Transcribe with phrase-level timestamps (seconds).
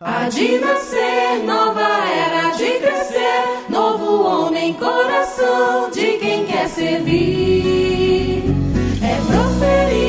[0.00, 8.44] Há de nascer, nova era de crescer, novo homem, coração de quem quer servir.
[9.02, 10.07] É proferir,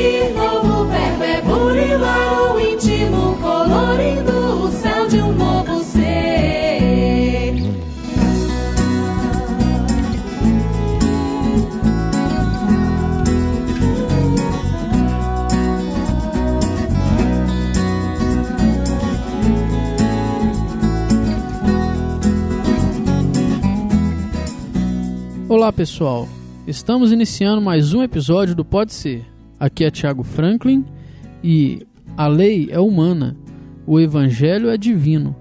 [25.70, 26.28] Olá pessoal,
[26.66, 29.24] estamos iniciando mais um episódio do Pode Ser.
[29.60, 30.84] Aqui é Tiago Franklin
[31.44, 31.86] e
[32.18, 33.38] a lei é humana,
[33.86, 35.36] o evangelho é divino,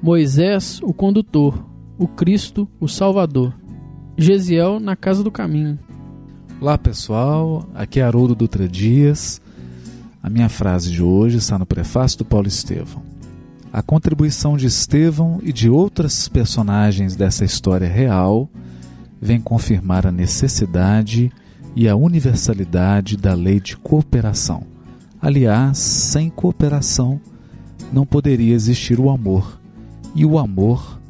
[0.00, 1.66] Moisés o condutor,
[1.98, 3.52] o Cristo o Salvador,
[4.16, 5.76] Gesiel na casa do caminho.
[6.60, 9.40] Olá pessoal, aqui é Haroldo Dutra Dias.
[10.22, 13.02] A minha frase de hoje está no prefácio do Paulo Estevão.
[13.72, 18.48] A contribuição de Estevão e de outras personagens dessa história real
[19.24, 21.32] vem confirmar a necessidade
[21.74, 24.64] e a universalidade da lei de cooperação.
[25.18, 27.18] Aliás, sem cooperação
[27.90, 29.58] não poderia existir o amor,
[30.14, 31.00] e o amor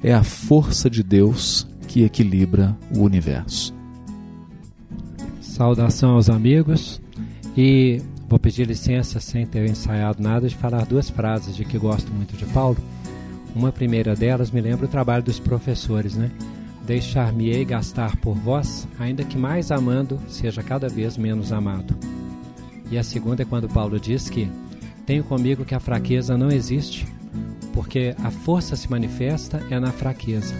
[0.00, 3.74] é a força de Deus que equilibra o universo.
[5.40, 7.02] Saudação aos amigos
[7.56, 12.12] e vou pedir licença sem ter ensaiado nada de falar duas frases de que gosto
[12.12, 12.78] muito de Paulo.
[13.56, 16.30] Uma primeira delas me lembra o trabalho dos professores, né?
[16.86, 21.96] Deixar-me-ei gastar por vós, ainda que mais amando, seja cada vez menos amado.
[22.90, 24.48] E a segunda é quando Paulo diz que
[25.04, 27.04] tenho comigo que a fraqueza não existe,
[27.72, 30.54] porque a força se manifesta é na fraqueza.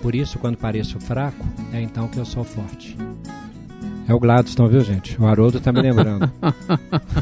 [0.00, 2.96] Por isso, quando pareço fraco, é então que eu sou forte.
[4.08, 5.20] É o Gladstone, viu, gente?
[5.20, 6.30] O Haroldo tá me lembrando.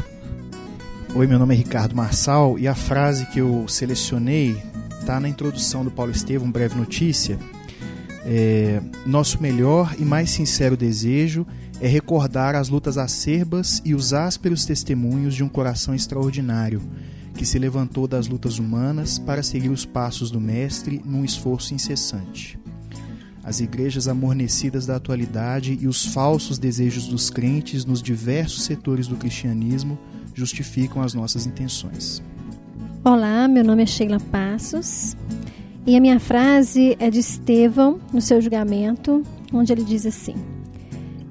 [1.13, 4.61] Oi, meu nome é Ricardo Marçal e a frase que eu selecionei
[4.99, 7.37] está na introdução do Paulo Estevam, breve notícia.
[8.25, 11.45] É, Nosso melhor e mais sincero desejo
[11.79, 16.81] é recordar as lutas acerbas e os ásperos testemunhos de um coração extraordinário
[17.35, 22.57] que se levantou das lutas humanas para seguir os passos do Mestre num esforço incessante.
[23.43, 29.17] As igrejas amornecidas da atualidade e os falsos desejos dos crentes nos diversos setores do
[29.17, 29.99] cristianismo
[30.33, 32.23] justificam as nossas intenções.
[33.03, 35.15] Olá, meu nome é Sheila Passos
[35.85, 39.21] e a minha frase é de Estevão no seu julgamento,
[39.53, 40.35] onde ele diz assim: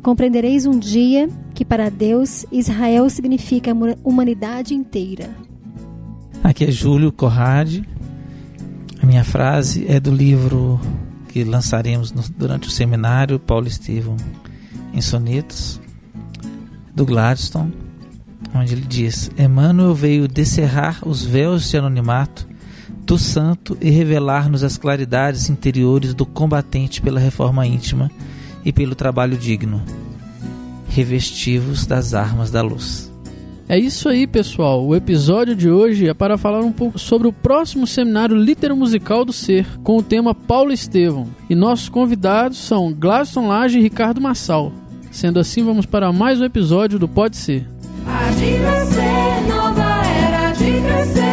[0.03, 5.31] Compreendereis um dia que para Deus Israel significa a humanidade inteira.
[6.43, 7.89] Aqui é Júlio Corrade.
[9.03, 10.81] A minha frase é do livro
[11.29, 14.17] que lançaremos no, durante o seminário Paulo Estevão
[14.93, 15.81] em Sonetos,
[16.95, 17.75] do Gladstone,
[18.55, 22.54] onde ele diz: Emmanuel veio descerrar os véus de anonimato
[23.05, 28.11] do santo e revelar-nos as claridades interiores do combatente pela reforma íntima
[28.65, 29.83] e pelo trabalho digno.
[30.89, 33.13] Revestivos das armas da luz.
[33.67, 34.85] É isso aí, pessoal.
[34.85, 39.25] O episódio de hoje é para falar um pouco sobre o próximo seminário Litero Musical
[39.25, 41.27] do Ser, com o tema Paulo Estevão.
[41.49, 44.71] E nossos convidados são Gladstone Lage e Ricardo Massal.
[45.11, 47.67] Sendo assim, vamos para mais um episódio do Pode Ser.
[48.07, 51.24] Há de nascer, nova era de crescer,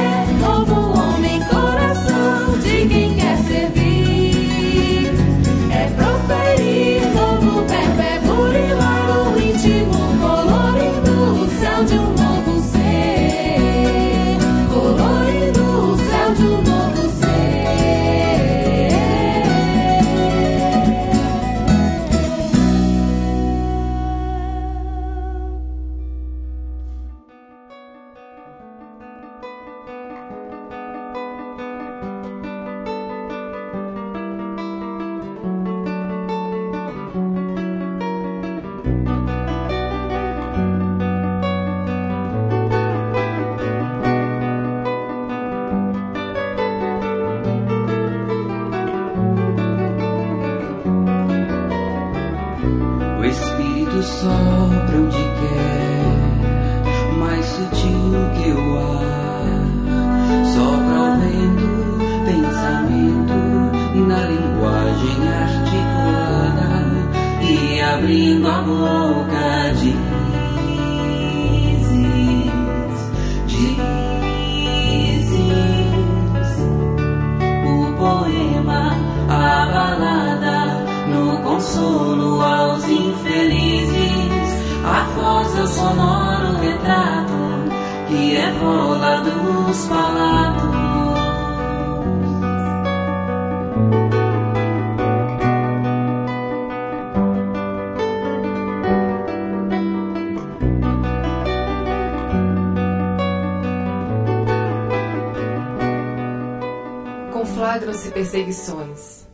[108.32, 109.28] perseguições,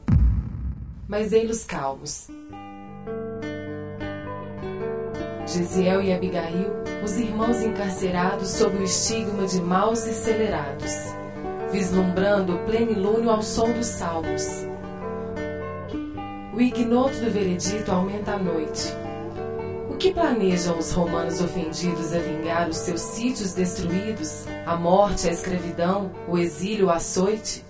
[1.07, 2.27] mas ei-los calmos.
[5.45, 6.71] Gesiel e Abigail,
[7.03, 10.94] os irmãos encarcerados sob o estigma de maus e celerados,
[11.71, 14.65] vislumbrando o plenilúnio ao som dos salmos.
[16.55, 18.91] O ignoto do veredito aumenta a noite.
[19.91, 25.31] O que planejam os romanos ofendidos a vingar os seus sítios destruídos, a morte, a
[25.31, 27.66] escravidão, o exílio, o açoite?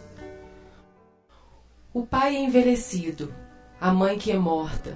[1.97, 3.33] O pai é envelhecido,
[3.81, 4.95] a mãe que é morta.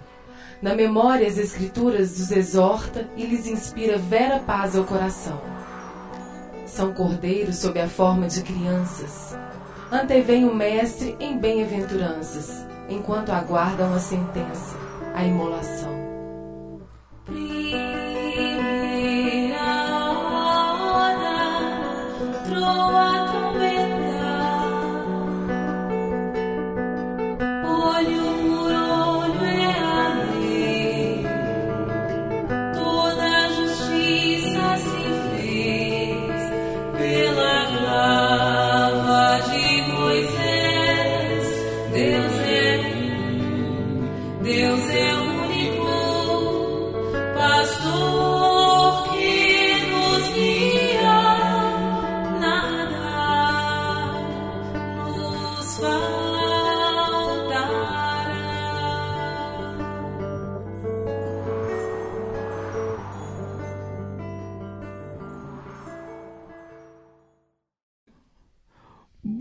[0.61, 5.41] Na memória, as escrituras os exorta e lhes inspira vera paz ao coração.
[6.67, 9.35] São cordeiros sob a forma de crianças.
[9.91, 14.77] Antevém o mestre em bem-aventuranças, enquanto aguardam a sentença,
[15.15, 15.89] a imolação.
[17.25, 17.81] Primeira
[20.19, 21.41] hora,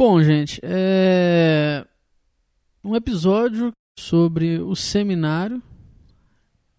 [0.00, 1.85] Bom, gente, é
[2.82, 5.62] um episódio sobre o seminário.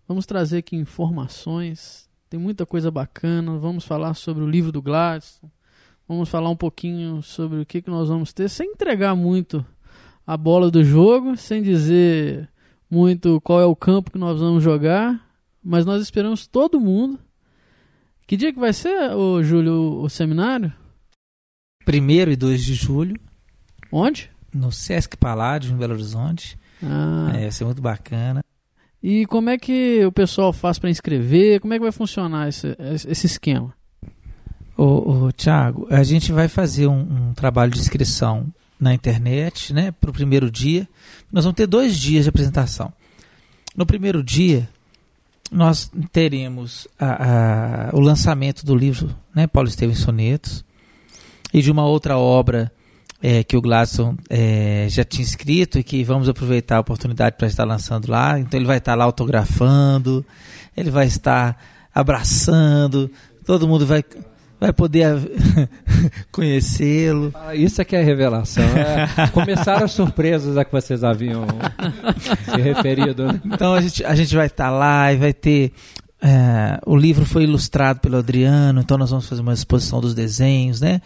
[0.08, 2.10] Vamos trazer aqui informações.
[2.28, 3.60] Tem muita coisa bacana.
[3.60, 5.54] Vamos falar sobre o livro do Gladstone.
[6.08, 9.64] Vamos falar um pouquinho sobre o que, que nós vamos ter, sem entregar muito
[10.26, 12.50] a bola do jogo, sem dizer
[12.90, 15.30] muito qual é o campo que nós vamos jogar.
[15.64, 17.20] Mas nós esperamos todo mundo.
[18.26, 20.74] Que dia que vai ser, ô, Júlio, o seminário?
[21.88, 23.20] 1 e 2 de julho,
[23.92, 24.30] Onde?
[24.54, 26.58] no Sesc Paládio, em Belo Horizonte.
[26.84, 28.44] Ah, É, vai ser muito bacana.
[29.04, 31.60] E como é que o pessoal faz para inscrever?
[31.60, 32.76] Como é que vai funcionar esse,
[33.08, 33.74] esse esquema?
[34.78, 38.48] Ô, ô, Tiago, a gente vai fazer um, um trabalho de inscrição
[38.80, 40.88] na internet, né, para o primeiro dia.
[41.32, 42.92] Nós vamos ter dois dias de apresentação.
[43.76, 44.68] No primeiro dia,
[45.52, 50.64] nós teremos a- a- o lançamento do livro né, Paulo Estevam em Sonetos
[51.54, 52.72] e de uma outra obra
[53.22, 57.48] eh, que o Gladson eh, já tinha escrito e que vamos aproveitar a oportunidade para
[57.48, 58.40] estar lançando lá.
[58.40, 60.26] Então ele vai estar lá autografando,
[60.76, 61.58] ele vai estar
[61.94, 63.12] abraçando,
[63.46, 64.04] todo mundo vai,
[64.60, 65.06] vai poder
[66.32, 67.32] conhecê-lo.
[67.36, 68.64] Ah, Isso aqui é revelação.
[68.64, 71.46] É, começaram as surpresas a que vocês haviam
[72.46, 73.26] se referido.
[73.28, 73.42] né?
[73.46, 75.74] Então a gente, a gente vai estar lá e vai ter.
[76.22, 80.82] é, o livro foi ilustrado pelo Adriano, então nós vamos fazer uma exposição dos desenhos,
[80.82, 81.02] né?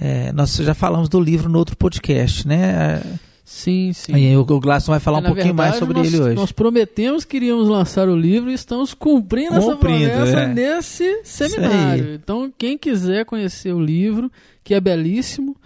[0.00, 3.00] É, nós já falamos do livro no outro podcast, né?
[3.44, 4.14] Sim, sim.
[4.16, 6.34] E o, o Glasson vai falar É, um pouquinho mais verdade, sobre nós, ele hoje.
[6.36, 10.46] Nós prometemos que iríamos lançar o livro e estamos cumprindo, Cumprindo, essa promessa é.
[10.48, 12.14] nesse seminário.
[12.14, 14.30] Então, quem quiser conhecer o livro,
[14.64, 15.56] que é belíssimo,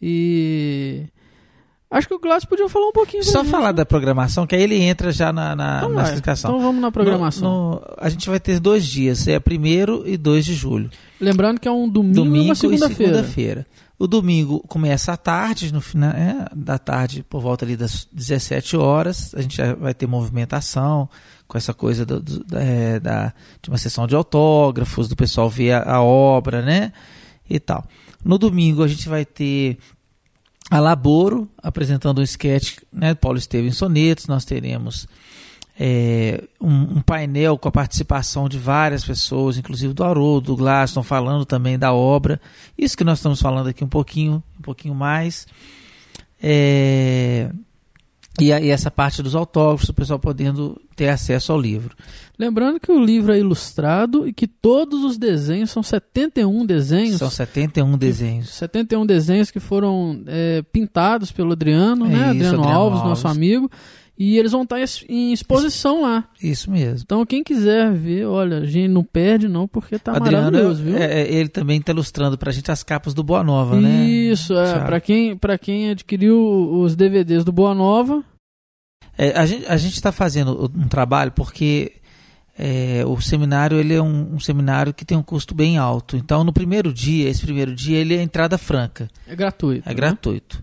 [0.00, 1.02] e.
[1.88, 3.74] Acho que o Glass podia falar um pouquinho Só gente, falar né?
[3.74, 6.04] da programação, que aí ele entra já na, na, Então na vai.
[6.06, 6.50] explicação.
[6.50, 7.48] Então vamos na programação.
[7.48, 10.90] No- no- a gente vai ter dois dias, é 1 e 2 de julho.
[11.20, 13.12] Lembrando que é um domingo, e domingo uma e segunda-feira.
[13.14, 13.66] segunda-feira.
[13.98, 18.76] o domingo começa à tarde, no final é, da tarde, por volta ali das 17
[18.76, 21.08] horas, a gente já vai ter movimentação
[21.48, 23.32] com essa coisa do- do- da, é, da-
[23.62, 26.92] de uma sessão de autógrafos, do pessoal ver a, a obra, né?
[27.48, 27.84] E tal.
[28.24, 29.78] No domingo a gente vai ter
[30.70, 33.14] a Laboro apresentando um sketch, né?
[33.14, 35.06] Paulo Estevam em Sonetos, nós teremos
[35.78, 41.02] é, um, um painel com a participação de várias pessoas, inclusive do Haroldo, do Glaston,
[41.02, 42.40] falando também da obra.
[42.78, 45.46] Isso que nós estamos falando aqui um pouquinho, um pouquinho mais.
[46.42, 47.50] É,
[48.40, 51.96] e, a- e essa parte dos autógrafos, o pessoal podendo ter acesso ao livro.
[52.38, 57.16] Lembrando que o livro é ilustrado e que todos os desenhos são 71 desenhos.
[57.18, 58.50] São 71 desenhos.
[58.50, 62.14] 71 desenhos que foram é, pintados pelo Adriano, É né?
[62.18, 63.08] isso, Adriano, Adriano Alves, Alves.
[63.22, 63.70] nosso amigo.
[64.18, 66.24] E eles vão estar es- em exposição lá.
[66.42, 67.00] Isso mesmo.
[67.04, 70.96] Então, quem quiser ver, olha, gente, não perde não, porque tá Adriano, maravilhoso, viu?
[70.96, 74.06] é- é- ele também está ilustrando pra gente as capas do Boa Nova, né?
[74.06, 74.78] Isso, é.
[74.86, 76.38] Pra quem, pra quem adquiriu
[76.80, 78.24] os DVDs do Boa Nova,
[79.18, 81.92] É, a gente a está fazendo um trabalho porque
[82.58, 86.16] é, o seminário ele é um, um seminário que tem um custo bem alto.
[86.16, 89.86] Então, no primeiro dia, esse primeiro dia, ele é entrada franca, é gratuito.
[89.86, 89.94] é né?
[89.94, 90.62] gratuito.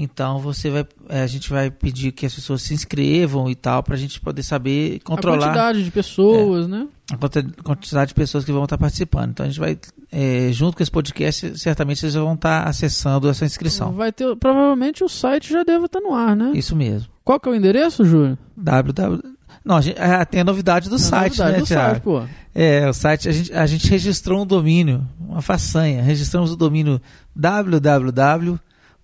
[0.00, 3.82] Então você vai, é, a gente vai pedir que as pessoas se inscrevam e tal
[3.82, 6.86] para a gente poder saber controlar A quantidade de pessoas, né?
[7.10, 9.30] a quantidade de pessoas que vão estar participando.
[9.30, 9.76] Então a gente vai,
[10.12, 13.90] é, junto com esse podcast, certamente vocês vão estar acessando essa inscrição.
[13.90, 16.52] Vai ter, provavelmente o site já deve estar no ar, né?
[16.54, 17.08] Isso mesmo.
[17.24, 18.38] Qual que é o endereço, Júlio?
[18.56, 19.20] www.
[19.64, 21.90] Não, a gente, ah, tem a novidade do Na site, novidade né, do Thiago?
[21.90, 22.22] site, pô.
[22.54, 26.02] É, o site, a gente, a gente registrou um domínio, uma façanha.
[26.02, 27.00] Registramos o domínio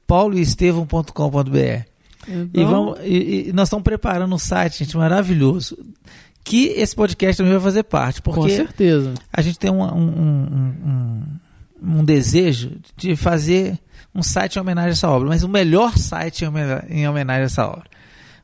[0.09, 1.85] www.pauloestevão.com.br.
[2.27, 5.77] Então, E, vamos, e, e nós estamos preparando um site, gente, maravilhoso.
[6.43, 8.21] Que esse podcast também vai fazer parte.
[8.21, 9.15] com Porque certeza.
[9.33, 11.23] a gente tem um, um,
[11.83, 13.79] um, um- desejo de fazer
[14.15, 17.67] um site em homenagem a essa obra, mas o melhor site em homenagem a essa
[17.67, 17.85] obra.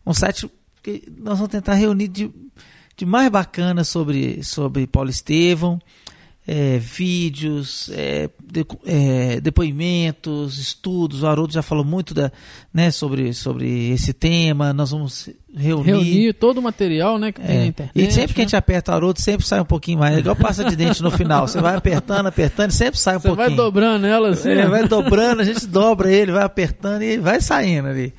[0.06, 0.50] Um site
[0.82, 2.30] que nós vamos tentar reunir de,
[2.96, 5.78] de mais bacana sobre, sobre Paulo Estevão,
[6.52, 11.22] é, vídeos, é, de- é, depoimentos, estudos.
[11.22, 12.32] O Haroldo já falou muito da,
[12.74, 14.72] né, sobre, sobre esse tema.
[14.72, 15.84] Nós vamos reunir.
[15.86, 17.60] Reunir todo o material, né, que tem É.
[17.60, 17.92] na internet.
[17.96, 18.48] E sempre que a né?
[18.48, 20.16] gente aperta o Haroldo, sempre sai um pouquinho mais.
[20.16, 21.46] É igual passa de dente no final.
[21.46, 23.48] Você vai apertando, apertando, e sempre sai um Você pouquinho.
[23.48, 24.48] vai dobrando ela assim.
[24.50, 24.70] É, ó.
[24.70, 28.12] vai dobrando, a gente dobra ele, vai apertando e vai saindo ali.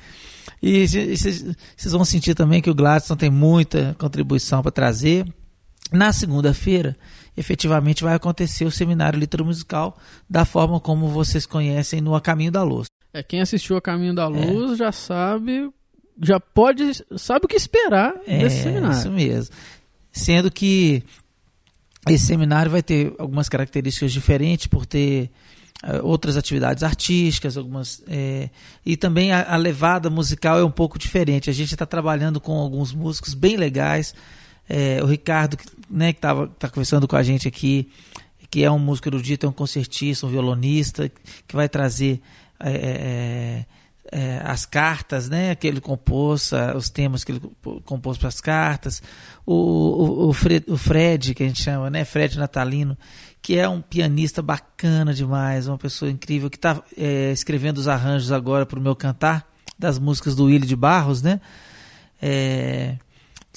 [0.62, 1.18] E vocês
[1.76, 5.26] vocês vão sentir também que o Gladstone tem muita contribuição para trazer.
[5.92, 6.96] Na segunda-feira,
[7.36, 9.98] efetivamente vai acontecer o seminário litero musical
[10.28, 12.86] da forma como vocês conhecem no A Caminho da Luz.
[13.12, 15.70] É, quem assistiu a Caminho da Luz já sabe,
[16.22, 18.98] já pode, sabe o que esperar desse É, seminário.
[18.98, 19.54] Isso mesmo.
[20.10, 21.02] Sendo que
[22.08, 25.30] esse seminário vai ter algumas características diferentes por ter
[25.84, 28.50] eh, outras atividades artísticas, algumas eh,
[28.84, 31.48] e também a, a levada musical é um pouco diferente.
[31.48, 34.14] A gente está trabalhando com alguns músicos bem legais.
[34.68, 35.56] Eh, o Ricardo,
[35.90, 37.90] né, que estava tá conversando com a gente aqui,
[38.52, 41.10] que é um músico erudito, é um concertista, um violonista,
[41.48, 42.20] que vai trazer
[42.60, 43.64] eh, eh,
[44.12, 47.40] eh, as cartas, né, que ele compôs, os temas que ele
[47.86, 49.02] compôs para as cartas.
[49.46, 52.94] O, o, o, Fred, o Fred, que a gente chama, né, Fred Natalino,
[53.40, 56.82] que é um pianista bacana demais, uma pessoa incrível, que está
[57.32, 61.40] escrevendo os arranjos agora para o meu cantar, das músicas do Willi de Barros, né?
[62.20, 62.96] É,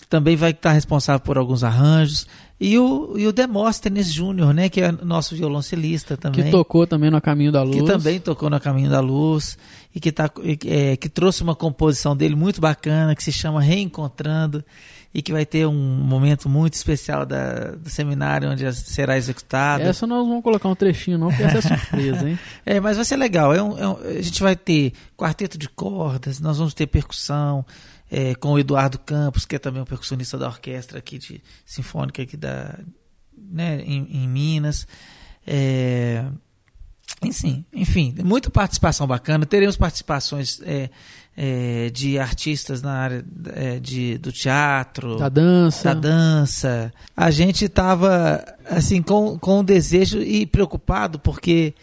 [0.09, 2.27] também vai estar responsável por alguns arranjos.
[2.59, 7.11] E o, e o Demóstenes Júnior, né, que é nosso violoncelista também Que tocou também
[7.11, 7.75] no Caminho da Luz.
[7.81, 9.57] que também tocou no Caminho da Luz
[9.93, 10.29] e que, tá,
[10.65, 14.63] é, que trouxe uma composição dele muito bacana que se chama Reencontrando
[15.13, 19.83] e que vai ter um momento muito especial da, do seminário onde será executado.
[19.83, 22.39] Essa nós vamos colocar um trechinho não, porque essa é surpresa, hein?
[22.65, 23.53] É, mas vai ser legal.
[23.53, 27.65] É um- é um- a gente vai ter quarteto de cordas, nós vamos ter percussão
[28.09, 32.21] é, com o Eduardo Campos, que é também um percussionista da orquestra aqui de sinfônica
[32.21, 32.77] aqui da,
[33.37, 34.87] né, em, em Minas.
[35.45, 36.25] É,
[37.21, 39.45] enfim, enfim, muita participação bacana.
[39.45, 40.89] Teremos participações é,
[41.35, 45.83] é, de artistas na área é, de, do teatro, Da dança.
[45.83, 46.93] da dança.
[47.15, 51.73] A gente estava assim com, com o desejo e preocupado porque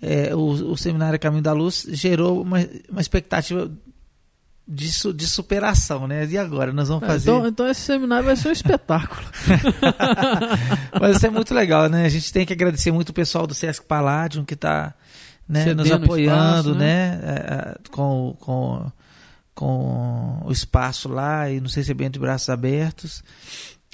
[0.00, 2.58] é, o, o seminário Caminho da Luz gerou uma,
[2.90, 3.70] uma expectativa
[4.66, 6.26] de, su- de superação, né?
[6.26, 7.30] E agora nós vamos É, fazer.
[7.30, 9.26] então, então esse seminário vai ser um espetáculo.
[11.00, 12.04] Mas isso é muito legal, né?
[12.04, 14.94] A gente tem que agradecer muito o pessoal do Sesc Palladium que está
[15.48, 17.20] né, nos apoiando, espaço, né?
[17.22, 18.90] é, é, com, com,
[19.54, 23.22] com o espaço lá e nos recebendo de braços abertos.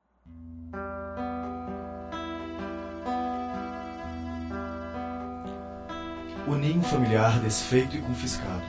[6.47, 8.63] O ninho familiar desfeito e confiscado.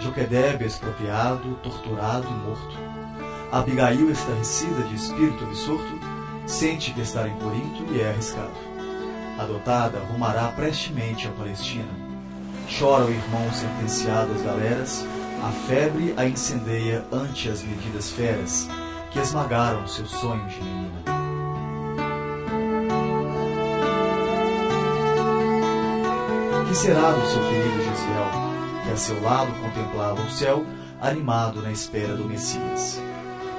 [0.00, 2.78] Joquedebe expropriado, torturado e morto.
[3.50, 5.98] Abigail, estarrecida de espírito absorto,
[6.46, 8.54] sente que estar em Corinto lhe é arriscado.
[9.38, 11.88] Adotada, rumará prestemente à Palestina.
[12.78, 15.04] Chora o irmão sentenciado às galeras,
[15.42, 18.68] a febre a incendeia ante as medidas feras
[19.10, 20.99] que esmagaram seus sonhos de menina.
[26.70, 28.30] Que será do seu querido Gesiel,
[28.84, 30.64] que a seu lado contemplava o céu,
[31.00, 33.00] animado na espera do Messias?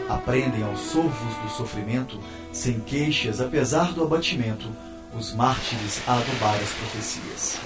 [0.07, 2.17] Aprendem aos sovos do sofrimento,
[2.53, 4.65] sem queixas, apesar do abatimento,
[5.13, 7.59] os mártires a adubar as profecias.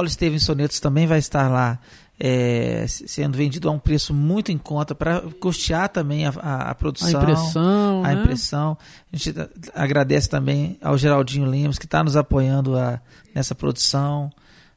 [0.00, 1.78] Paulo Estevam Sonetos também vai estar lá
[2.18, 6.74] é, sendo vendido a um preço muito em conta para custear também a, a, a
[6.74, 8.22] produção, A impressão, a né?
[8.22, 8.78] impressão.
[9.12, 9.34] A gente
[9.74, 12.98] agradece também ao Geraldinho Lemos que está nos apoiando a-
[13.34, 14.30] nessa produção,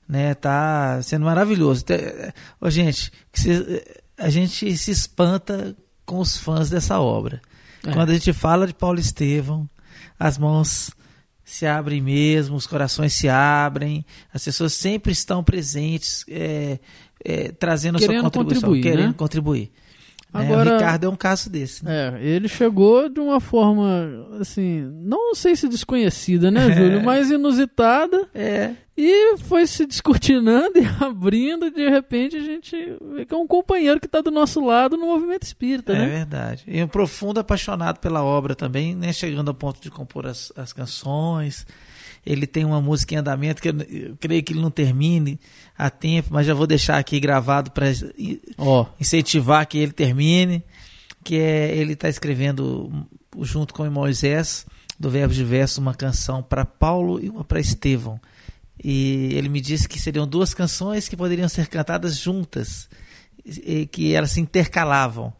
[0.07, 0.33] né?
[0.33, 1.85] Tá sendo maravilhoso.
[2.59, 3.81] Ô, gente, cê-
[4.17, 5.73] a gente se espanta
[6.05, 7.41] com os fãs dessa obra.
[7.85, 7.93] É.
[7.93, 9.69] Quando a gente fala de Paulo Estevão,
[10.19, 10.91] as mãos
[11.43, 16.79] se abrem mesmo, os corações se abrem, as pessoas sempre estão presentes, é,
[17.23, 19.15] é, trazendo a sua Querendo contribuição, contribuir, querendo né?
[19.17, 19.71] contribuir.
[20.33, 20.45] Né?
[20.45, 21.85] Agora- O Ricardo é um caso desse.
[21.85, 22.19] Né?
[22.19, 26.71] É, ele chegou de uma forma, assim, não sei se desconhecida, né, É.
[26.75, 27.03] Júlio?
[27.03, 28.27] Mas inusitada.
[28.33, 32.75] É, E foi se descortinando e abrindo, e de repente a gente
[33.15, 36.05] vê que é um companheiro que está do nosso lado no movimento espírita, é né?
[36.07, 36.63] verdade.
[36.67, 39.11] E um profundo apaixonado pela obra também, né?
[39.11, 41.65] chegando ao ponto de compor as, as canções.
[42.25, 45.39] Ele tem uma música em andamento que eu, eu creio que ele não termine
[45.77, 47.87] a tempo, mas já vou deixar aqui gravado para
[48.57, 50.63] Ó, incentivar que ele termine,
[51.23, 52.91] que é ele está escrevendo
[53.41, 54.65] junto com o Moisés
[54.99, 58.19] do Verbo Diverso uma canção para Paulo e uma para Estevão.
[58.81, 62.89] E ele me disse que seriam duas canções que poderiam ser cantadas juntas,
[63.45, 65.33] e que elas se intercalavam.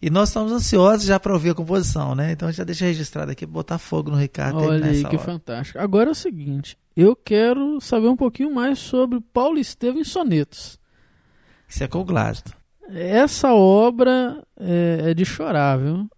[0.00, 2.32] E nós estamos ansiosos já para ouvir a composição, né?
[2.32, 4.58] Então já deixa registrado aqui, botar fogo no Ricardo.
[4.58, 5.18] olha aí que obra.
[5.18, 5.78] fantástico.
[5.78, 10.78] Agora é o seguinte, eu quero saber um pouquinho mais sobre Paulo Estevam em sonetos.
[11.68, 12.52] Isso é com o Glaston.
[12.90, 16.08] Essa obra é, é de chorar, viu?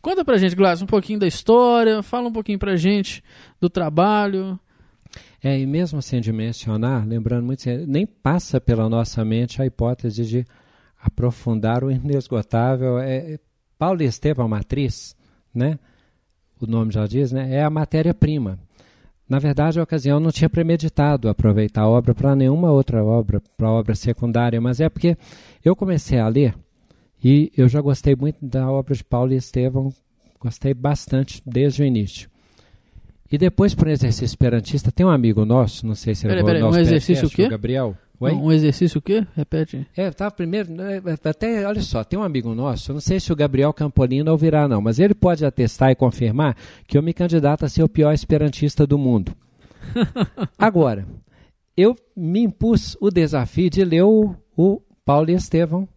[0.00, 3.22] Conta pra gente, Glass, um pouquinho da história, fala um pouquinho pra gente
[3.60, 4.58] do trabalho.
[5.42, 9.66] É, e mesmo sem de mencionar, lembrando muito, assim, nem passa pela nossa mente a
[9.66, 10.46] hipótese de
[11.00, 12.98] aprofundar o inesgotável.
[12.98, 13.38] É, é,
[13.78, 15.16] Paulo Estevam, a matriz,
[15.54, 15.78] né?
[16.60, 17.54] o nome já diz, né?
[17.54, 18.58] é a matéria-prima.
[19.28, 23.70] Na verdade, a ocasião não tinha premeditado aproveitar a obra para nenhuma outra obra, para
[23.70, 25.16] obra secundária, mas é porque
[25.62, 26.54] eu comecei a ler
[27.22, 29.92] e eu já gostei muito da obra de Paulo Estevam,
[30.40, 32.30] gostei bastante desde o início.
[33.30, 36.62] E depois, por um exercício esperantista, tem um amigo nosso, não sei se ele Peraí,
[36.62, 37.46] o nosso um exercício podcast, o quê?
[37.46, 37.96] o Gabriel.
[38.20, 38.32] Oi?
[38.32, 39.24] Um exercício o quê?
[39.36, 39.86] Repete.
[39.96, 43.32] É, tá, primeiro, né, até, olha só, tem um amigo nosso, eu não sei se
[43.32, 47.64] o Gabriel Campolino ouvirá não, mas ele pode atestar e confirmar que eu me candidato
[47.64, 49.32] a ser o pior esperantista do mundo.
[50.58, 51.06] Agora,
[51.76, 55.88] eu me impus o desafio de ler o, o Paulo Estevão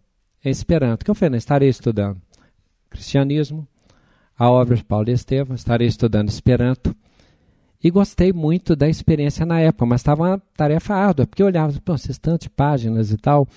[0.45, 2.21] em Esperanto, que eu falei, não, estarei estudando
[2.91, 3.67] cristianismo,
[4.37, 6.95] a obra de Paulo Estevão, estarei estudando Esperanto,
[7.83, 11.79] e gostei muito da experiência na época, mas estava uma tarefa árdua, porque eu olhava,
[11.81, 13.47] pô, essas tantas páginas e tal.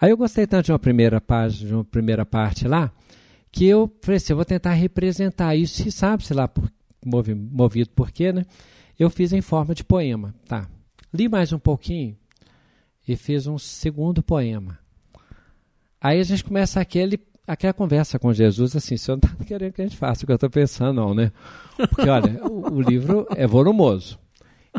[0.00, 2.92] Aí eu gostei tanto de uma primeira página, de uma primeira parte lá,
[3.50, 6.70] que eu falei assim, eu vou tentar representar isso, e sabe-se lá, por,
[7.04, 8.44] movi, movido por quê, né?
[8.98, 10.68] Eu fiz em forma de poema, tá.
[11.12, 12.16] Li mais um pouquinho
[13.08, 14.78] e fiz um segundo poema.
[16.00, 17.18] Aí a gente começa aquele,
[17.52, 20.32] aquela conversa com Jesus, assim, você não está querendo que a gente faça o que
[20.32, 21.32] eu estou pensando, não, né?
[21.76, 24.18] Porque, olha, o, o livro é volumoso,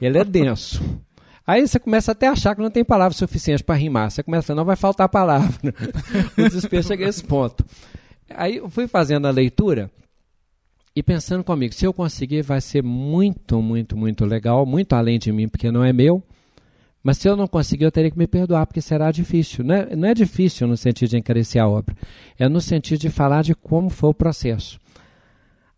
[0.02, 0.82] ele é denso.
[1.46, 4.12] Aí você começa até a achar que não tem palavras suficientes para rimar.
[4.12, 5.52] Você começa a não vai faltar palavra.
[6.38, 7.66] o desespero chega a esse ponto.
[8.30, 9.92] Aí eu fui fazendo a leitura
[10.96, 15.32] e pensando comigo, se eu conseguir vai ser muito, muito, muito legal, muito além de
[15.32, 16.24] mim, porque não é meu.
[17.04, 19.64] Mas se eu não conseguir, eu teria que me perdoar, porque será difícil.
[19.64, 21.96] Não é, não é difícil no sentido de encarecer a obra,
[22.38, 24.80] é no sentido de falar de como foi o processo.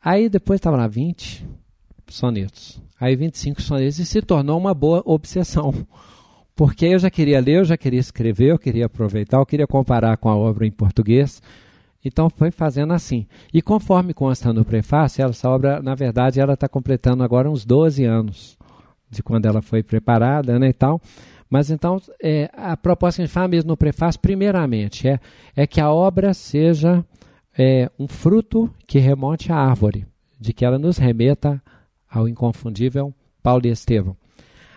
[0.03, 1.47] Aí depois estava lá 20
[2.09, 5.73] sonetos, aí 25 sonetos, e se tornou uma boa obsessão.
[6.55, 10.17] Porque eu já queria ler, eu já queria escrever, eu queria aproveitar, eu queria comparar
[10.17, 11.41] com a obra em português.
[12.05, 13.25] Então foi fazendo assim.
[13.51, 18.03] E conforme consta no prefácio, essa obra, na verdade, ela está completando agora uns 12
[18.03, 18.55] anos
[19.13, 21.01] de quando ela foi preparada né, e tal.
[21.49, 25.19] Mas então, é, a proposta que a gente fala mesmo no prefácio, primeiramente, é,
[25.55, 27.05] é que a obra seja
[27.57, 30.05] é, um fruto que remonte à árvore,
[30.39, 31.61] de que ela nos remeta
[32.09, 34.17] ao inconfundível Paulo e Estevão.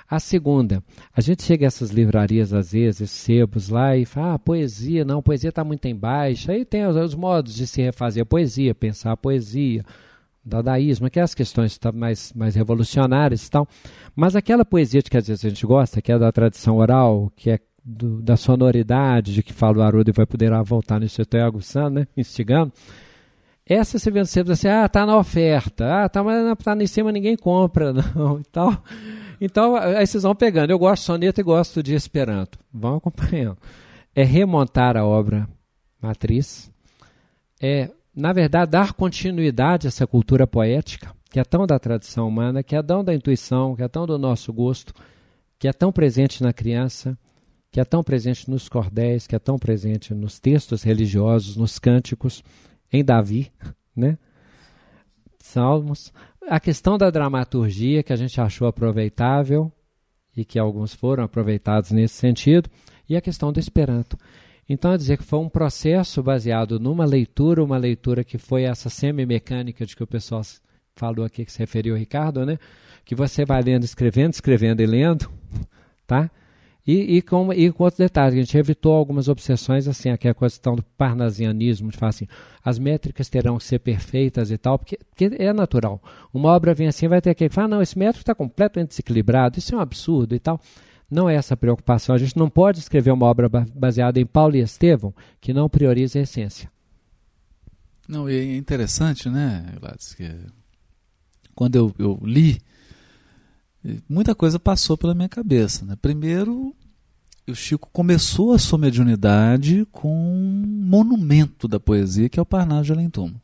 [0.09, 4.39] A segunda, a gente chega a essas livrarias, às vezes, sebos lá, e fala, ah,
[4.39, 6.53] poesia, não, poesia está muito em baixa.
[6.53, 9.85] Aí tem os, os, modos de se refazer a poesia, pensar a poesia,
[10.47, 13.67] dadaísmo, aquelas questões mais, mais revolucionárias e tal.
[14.15, 17.33] Mas aquela poesia de que às vezes a gente gosta, que é da tradição oral,
[17.35, 21.09] que é do, da sonoridade, de que fala o Haroldo e vai poder voltar no
[21.09, 22.73] setor aguçando, né, instigando,
[23.69, 27.11] essa você vê sebo assim, ah, tá na oferta, ah, tá, mas tá em cima
[27.11, 28.81] ninguém compra, não, e tal.
[29.41, 30.71] Então, aí vocês vão pegando.
[30.71, 32.59] Eu gosto de soneto e gosto de Esperanto.
[32.73, 33.59] Vão acompanhando.
[34.15, 35.49] É remontar a obra
[36.01, 36.71] matriz.
[37.61, 42.63] É, na verdade, dar continuidade a essa cultura poética, que é tão da tradição humana,
[42.63, 44.95] que é tão da intuição, que é tão do nosso gosto,
[45.59, 47.19] que é tão presente na criança,
[47.71, 52.43] que é tão presente nos cordéis, que é tão presente nos textos religiosos, nos cânticos,
[52.91, 53.53] em Davi,
[53.95, 54.17] né?
[55.39, 56.11] Salmos.
[56.49, 59.71] A questão da dramaturgia, que a gente achou aproveitável,
[60.35, 62.71] e que alguns foram aproveitados nesse sentido,
[63.07, 64.17] e a questão do Esperanto.
[64.69, 68.91] Então, a dizer que foi um processo baseado numa leitura, uma leitura que foi essa
[68.91, 70.43] semi-mecânica de que o pessoal
[70.97, 72.59] falou aqui, que se referiu ao Ricardo, né?
[73.05, 75.31] Que você vai lendo, escrevendo, escrevendo e lendo,
[76.07, 76.31] tá?
[76.87, 80.77] E, e, com, e com outros detalhes, a gente evitou algumas obsessões, assim, a questão
[80.77, 82.29] do parnasianismo, de falar assim,
[82.65, 86.01] as métricas terão que ser perfeitas e tal, porque, porque é natural.
[86.33, 89.75] Uma obra vem assim, vai ter que falar, não, esse métrico está completamente desequilibrado, isso
[89.75, 90.61] é um absurdo e tal.
[91.11, 92.15] Não é essa preocupação.
[92.15, 96.19] A gente não pode escrever uma obra baseada em Paulo e Estevão que não priorize
[96.19, 96.71] a essência.
[98.09, 100.31] Não, é interessante, né, Gladys, que
[101.55, 102.61] quando eu, eu li,
[104.09, 105.85] muita coisa passou pela minha cabeça.
[105.85, 105.97] Né?
[106.01, 106.75] Primeiro,
[107.49, 112.85] o Chico começou a sua mediunidade com um monumento da poesia, que é o Parnaso
[112.85, 113.41] de Além Túmulo.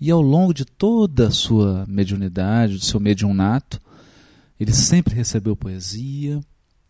[0.00, 3.80] E ao longo de toda a sua mediunidade, do seu mediunato,
[4.58, 6.40] ele sempre recebeu poesia,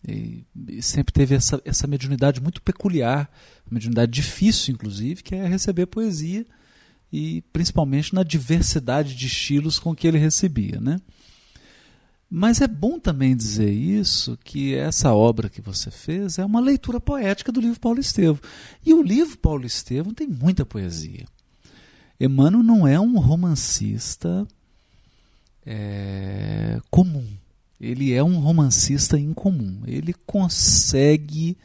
[0.06, 3.30] e, e, sempre teve essa, essa mediunidade muito peculiar,
[3.70, 6.44] mediunidade difícil, inclusive, que é receber poesia,
[7.10, 10.78] e principalmente na diversidade de estilos com que ele recebia.
[10.80, 11.00] Né?
[12.28, 17.00] Mas é bom também dizer isso, que essa obra que você fez é uma leitura
[17.00, 18.40] poética do livro Paulo Estevam.
[18.84, 21.24] E o livro Paulo Estevam tem muita poesia.
[22.20, 24.46] Emmanuel não é um romancista
[25.64, 27.26] é, comum
[27.80, 29.82] ele é um romancista incomum.
[29.86, 31.56] Ele consegue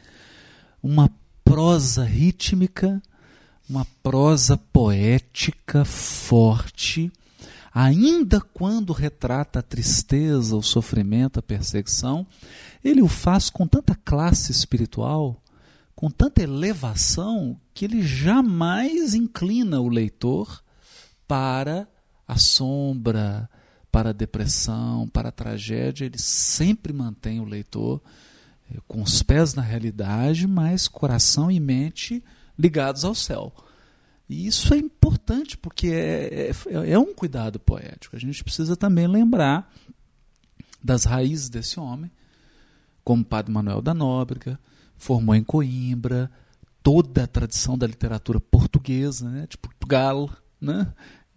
[0.82, 1.10] uma
[1.44, 3.00] prosa rítmica,
[3.68, 7.12] uma prosa poética forte,
[7.72, 12.26] ainda quando retrata a tristeza, o sofrimento, a perseguição,
[12.82, 15.40] ele o faz com tanta classe espiritual,
[15.94, 20.62] com tanta elevação, que ele jamais inclina o leitor
[21.28, 21.86] para
[22.26, 23.48] a sombra,
[23.90, 28.00] para a depressão, para a tragédia, ele sempre mantém o leitor
[28.70, 32.22] eh, com os pés na realidade, mas coração e mente
[32.58, 33.52] ligados ao céu.
[34.28, 38.14] E isso é importante, porque é, é, é um cuidado poético.
[38.14, 39.72] A gente precisa também lembrar
[40.82, 42.10] das raízes desse homem,
[43.02, 44.58] como Padre Manuel da Nóbrega,
[44.96, 46.30] formou em Coimbra,
[46.82, 50.92] toda a tradição da literatura portuguesa, né, de Portugal, né,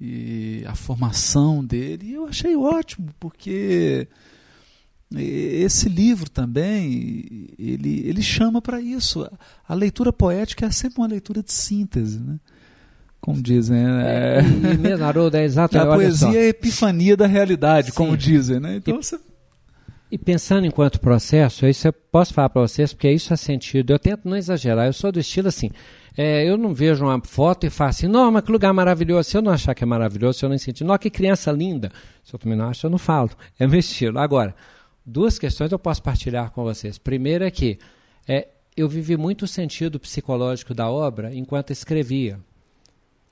[0.06, 2.08] e a formação dele.
[2.08, 4.06] E eu achei ótimo, porque
[5.16, 9.26] esse livro também ele, ele chama para isso.
[9.66, 12.38] A leitura poética é sempre uma leitura de síntese, né?
[13.22, 13.78] Como dizem.
[13.78, 14.42] É,
[14.74, 15.78] e mesmo, Haroldo, é exato.
[15.80, 17.94] A poesia é a epifania da realidade, Sim.
[17.94, 18.76] como dizem, né?
[18.76, 19.18] Então e, você...
[20.14, 23.92] e pensando enquanto processo, isso eu posso falar para vocês, porque isso é sentido.
[23.92, 25.72] Eu tento não exagerar, eu sou do estilo assim.
[26.16, 29.28] É, eu não vejo uma foto e falo assim, não, mas que lugar maravilhoso.
[29.28, 31.92] Se eu não achar que é maravilhoso, se eu não sentir, não, que criança linda.
[32.24, 33.32] Se eu também não acho, eu não falo.
[33.58, 34.20] É meu estilo.
[34.20, 34.56] Agora,
[35.04, 37.00] duas questões eu posso partilhar com vocês.
[37.00, 37.80] Primeiro é que
[38.28, 42.40] é, eu vivi muito o sentido psicológico da obra enquanto escrevia.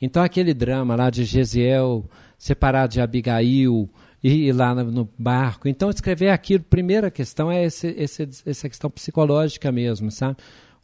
[0.02, 3.88] Então, aquele drama lá de Gesiel separado de Abigail
[4.24, 5.68] e, e lá no, barco.
[5.68, 10.38] Então, escrever aquilo, primeira questão é esse, esse, essa questão psicológica mesmo, sabe?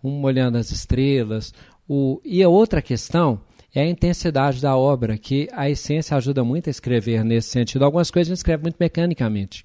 [0.04, 1.54] Um olhando as estrelas,
[1.88, 3.40] o, e a outra questão
[3.74, 7.86] é a intensidade da obra, que a essência ajuda muito a escrever nesse sentido.
[7.86, 9.64] Algumas coisas a gente escreve muito mecanicamente.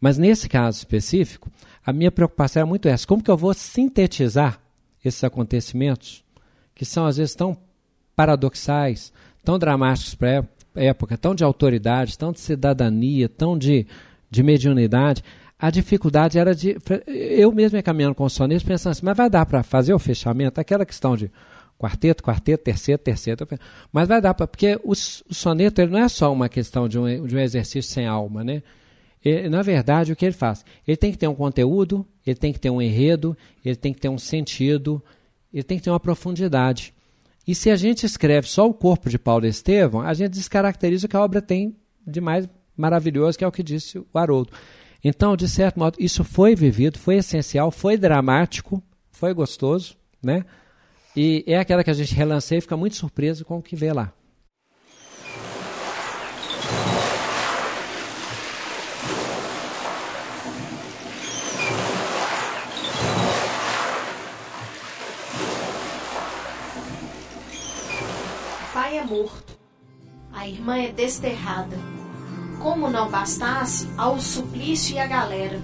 [0.00, 1.50] Mas nesse caso específico,
[1.84, 4.60] a minha preocupação era muito essa: como que eu vou sintetizar
[5.04, 6.24] esses acontecimentos,
[6.74, 7.56] que são às vezes tão
[8.14, 9.12] paradoxais,
[9.44, 13.86] tão dramáticos para época, tão de autoridade, tão de cidadania, tão de,
[14.30, 15.22] de mediunidade.
[15.58, 16.76] A dificuldade era de.
[17.06, 19.98] Eu mesmo ia caminhando com o soneto pensando assim, mas vai dar para fazer o
[19.98, 20.60] fechamento?
[20.60, 21.30] Aquela questão de
[21.78, 23.46] quarteto, quarteto, terceiro, terceiro.
[23.92, 24.46] Mas vai dar para.
[24.46, 27.90] Porque o, o, soneto ele não é só uma questão de um, de um exercício
[27.90, 28.62] sem alma, né?
[29.24, 30.64] Ele, na verdade, o que ele faz?
[30.86, 34.00] Ele tem que ter um conteúdo, ele tem que ter um enredo, ele tem que
[34.00, 35.02] ter um sentido,
[35.52, 36.92] ele tem que ter uma profundidade.
[37.46, 41.08] E se a gente escreve só o corpo de Paulo Estevam, a gente descaracteriza o
[41.08, 41.76] que a obra tem
[42.06, 44.52] de mais maravilhoso, que é o que disse o Haroldo.
[45.04, 50.44] Então, de certo modo, isso foi vivido, foi essencial, foi dramático, foi gostoso, né?
[51.14, 53.92] E é aquela que a gente relanceia e fica muito surpreso com o que vê
[53.92, 54.12] lá.
[68.60, 69.58] O pai é morto,
[70.32, 71.76] a irmã é desterrada
[72.60, 75.60] como não bastasse ao suplício e a galera.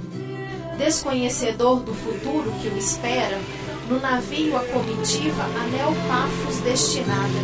[0.76, 3.38] desconhecedor do futuro que o espera,
[3.88, 7.38] no navio a comitiva a Neopafos destinada.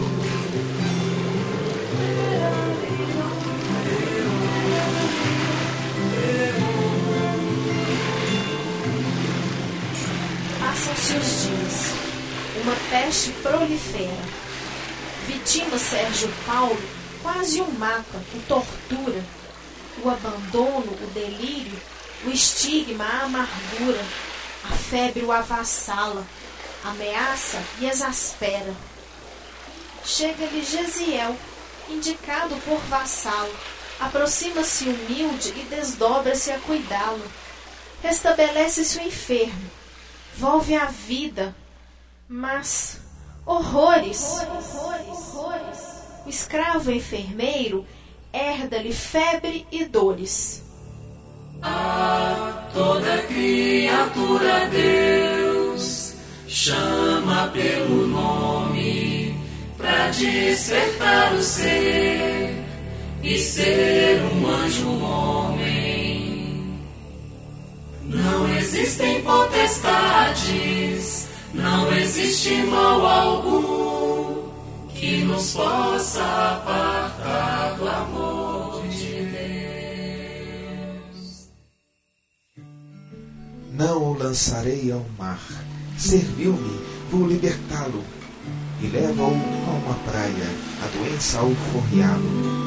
[10.59, 11.95] Passam-se os dias.
[12.63, 14.44] Uma peste prolifera.
[15.35, 16.81] Vitima Sérgio Paulo
[17.21, 19.25] quase o mata, o tortura.
[20.01, 21.77] O abandono, o delírio,
[22.25, 24.05] o estigma, a amargura.
[24.71, 26.25] A febre o avassala,
[26.85, 28.75] ameaça e exaspera.
[30.05, 31.37] Chega-lhe Gesiel,
[31.89, 33.55] indicado por vassalo.
[33.99, 37.29] Aproxima-se humilde e desdobra-se a cuidá-lo.
[38.03, 39.71] Restabelece-se o enfermo,
[40.37, 41.55] volve à vida,
[42.29, 42.99] mas
[43.47, 44.41] horrores!
[46.25, 47.85] O escravo enfermeiro
[48.33, 50.63] herda-lhe febre e dores.
[51.63, 56.15] A toda criatura Deus
[56.49, 59.35] chama pelo nome
[59.77, 62.55] para despertar o ser
[63.23, 66.81] e ser um anjo homem.
[68.03, 70.45] Não existem potestades,
[71.55, 74.49] não existe mal algum
[74.89, 79.25] que nos possa apartar do amor de
[80.97, 81.49] Deus.
[83.73, 85.41] Não o lançarei ao mar.
[85.97, 88.03] Serviu-me, vou libertá-lo.
[88.83, 90.49] E leva-o a uma praia,
[90.83, 92.65] a doença ao forreá-lo.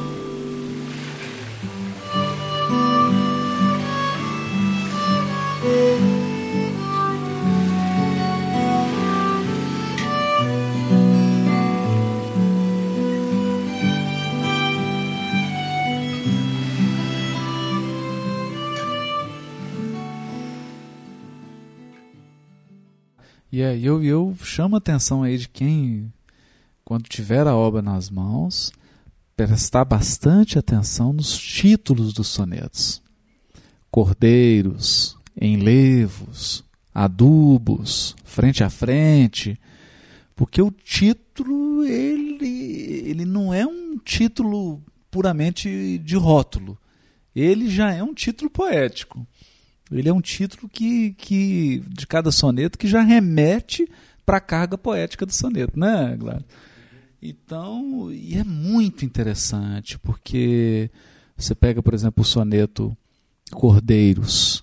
[23.58, 26.12] E aí eu, eu chamo a atenção aí de quem,
[26.84, 28.70] quando tiver a obra nas mãos,
[29.34, 33.02] prestar bastante atenção nos títulos dos sonetos.
[33.90, 36.62] Cordeiros, enlevos,
[36.94, 39.58] adubos, frente a frente,
[40.36, 46.78] porque o título ele, ele não é um título puramente de rótulo,
[47.34, 49.26] ele já é um título poético.
[49.90, 53.88] Ele é um título que, que de cada soneto que já remete
[54.24, 56.46] para a carga poética do soneto, né, Gladys?
[57.20, 60.90] Então, e é muito interessante, porque
[61.36, 62.96] você pega, por exemplo, o soneto
[63.50, 64.62] Cordeiros.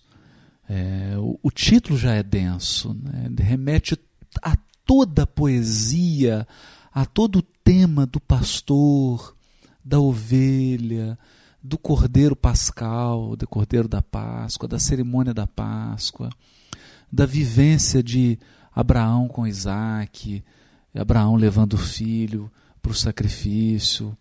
[0.70, 3.30] É, o, o, título já é denso, né?
[3.40, 3.98] remete
[4.42, 6.48] a toda a poesia,
[6.94, 9.36] a todo o tema do pastor,
[9.84, 11.18] da ovelha,
[11.66, 16.30] do Cordeiro Pascal, do Cordeiro da Páscoa, da cerimônia da Páscoa,
[17.12, 18.38] da vivência de
[18.74, 20.44] Abraão com Isaac,
[20.94, 22.52] Abraão levando o filho
[22.82, 24.16] para o sacrifício,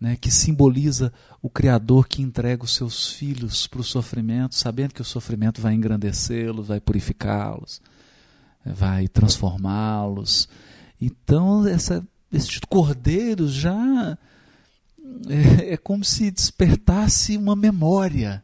[0.00, 5.02] né, que simboliza o Criador que entrega os seus filhos para o sofrimento, sabendo que
[5.02, 7.80] o sofrimento vai engrandecê-los, vai purificá-los,
[8.64, 10.48] vai transformá-los.
[11.00, 14.18] Então, essa, esses cordeiros já
[15.28, 18.42] é, é como se despertasse uma memória,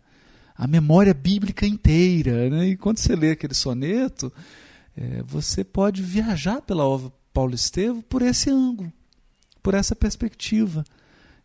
[0.54, 2.50] a memória bíblica inteira.
[2.50, 2.68] Né?
[2.68, 4.32] E quando você lê aquele soneto,
[4.96, 8.90] é, você pode viajar pela obra Paulo Estevam por esse ângulo,
[9.62, 10.82] por essa perspectiva.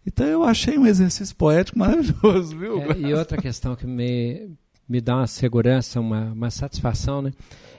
[0.06, 2.82] Então eu achei um exercício poético maravilhoso, viu?
[2.82, 4.52] É, e outra questão que me,
[4.88, 7.34] me dá uma segurança, uma, uma satisfação, né?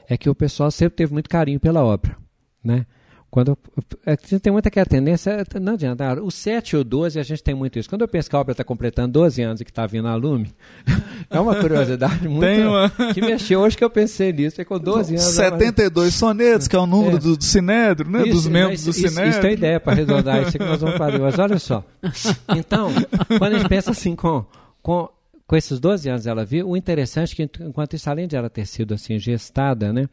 [0.07, 2.17] É que o pessoal sempre teve muito carinho pela obra,
[2.63, 2.87] né?
[3.33, 3.57] Quando
[4.05, 7.43] a gente tem muita que a tendência, não adianta, o 7 ou 12 a gente
[7.43, 7.89] tem muito isso.
[7.89, 10.15] Quando eu penso que a obra está completando 12 anos e que está vindo a
[10.15, 10.53] lume,
[11.31, 12.91] é uma curiosidade muito uma...
[13.15, 15.25] que mexeu hoje que eu pensei nisso, é com 12 anos.
[15.25, 17.21] 72 sonetos, que é o número é.
[17.21, 18.21] do, do Sinédrio, né?
[18.21, 19.23] Isso, dos membros isso, do Sinédrio.
[19.23, 21.19] Isso, isso tem ideia para arredondar isso que nós vamos fazer.
[21.19, 21.83] Mas olha só.
[22.55, 22.91] Então,
[23.39, 24.45] quando a gente pensa assim com,
[24.83, 25.09] com,
[25.47, 28.51] com esses 12 anos ela viu, o interessante é que enquanto isso, além de ela
[28.51, 30.07] ter sido assim gestada, né?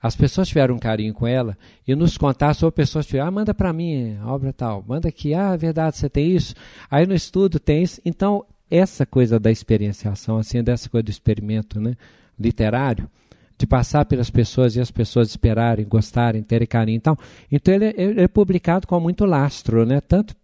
[0.00, 3.52] As pessoas tiveram um carinho com ela e nos contar sobre pessoas que ah, manda
[3.52, 6.54] para mim a obra tal, manda aqui, ah, é verdade, você tem isso.
[6.90, 8.00] Aí no estudo tem isso.
[8.04, 11.94] Então, essa coisa da experienciação, assim, dessa coisa do experimento né,
[12.38, 13.10] literário,
[13.56, 16.96] de passar pelas pessoas e as pessoas esperarem, gostarem, terem carinho.
[16.96, 17.16] Então,
[17.50, 20.36] então ele, ele é publicado com muito lastro, né, tanto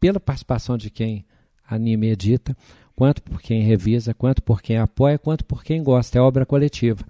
[0.00, 1.24] pela participação de quem
[1.68, 2.56] anima e edita,
[2.96, 6.18] quanto por quem revisa, quanto por quem apoia, quanto por quem gosta.
[6.18, 7.04] É obra coletiva.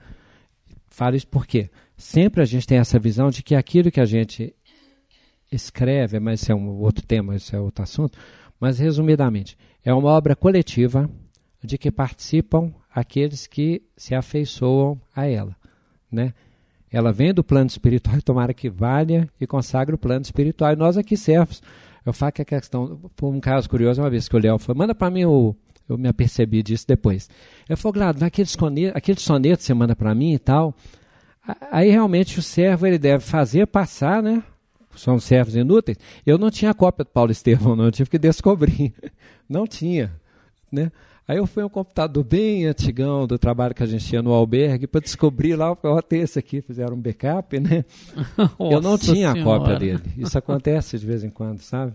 [0.91, 4.55] Falo isso porque sempre a gente tem essa visão de que aquilo que a gente
[5.51, 8.19] escreve, mas isso é um outro tema, isso é outro assunto,
[8.61, 11.09] mas resumidamente, é uma obra coletiva,
[11.63, 15.55] de que participam aqueles que se afeiçoam a ela,
[16.11, 16.33] né?
[16.91, 20.73] Ela vem do plano espiritual e tomara que valha e consagre o plano espiritual.
[20.73, 21.63] E nós aqui servos.
[22.05, 24.79] Eu falo que a questão, por um caso curioso, uma vez que o Léo falou,
[24.79, 25.55] manda para mim o.
[25.93, 27.29] Eu me apercebi disso depois.
[27.69, 30.75] Eu falei, Glado, aquele soneto, aquele soneto você manda para mim e tal.
[31.71, 34.43] Aí realmente o servo ele deve fazer passar, né?
[34.97, 35.99] São servos inúteis.
[36.27, 38.93] Eu não tinha cópia do Paulo Estevão, não, eu tive que descobrir.
[39.49, 40.13] Não tinha,
[40.71, 40.93] né?
[41.27, 44.87] Aí eu fui um computador bem antigão do trabalho que a gente tinha no albergue
[44.87, 47.85] para descobrir lá, ó, tem esse aqui, fizeram um backup, né?
[48.59, 50.03] eu não tinha a cópia dele.
[50.17, 51.95] Isso acontece de vez em quando, sabe?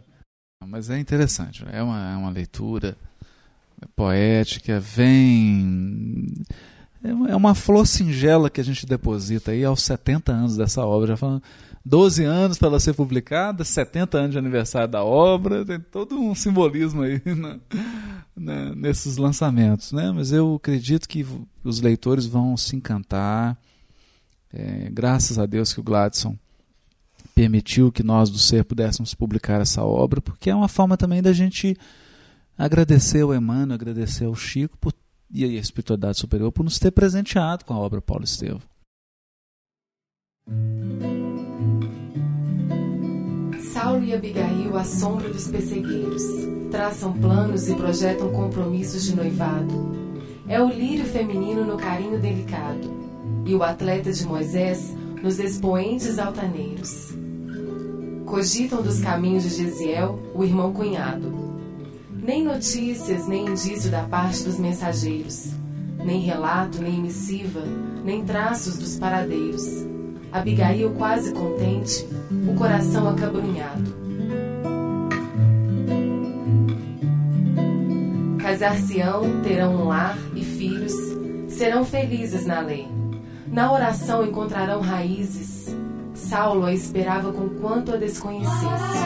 [0.66, 2.98] Mas é interessante, é uma, é uma leitura
[3.96, 6.28] poética, vem.
[7.28, 11.18] É uma flor singela que a gente deposita aí aos 70 anos dessa obra, já
[11.18, 11.44] falando
[11.86, 16.34] 12 anos para ela ser publicada, 70 anos de aniversário da obra, tem todo um
[16.34, 17.60] simbolismo aí na,
[18.36, 19.92] na, nesses lançamentos.
[19.92, 20.12] Né?
[20.12, 21.24] Mas eu acredito que
[21.64, 23.56] os leitores vão se encantar.
[24.52, 26.36] É, graças a Deus que o Gladson
[27.36, 31.34] permitiu que nós do Ser pudéssemos publicar essa obra, porque é uma forma também da
[31.34, 31.78] gente
[32.58, 34.94] agradecer ao Emmanuel, agradecer ao Chico por,
[35.30, 38.62] e a Espiritualidade Superior por nos ter presenteado com a obra Paulo Estevam.
[43.74, 46.24] Saulo e Abigail à sombra dos pessegueiros.
[46.72, 49.74] Traçam planos e projetam compromissos de noivado.
[50.48, 52.94] É o lírio feminino no carinho delicado.
[53.46, 57.14] E o atleta de Moisés nos expoentes altaneiros.
[58.26, 61.45] Cogitam dos caminhos de Gesiel, o irmão cunhado.
[62.26, 65.52] Nem notícias, nem indício da parte dos mensageiros.
[66.04, 67.62] Nem relato, nem missiva,
[68.04, 69.86] nem traços dos paradeiros
[70.36, 72.06] Abigail quase contente,
[72.46, 73.96] o coração acabrunhado.
[78.38, 80.94] Casar-se-ão, terão um lar e filhos,
[81.48, 82.86] serão felizes na lei.
[83.48, 85.74] Na oração encontrarão raízes.
[86.14, 89.06] Saulo a esperava com quanto a desconhecesse.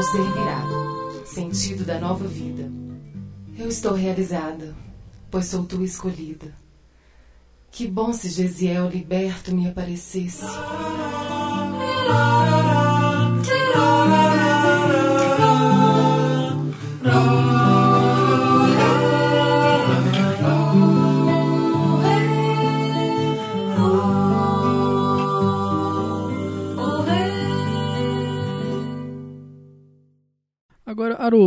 [0.00, 0.62] Ao servirá,
[1.26, 2.72] sentido da nova vida.
[3.58, 4.74] Eu estou realizada,
[5.30, 6.54] pois sou tua escolhida.
[7.70, 10.46] Que bom se Gesiel liberto me aparecesse.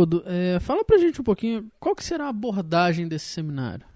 [0.04, 3.86] Haroldo, é, fala pra gente um pouquinho qual que será a abordagem desse seminário.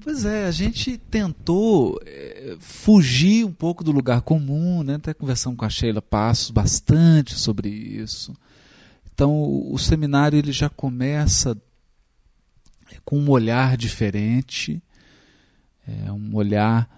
[0.00, 4.96] Pois é, a gente tentou é, fugir um pouco do lugar comum, né?
[4.96, 8.34] Até conversamos com a Sheila Passos bastante sobre isso.
[9.12, 11.56] Então, o, o seminário ele já começa
[12.90, 14.82] é, com um olhar diferente,
[15.86, 16.88] é, um olhar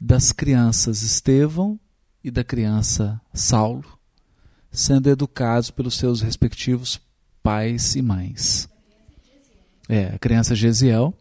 [0.00, 1.80] das crianças Estevão
[2.22, 4.01] e da criança Saulo
[4.72, 6.98] sendo educados pelos seus respectivos
[7.42, 8.68] pais e mães.
[9.88, 11.12] É, a criança Gesiel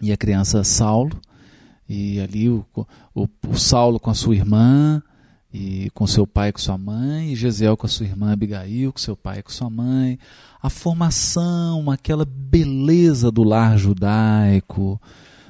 [0.00, 1.20] e a criança Saulo,
[1.88, 2.64] e ali o,
[3.14, 5.02] o, o Saulo com a sua irmã,
[5.52, 8.92] e com seu pai e com sua mãe, e Gesiel com a sua irmã Abigail,
[8.92, 10.18] com seu pai e com sua mãe.
[10.60, 15.00] A formação, aquela beleza do lar judaico,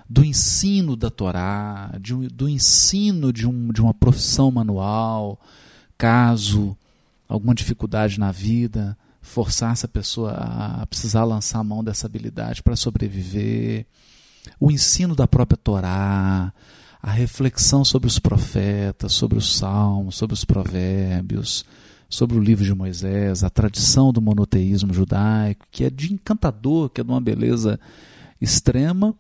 [0.09, 5.41] do ensino da Torá, de, do ensino de, um, de uma profissão manual,
[5.97, 6.77] caso
[7.35, 12.77] alguma dificuldade na vida, forçar essa pessoa a precisar lançar a mão dessa habilidade para
[12.77, 13.87] sobreviver,
[14.61, 16.53] o ensino da própria Torá,
[17.03, 21.65] a reflexão sobre os profetas, sobre os salmos, sobre os provérbios,
[22.09, 27.01] sobre o livro de Moisés, a tradição do monoteísmo judaico, que é de encantador, que
[27.01, 27.79] é de uma beleza
[28.41, 29.15] extrema,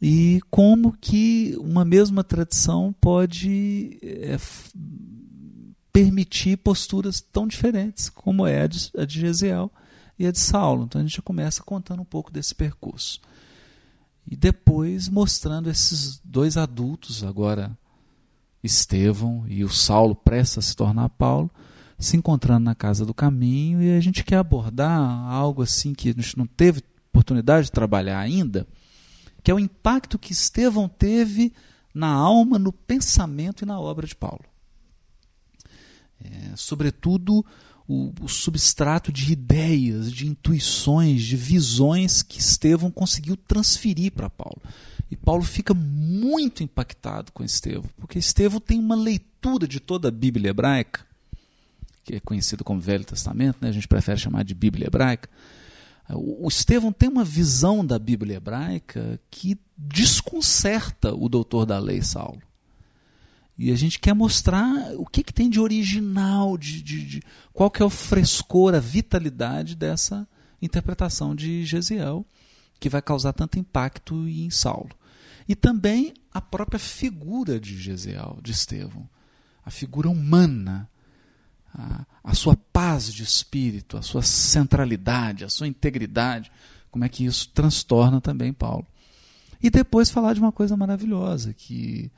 [0.00, 4.38] e como que uma mesma tradição pode é,
[5.98, 9.68] permitir posturas tão diferentes como é a de, a de Gesiel
[10.16, 10.84] e a de Saulo.
[10.84, 13.20] Então a gente começa contando um pouco desse percurso.
[14.24, 17.76] E depois mostrando esses dois adultos, agora
[18.62, 21.50] Estevão e o Saulo prestes a se tornar Paulo,
[21.98, 26.12] se encontrando na casa do caminho e a gente quer abordar algo assim que a
[26.12, 26.80] gente não teve
[27.10, 28.68] oportunidade de trabalhar ainda,
[29.42, 31.52] que é o impacto que Estevão teve
[31.92, 34.47] na alma, no pensamento e na obra de Paulo.
[36.24, 37.44] É, sobretudo,
[37.88, 44.60] o, o substrato de ideias, de intuições, de visões que Estevão conseguiu transferir para Paulo.
[45.10, 50.10] E Paulo fica muito impactado com Estevão, porque Estevão tem uma leitura de toda a
[50.10, 51.06] Bíblia hebraica,
[52.04, 53.70] que é conhecido como Velho Testamento, né?
[53.70, 55.30] a gente prefere chamar de Bíblia hebraica.
[56.10, 62.40] O Estevão tem uma visão da Bíblia hebraica que desconcerta o doutor da lei, Saulo.
[63.58, 67.68] E a gente quer mostrar o que, que tem de original, de, de, de, qual
[67.68, 70.28] que é o frescor, a vitalidade dessa
[70.62, 72.24] interpretação de Gesiel,
[72.78, 74.90] que vai causar tanto impacto em Saulo.
[75.48, 79.08] E também a própria figura de Gesiel, de Estevão,
[79.66, 80.88] a figura humana,
[81.74, 86.52] a, a sua paz de espírito, a sua centralidade, a sua integridade,
[86.92, 88.86] como é que isso transtorna também Paulo.
[89.60, 92.08] E depois falar de uma coisa maravilhosa, que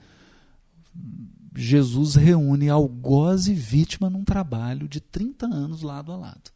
[1.55, 6.51] Jesus reúne algoz e vítima num trabalho de 30 anos lado a lado.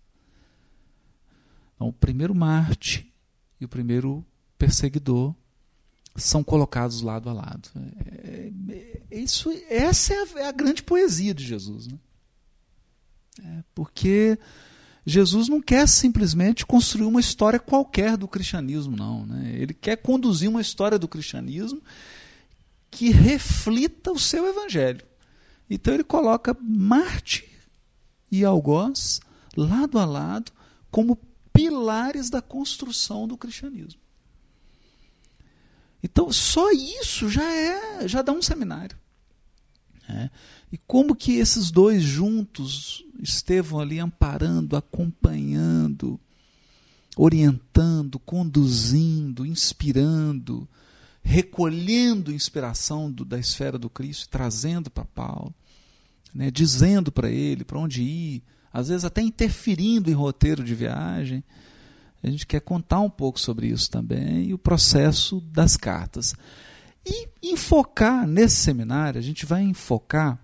[1.74, 3.12] Então, o primeiro Marte
[3.60, 4.24] e o primeiro
[4.56, 5.34] perseguidor
[6.16, 7.68] são colocados lado a lado.
[8.06, 8.52] É,
[9.10, 11.88] é, isso, essa é a, é a, grande poesia de Jesus.
[11.88, 11.98] Né?
[13.42, 14.38] É, porque
[15.04, 19.26] Jesus não quer simplesmente construir uma história qualquer do cristianismo, não.
[19.26, 19.56] Né?
[19.56, 21.82] Ele quer conduzir uma história do cristianismo
[22.94, 25.04] que reflita o seu evangelho.
[25.68, 27.44] Então ele coloca Marte
[28.30, 29.20] e algoz
[29.56, 30.52] lado a lado
[30.92, 31.18] como
[31.52, 34.00] pilares da construção do cristianismo.
[36.04, 38.96] Então só isso já é já dá um seminário.
[40.08, 40.30] É.
[40.70, 46.20] E como que esses dois juntos, Estevão ali amparando, acompanhando,
[47.16, 50.68] orientando, conduzindo, inspirando,
[51.24, 55.54] recolhendo inspiração do, da esfera do Cristo, trazendo para Paulo,
[56.34, 61.42] né, dizendo para ele para onde ir, às vezes até interferindo em roteiro de viagem.
[62.22, 66.34] A gente quer contar um pouco sobre isso também e o processo das cartas.
[67.06, 70.38] E enfocar nesse seminário, a gente vai enfocar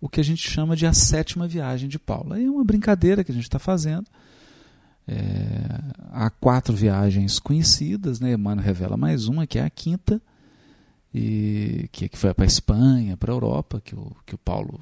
[0.00, 2.34] o que a gente chama de a sétima viagem de Paulo.
[2.34, 4.06] É uma brincadeira que a gente está fazendo
[5.08, 5.80] é,
[6.12, 8.32] há quatro viagens conhecidas, né?
[8.34, 10.20] Emmanuel revela mais uma, que é a quinta,
[11.14, 14.80] e que, que foi para a Espanha, para a Europa, que o, que o Paulo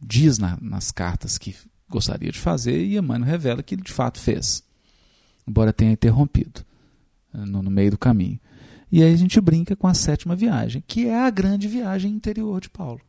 [0.00, 1.54] diz na, nas cartas que
[1.88, 4.64] gostaria de fazer, e Emmanuel revela que ele de fato fez,
[5.46, 6.64] embora tenha interrompido
[7.32, 8.40] né, no, no meio do caminho.
[8.90, 12.60] E aí a gente brinca com a sétima viagem, que é a grande viagem interior
[12.60, 13.00] de Paulo.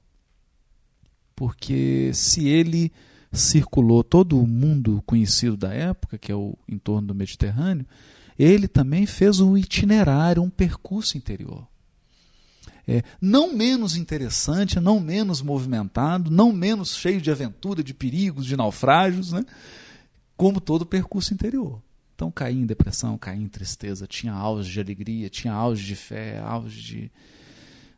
[1.36, 2.92] Porque se ele
[3.32, 7.86] circulou todo o mundo conhecido da época, que é o entorno do Mediterrâneo,
[8.38, 11.68] ele também fez um itinerário, um percurso interior.
[12.88, 18.58] É, não menos interessante, não menos movimentado, não menos cheio de aventura, de perigos, de
[18.58, 19.46] naufrágios, né?
[20.36, 21.82] como todo percurso interior.
[22.16, 26.40] Então caí em depressão, caí em tristeza, tinha auge de alegria, tinha auge de fé,
[26.40, 27.12] auge de,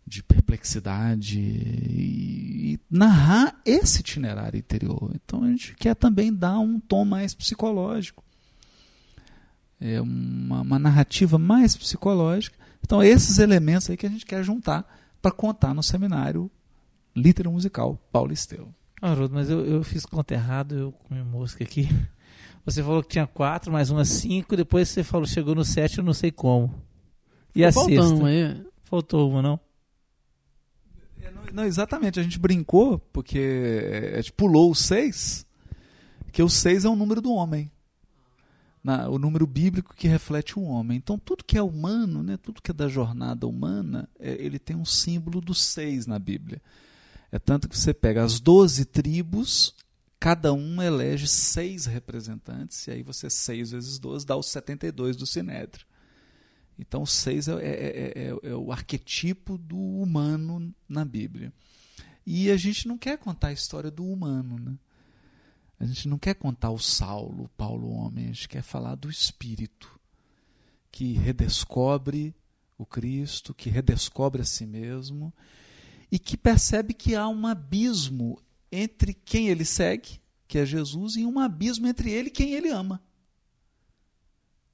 [0.06, 5.12] de perplexidade e, e, narrar esse itinerário interior.
[5.16, 8.24] Então a gente quer também dar um tom mais psicológico,
[9.80, 12.58] é uma, uma narrativa mais psicológica.
[12.84, 14.86] Então esses elementos aí que a gente quer juntar
[15.22, 16.52] para contar no seminário
[17.16, 18.74] Litero Musical Paulo Esteu.
[19.02, 21.90] Haroldo, mas eu, eu fiz conta errado, eu comi mosca aqui.
[22.64, 26.04] Você falou que tinha quatro, mais uma cinco, depois você falou chegou no sete, eu
[26.04, 26.72] não sei como.
[27.56, 28.28] E a sexta?
[28.28, 28.64] Aí.
[28.84, 29.60] Faltou uma, não?
[31.54, 35.46] Não, exatamente, a gente brincou, porque a gente pulou o 6,
[36.32, 37.72] que o 6 é o número do homem.
[38.84, 40.98] Na, o número bíblico que reflete o homem.
[40.98, 44.76] Então, tudo que é humano, né, tudo que é da jornada humana, é, ele tem
[44.76, 46.62] um símbolo do 6 na Bíblia.
[47.32, 49.76] É tanto que você pega as 12 tribos,
[50.20, 55.26] cada um elege seis representantes, e aí você, 6 vezes 12, dá os 72 do
[55.26, 55.86] Sinédrio.
[56.82, 61.54] Então, seis é, é, é, é, o arquetipo do humano na Bíblia.
[62.26, 64.58] E a gente não quer contar a história do humano.
[64.58, 64.76] Né?
[65.80, 68.26] A gente não quer contar o Saulo, o Paulo homem.
[68.26, 70.00] A gente quer falar do Espírito,
[70.92, 72.34] que redescobre
[72.80, 75.32] o Cristo, que redescobre a si mesmo
[76.12, 81.26] e que percebe que há um abismo entre quem ele segue, que é Jesus, e
[81.28, 83.00] um abismo entre ele e quem ele ama.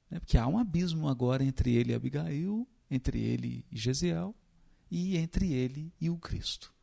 [0.10, 0.20] Né?
[0.20, 4.36] Porque há um abismo agora entre ele e Abigail, entre ele e Gesiel,
[4.90, 6.74] e entre ele e o Cristo.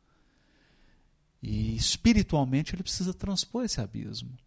[1.41, 4.37] E espiritualmente ele precisa transpor esse abismo.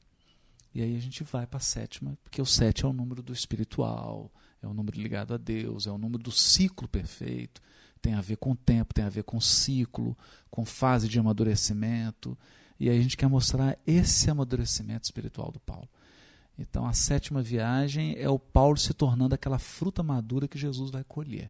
[0.74, 3.32] E aí a gente vai para a sétima, porque o sete é o número do
[3.32, 7.60] espiritual, é o número ligado a Deus, é o número do ciclo perfeito,
[8.00, 10.16] tem a ver com tempo, tem a ver com ciclo,
[10.50, 12.38] com fase de amadurecimento.
[12.78, 15.88] E aí a gente quer mostrar esse amadurecimento espiritual do Paulo.
[16.58, 21.04] Então a sétima viagem é o Paulo se tornando aquela fruta madura que Jesus vai
[21.04, 21.46] colher.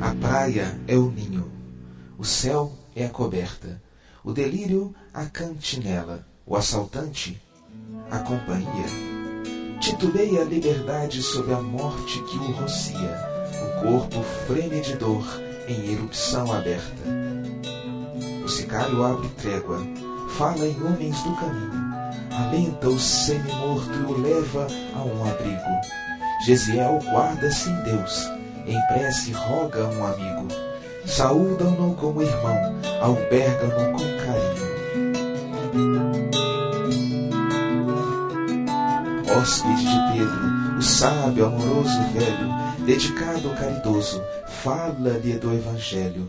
[0.00, 1.52] A praia é o ninho,
[2.16, 3.82] o céu é a coberta,
[4.24, 7.40] o delírio a cantinela, o assaltante
[8.10, 8.86] a companhia.
[9.78, 13.18] Titubeia a liberdade sob a morte que o rocia,
[13.66, 17.02] o corpo freme de dor em erupção aberta.
[18.44, 19.80] O sicário abre trégua,
[20.36, 21.94] fala em homens do caminho,
[22.30, 25.80] alenta o semi-morto e o leva a um abrigo.
[26.44, 28.28] Gesiel guarda-se em Deus,
[28.66, 30.48] em prece roga um amigo.
[31.06, 32.56] Saúdam-no como irmão,
[33.00, 34.72] albergam-no com carinho.
[39.34, 44.22] Hóspede de Pedro, o sábio, amoroso velho, dedicado caridoso,
[44.52, 46.28] fala-lhe do Evangelho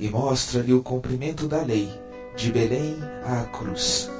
[0.00, 1.88] e mostra-lhe o cumprimento da lei,
[2.36, 4.10] de Belém à cruz.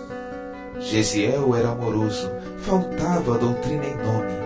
[0.81, 4.39] Gesiel era amoroso, faltava doutrina em nome.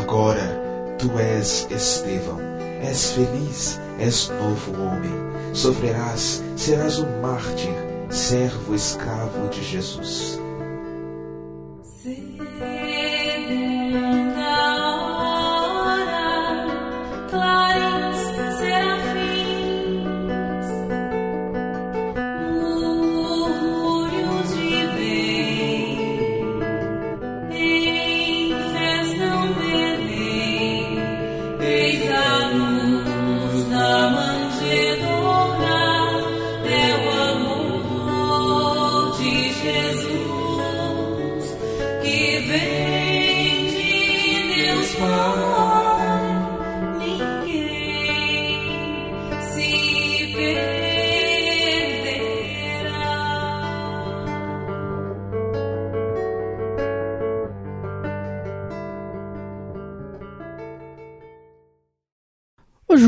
[0.00, 0.58] Agora
[0.98, 2.38] tu és Estevão,
[2.82, 5.28] és feliz, és novo homem.
[5.52, 7.74] Sofrerás, serás um mártir,
[8.10, 10.38] servo escravo de Jesus.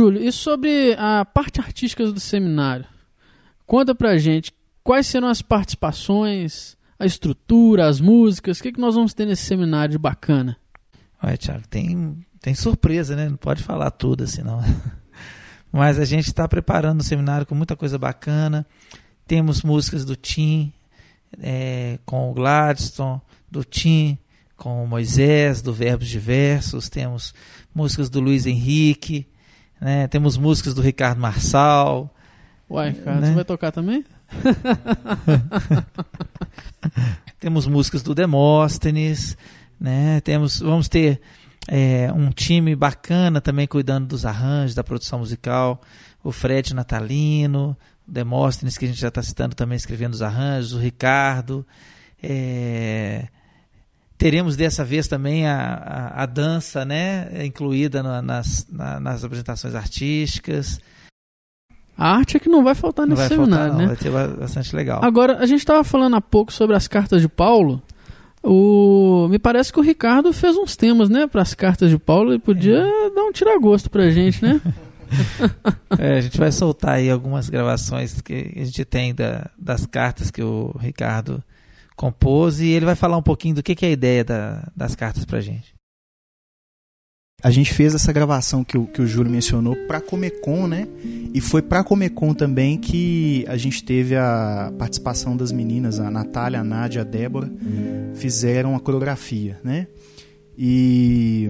[0.01, 2.87] Júlio, e sobre a parte artística do seminário?
[3.67, 4.51] Conta pra gente
[4.83, 9.43] quais serão as participações, a estrutura, as músicas, o que, que nós vamos ter nesse
[9.43, 10.57] seminário de bacana?
[11.23, 13.29] Olha, Thiago, tem, tem surpresa, né?
[13.29, 14.61] Não pode falar tudo assim, não.
[15.71, 18.67] Mas a gente está preparando o seminário com muita coisa bacana.
[19.27, 20.73] Temos músicas do Tim,
[21.39, 23.21] é, com o Gladstone,
[23.51, 24.17] do Tim,
[24.57, 26.89] com o Moisés, do Verbos Diversos.
[26.89, 27.35] Temos
[27.75, 29.27] músicas do Luiz Henrique,
[29.81, 30.07] né?
[30.09, 32.13] temos músicas do Ricardo Marçal.
[32.69, 33.29] Uai, cara, Né?
[33.29, 34.05] você vai tocar também?
[37.41, 39.37] temos músicas do Demóstenes,
[39.81, 40.21] né?
[40.21, 41.21] Temos, vamos ter
[41.67, 45.81] é, um time bacana também cuidando dos arranjos, da produção musical.
[46.23, 47.77] O Fred Natalino,
[48.07, 51.67] o Demóstenes, que a gente já está citando também, escrevendo os arranjos, o Ricardo.
[52.23, 53.27] É,
[54.21, 55.57] teremos dessa vez também a,
[56.15, 57.45] a, a dança, né?
[57.45, 60.79] Incluída na- nas, na- nas apresentações artísticas.
[61.97, 63.79] A arte é que não vai faltar Não nesse vai seminário, faltar, não.
[63.79, 63.87] né?
[63.87, 65.03] Vai ser ba- bastante legal.
[65.03, 67.83] Agora, a gente estava falando há pouco sobre as cartas de Paulo.
[68.43, 69.27] O...
[69.31, 72.39] Me parece que o Ricardo fez uns temas, né, para as cartas de Paulo e
[72.39, 73.11] podia É.
[73.11, 74.61] dar um tiragosto pra gente, né?
[75.99, 80.31] É, a gente vai soltar aí algumas gravações que a gente tem da- das cartas
[80.31, 81.43] que o Ricardo
[82.01, 84.95] compôs e ele vai falar um pouquinho do que, que é a ideia da- das
[84.97, 85.75] cartas pra gente.
[87.43, 90.87] A gente fez essa gravação que o, que o Júlio mencionou pra Comecon, né?
[91.33, 96.61] E foi pra Comecon também que a gente teve a participação das meninas, a Natália,
[96.61, 97.51] a Nádia, a Débora,
[98.15, 99.87] fizeram a coreografia, né?
[100.57, 101.49] E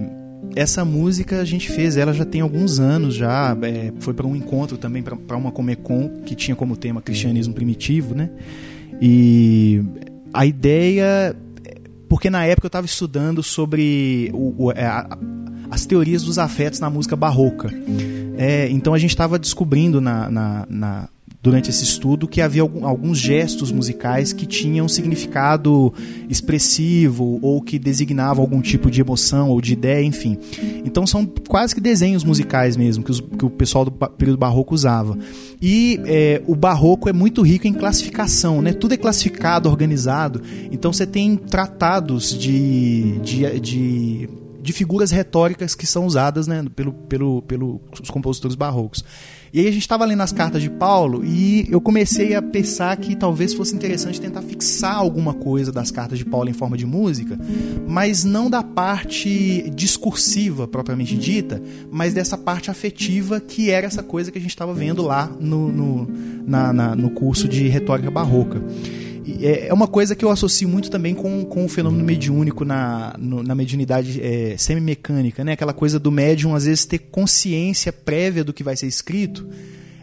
[0.54, 4.36] essa música a gente fez, ela já tem alguns anos já, é, foi para um
[4.36, 8.30] encontro também, para uma Comecon, que tinha como tema cristianismo primitivo, né?
[9.02, 9.82] E
[10.32, 11.34] a ideia
[12.08, 15.16] porque na época eu estava estudando sobre o- o- é, a-
[15.70, 17.70] as teorias dos afetos na música barroca.
[18.36, 21.08] É, então a gente estava descobrindo na, na- na-
[21.42, 25.92] durante esse estudo que havia alguns gestos musicais que tinham significado
[26.28, 30.36] expressivo ou que designavam algum tipo de emoção ou de ideia, enfim.
[30.84, 34.74] Então são quase que desenhos musicais mesmo que, os- que o pessoal do período barroco
[34.74, 35.16] usava.
[35.62, 38.72] E é, o barroco é muito rico em classificação, né?
[38.72, 40.42] Tudo é classificado, organizado.
[40.72, 44.28] Então você tem tratados de, de, de
[44.62, 47.80] de figuras retóricas que são usadas né, pelo, pelo, pelos
[48.10, 49.02] compositores barrocos.
[49.52, 52.96] E aí a gente estava lendo as cartas de Paulo e eu comecei a pensar
[52.96, 56.86] que talvez fosse interessante tentar fixar alguma coisa das cartas de Paulo em forma de
[56.86, 57.38] música,
[57.86, 64.30] mas não da parte discursiva propriamente dita, mas dessa parte afetiva que era essa coisa
[64.30, 66.08] que a gente estava vendo lá no, no,
[66.46, 68.62] na, na, no curso de retórica barroca.
[69.40, 73.14] É, é uma coisa que eu associo muito também com, com o fenômeno mediúnico na,
[73.18, 75.52] no, na mediunidade é, semi-mecânica, né?
[75.52, 79.46] Aquela coisa do médium, às vezes, ter consciência prévia do que vai ser escrito.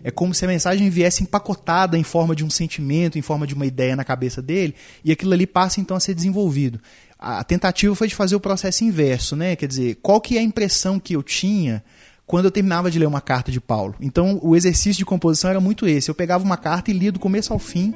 [0.03, 3.53] É como se a mensagem viesse empacotada em forma de um sentimento, em forma de
[3.53, 6.80] uma ideia na cabeça dele, e aquilo ali passa então a ser desenvolvido.
[7.20, 9.55] A tentativa foi de fazer o processo inverso, né?
[9.55, 11.84] Quer dizer, qual que é a impressão que eu tinha
[12.26, 13.95] quando eu terminava de ler uma carta de Paulo?
[13.99, 16.09] Então, o exercício de composição era muito esse.
[16.09, 17.93] Eu pegava uma carta e lia do começo ao fim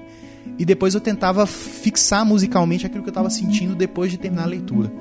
[0.57, 4.47] e depois eu tentava fixar musicalmente aquilo que eu estava sentindo depois de terminar a
[4.47, 4.91] leitura.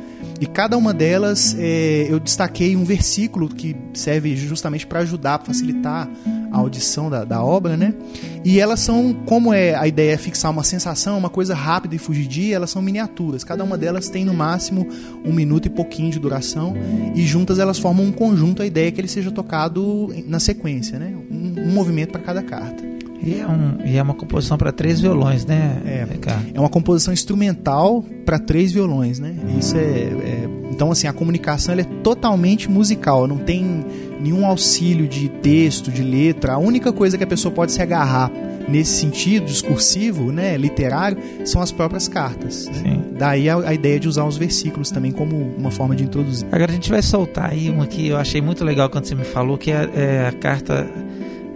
[0.40, 5.48] E cada uma delas é, eu destaquei um versículo que serve justamente para ajudar, para
[5.48, 6.08] facilitar
[6.50, 7.94] a audição da, da, obra, né?
[8.42, 11.98] E elas são, como é a ideia é fixar uma sensação, uma coisa rápida e
[11.98, 13.44] fugidia, elas são miniaturas.
[13.44, 14.88] Cada uma delas tem no máximo
[15.24, 16.74] um minuto e pouquinho de duração
[17.14, 18.62] e juntas elas formam um conjunto.
[18.62, 21.14] A ideia é que ele seja tocado na sequência, né?
[21.30, 22.99] Um, um movimento para cada carta.
[23.22, 25.80] E é, um, e é uma composição para três violões, né?
[25.84, 26.06] É,
[26.54, 29.34] é uma composição instrumental para três violões, né?
[29.58, 33.84] Isso é, é, então assim a comunicação é totalmente musical, não tem
[34.20, 36.54] nenhum auxílio de texto, de letra.
[36.54, 38.30] A única coisa que a pessoa pode se agarrar
[38.68, 42.68] nesse sentido discursivo, né, literário, são as próprias cartas.
[42.68, 43.00] Né?
[43.18, 46.46] Daí a, a, ideia de usar os versículos também como uma forma de introduzir.
[46.52, 49.24] Agora a gente vai soltar aí uma que eu achei muito legal quando você me
[49.24, 50.88] falou, que é, é a carta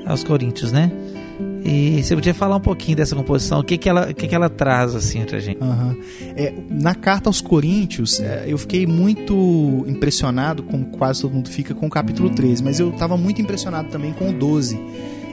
[0.04, 0.90] aos Coríntios, né?
[1.64, 4.34] E você podia falar um pouquinho dessa composição, o que, que, ela, o que, que
[4.34, 5.62] ela traz assim pra gente?
[5.62, 5.98] Uhum.
[6.36, 11.74] É, na carta aos Coríntios, é, eu fiquei muito impressionado, como quase todo mundo fica,
[11.74, 14.78] com o capítulo 13, mas eu estava muito impressionado também com o 12.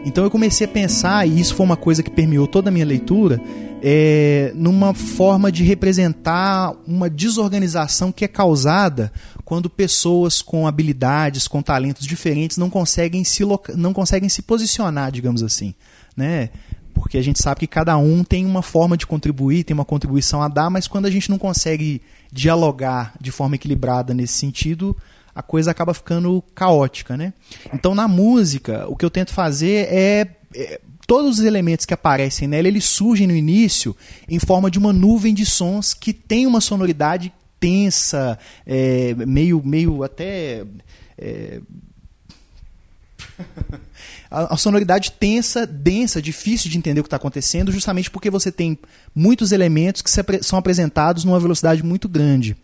[0.06, 2.86] Então eu comecei a pensar, e isso foi uma coisa que permeou toda a minha
[2.86, 3.38] leitura,
[3.84, 9.12] é, numa forma de representar uma desorganização que é causada
[9.44, 13.44] quando pessoas com habilidades, com talentos diferentes não conseguem se,
[13.76, 15.76] não conseguem se posicionar, digamos assim
[16.16, 16.50] né?
[16.94, 20.42] Porque a gente sabe que cada um tem uma forma de contribuir, tem uma contribuição
[20.42, 22.02] a dar, mas quando a gente não consegue
[22.32, 24.96] dialogar de forma equilibrada nesse sentido,
[25.34, 27.34] a coisa acaba ficando caótica, né?
[27.74, 32.48] Então na música, o que eu tento fazer é, é todos os elementos que aparecem
[32.48, 33.96] nela, eles surgem no início
[34.30, 40.04] em forma de uma nuvem de sons que tem uma sonoridade tensa, é, meio, meio
[40.04, 40.66] até.
[41.18, 41.62] É...
[44.32, 48.80] a, sonoridade tensa, densa, difícil de entender o que está acontecendo, justamente porque você tem
[49.14, 52.56] muitos elementos que se, são apresentados numa velocidade muito grande.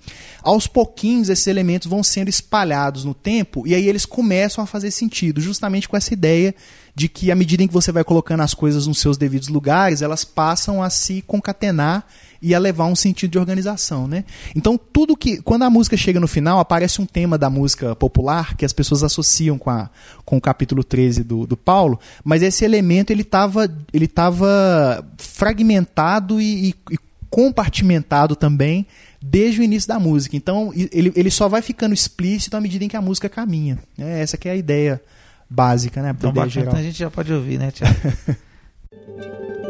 [0.42, 4.92] Aos pouquinhos, esses elementos vão sendo espalhados no tempo e aí eles começam a fazer
[4.92, 6.56] sentido, justamente com essa ideia
[6.96, 10.02] de que à medida em que você vai colocando as coisas nos seus devidos lugares,
[10.02, 12.08] elas passam a se concatenar
[12.42, 14.24] e a levar um sentido de organização, né?
[14.56, 18.56] Então tudo que quando a música chega no final aparece um tema da música popular
[18.56, 19.90] que as pessoas associam com, a,
[20.26, 26.40] com o capítulo 13 do, do Paulo, mas esse elemento ele estava ele tava fragmentado
[26.42, 26.98] e, e, e
[27.30, 28.86] compartimentado também
[29.22, 30.36] desde o início da música.
[30.36, 33.78] Então ele, ele só vai ficando explícito à medida em que a música caminha.
[33.98, 35.02] É, essa que é a ideia
[35.50, 36.14] básica, né?
[36.18, 36.70] Então, bacana, geral.
[36.70, 37.96] então a gente já pode ouvir, né, Tiago?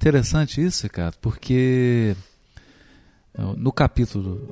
[0.00, 2.16] interessante isso, Ricardo, porque
[3.56, 4.48] no capítulo,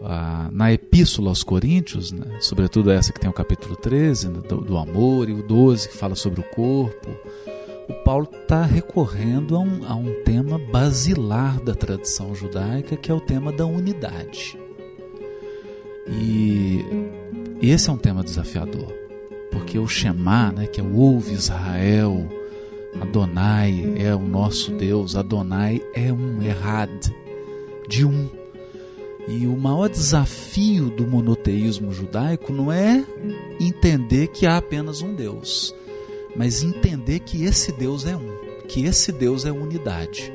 [0.52, 4.76] na Epístola aos Coríntios, né, sobretudo essa que tem o capítulo 13, né, do, do,
[4.76, 7.08] amor, e o 12, que fala sobre o corpo,
[7.88, 13.14] o Paulo está recorrendo a um, a um tema basilar da tradição judaica, que é
[13.14, 14.58] o tema da unidade.
[16.06, 16.84] E
[17.62, 18.92] esse é um tema desafiador,
[19.50, 22.37] porque o Shema, né, que é o ouve Israel,
[23.00, 26.90] Adonai é o nosso Deus, Adonai é um errad,
[27.88, 28.28] de um.
[29.28, 33.04] E o maior desafio do monoteísmo judaico não é
[33.60, 35.74] entender que há apenas um Deus,
[36.34, 40.32] mas entender que esse Deus é um, que esse Deus é unidade.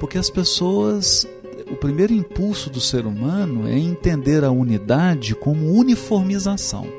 [0.00, 1.26] Porque as pessoas,
[1.70, 6.97] o primeiro impulso do ser humano é entender a unidade como uniformização.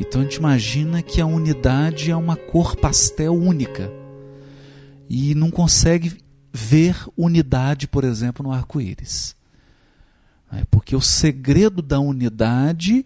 [0.00, 3.92] Então a gente imagina que a unidade é uma cor pastel única
[5.10, 6.18] e não consegue
[6.50, 9.36] ver unidade, por exemplo, no arco-íris.
[10.50, 13.04] É porque o segredo da unidade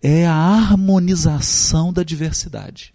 [0.00, 2.92] é a harmonização da diversidade.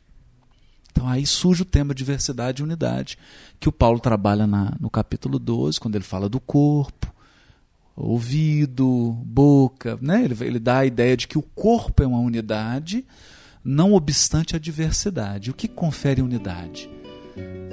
[0.92, 3.18] Então aí surge o tema diversidade e unidade,
[3.60, 7.14] que o Paulo trabalha na, no capítulo 12, quando ele fala do corpo,
[7.96, 9.98] ouvido, boca.
[10.02, 10.24] Né?
[10.26, 13.06] Ele, ele dá a ideia de que o corpo é uma unidade,
[13.64, 15.52] não obstante a diversidade.
[15.52, 16.90] O que confere unidade?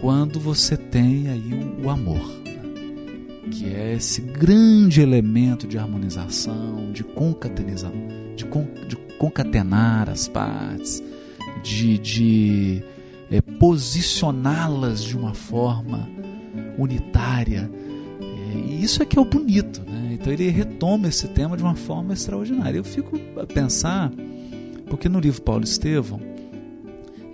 [0.03, 3.49] quando você tem aí o, o amor, né?
[3.53, 7.93] que é esse grande elemento de harmonização, de concatenação,
[8.35, 11.01] de, con, de concatenar as partes,
[11.63, 12.83] de, de
[13.31, 16.09] é, posicioná-las de uma forma
[16.77, 17.71] unitária.
[18.21, 20.02] É, e isso é que é o bonito, né?
[20.23, 22.79] Então ele retoma esse tema de uma forma extraordinária.
[22.79, 24.09] Eu fico a pensar,
[24.89, 26.21] porque no livro Paulo Estevão,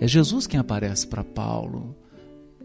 [0.01, 1.95] é Jesus quem aparece para Paulo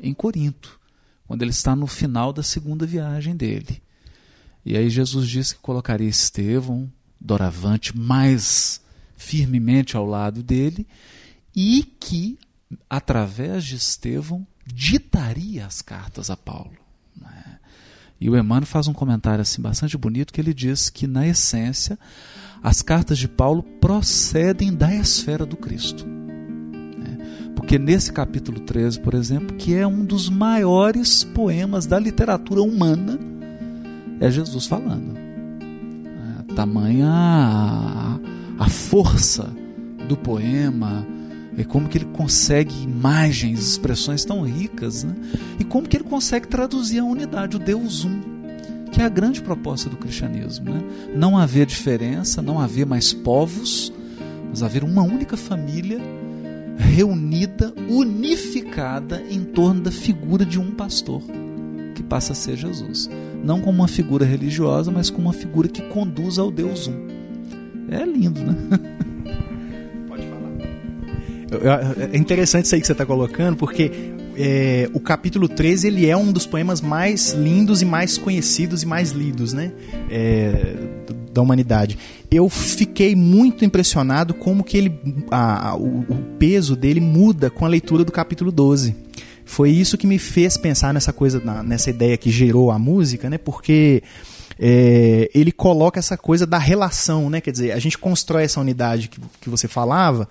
[0.01, 0.79] em Corinto,
[1.27, 3.83] quando ele está no final da segunda viagem dele.
[4.65, 8.79] E aí Jesus disse que colocaria Estevão, doravante, mais
[9.17, 10.87] firmemente ao lado dele
[11.53, 12.39] e que,
[12.89, 16.77] através de Estevão, ditaria as cartas a Paulo.
[18.19, 18.27] Né?
[18.27, 21.97] E o Emmanuel faz um comentário assim bastante bonito que ele diz que, na essência,
[22.61, 26.05] as cartas de Paulo procedem da esfera do Cristo.
[27.63, 33.17] Porque nesse capítulo 13, por exemplo, que é um dos maiores poemas da literatura humana,
[34.19, 35.17] é Jesus falando.
[35.17, 37.09] É, tamanha
[38.59, 39.49] a força
[40.09, 41.07] do poema,
[41.57, 45.13] e como que ele consegue imagens, expressões tão ricas, né?
[45.59, 48.21] e como que ele consegue traduzir a unidade, o Deus um,
[48.91, 50.71] que é a grande proposta do cristianismo.
[50.71, 50.81] Né?
[51.15, 53.93] Não haver diferença, não haver mais povos,
[54.49, 55.99] mas haver uma única família
[56.77, 61.21] reunida, unificada em torno da figura de um pastor,
[61.95, 63.09] que passa a ser Jesus.
[63.43, 67.07] Não como uma figura religiosa, mas como uma figura que conduz ao Deus um.
[67.89, 68.55] É lindo, né?
[72.11, 73.91] É interessante isso aí que você está colocando, porque
[74.37, 78.85] é, o capítulo 13 ele é um dos poemas mais lindos e mais conhecidos e
[78.85, 79.71] mais lidos, né?
[80.09, 80.75] É,
[81.31, 81.97] da humanidade.
[82.31, 84.99] Eu fiquei muito impressionado como que ele,
[85.31, 88.95] a, a, o, o peso dele muda com a leitura do capítulo 12
[89.45, 93.37] foi isso que me fez pensar nessa coisa, nessa ideia que gerou a música, né?
[93.37, 94.01] Porque
[94.59, 97.41] é, ele coloca essa coisa da relação, né?
[97.41, 100.27] Quer dizer, a gente constrói essa unidade que, que você falava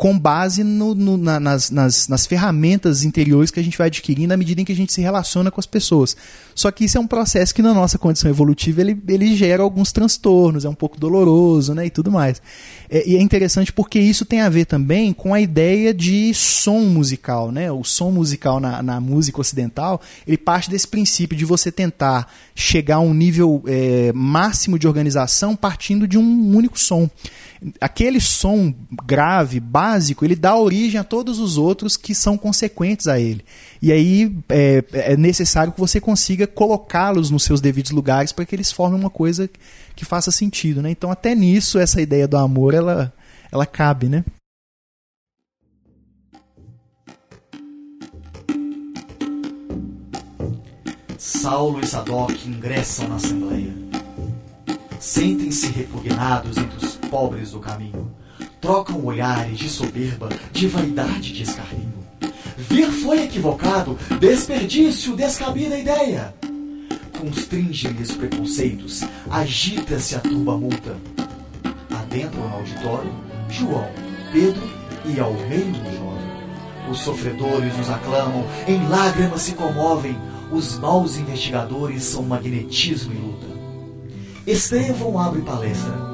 [0.00, 4.32] com base no, no, na, nas, nas, nas, ferramentas interiores que a gente vai adquirindo
[4.32, 6.16] à medida em que a gente se relaciona com as pessoas.
[6.54, 9.92] Só que isso é um processo que na nossa condição evolutiva ele, ele gera alguns
[9.92, 12.40] transtornos, é um pouco doloroso né, e tudo mais.
[12.88, 16.80] É, e é interessante porque isso tem a ver também com a ideia de som
[16.80, 17.52] musical.
[17.52, 17.70] Né?
[17.70, 22.96] O som musical na, na música ocidental ele parte desse princípio de você tentar chegar
[22.96, 27.06] a um nível é, máximo de organização partindo de um único som
[27.80, 33.20] aquele som grave, básico, ele dá origem a todos os outros que são consequentes a
[33.20, 33.44] ele.
[33.82, 38.54] E aí é, é necessário que você consiga colocá-los nos seus devidos lugares para que
[38.54, 39.48] eles formem uma coisa
[39.94, 40.80] que faça sentido.
[40.80, 40.90] Né?
[40.90, 43.12] Então, até nisso, essa ideia do amor ela,
[43.52, 44.08] ela cabe.
[44.08, 44.24] Né?
[51.18, 53.72] Saulo e Sadoc ingressam na Assembleia.
[54.98, 58.10] Sentem-se repugnados entre os pobres do caminho.
[58.60, 62.00] Trocam olhares de soberba, de vaidade, de escarninho.
[62.56, 66.34] Vir foi equivocado, desperdício, descabida ideia.
[67.18, 70.96] Constringe-lhes preconceitos, agita-se a turba multa.
[71.90, 73.12] Adentram no auditório
[73.50, 73.88] João,
[74.32, 74.62] Pedro
[75.04, 76.30] e ao meio jovem.
[76.90, 80.16] Os sofredores os aclamam, em lágrimas se comovem,
[80.50, 83.46] os maus investigadores são magnetismo e luta.
[84.46, 86.09] Estevão abre palestra,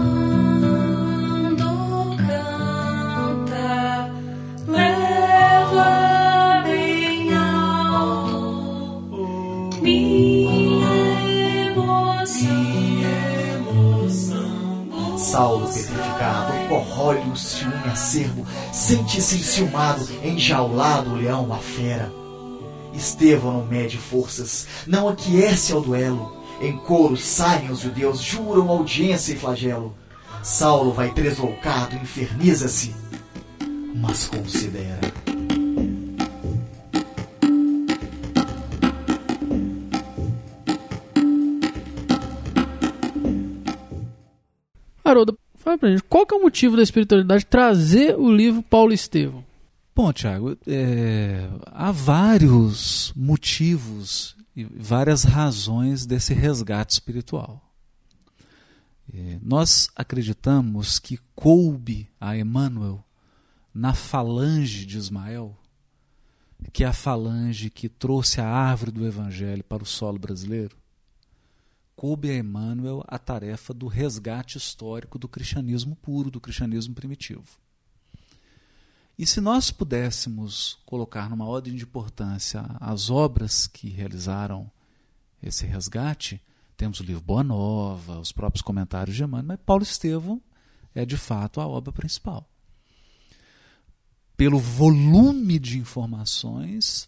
[2.17, 4.11] canta,
[4.67, 5.83] leva
[6.63, 8.89] bem alto
[9.81, 10.95] minha
[13.57, 15.17] emoção.
[15.17, 16.53] Saulo petrificado,
[17.05, 22.11] corrói-lhe se une acervo, sente-se enciumado, enjaulado o leão, a fera.
[22.93, 26.35] Estevão não mede forças, não aquece ao duelo.
[26.61, 29.95] Em coro saem os judeus, juram audiência e flagelo.
[30.41, 32.95] Saulo vai tresloucado, inferniza-se,
[33.95, 34.99] mas considera.
[45.03, 48.93] Haroldo, fala pra gente, qual que é o motivo da espiritualidade trazer o livro Paulo
[48.93, 49.43] Estevão?
[49.95, 57.61] Bom, Tiago, é, há vários motivos e várias razões desse resgate espiritual.
[59.11, 63.03] É, nós acreditamos que coube a Emmanuel
[63.73, 65.57] na falange de Ismael,
[66.71, 70.77] que é a falange que trouxe a árvore do Evangelho para o solo brasileiro,
[71.95, 77.45] coube a Emmanuel a tarefa do resgate histórico do cristianismo puro, do cristianismo primitivo.
[79.17, 84.69] E se nós pudéssemos colocar numa ordem de importância as obras que realizaram
[85.41, 86.41] esse resgate,
[86.75, 90.41] temos o livro Boa Nova, os próprios comentários de Emmanuel, mas Paulo Estevão
[90.93, 92.49] é de fato a obra principal.
[94.35, 97.07] Pelo volume de informações,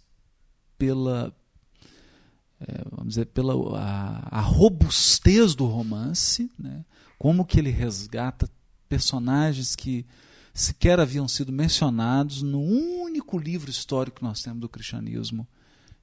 [0.77, 1.35] pela
[2.59, 6.83] é, vamos dizer, pela a, a, robustez do romance, né?
[7.19, 8.49] como que ele resgata
[8.89, 10.05] personagens que
[10.53, 15.47] sequer haviam sido mencionados no único livro histórico que nós temos do cristianismo,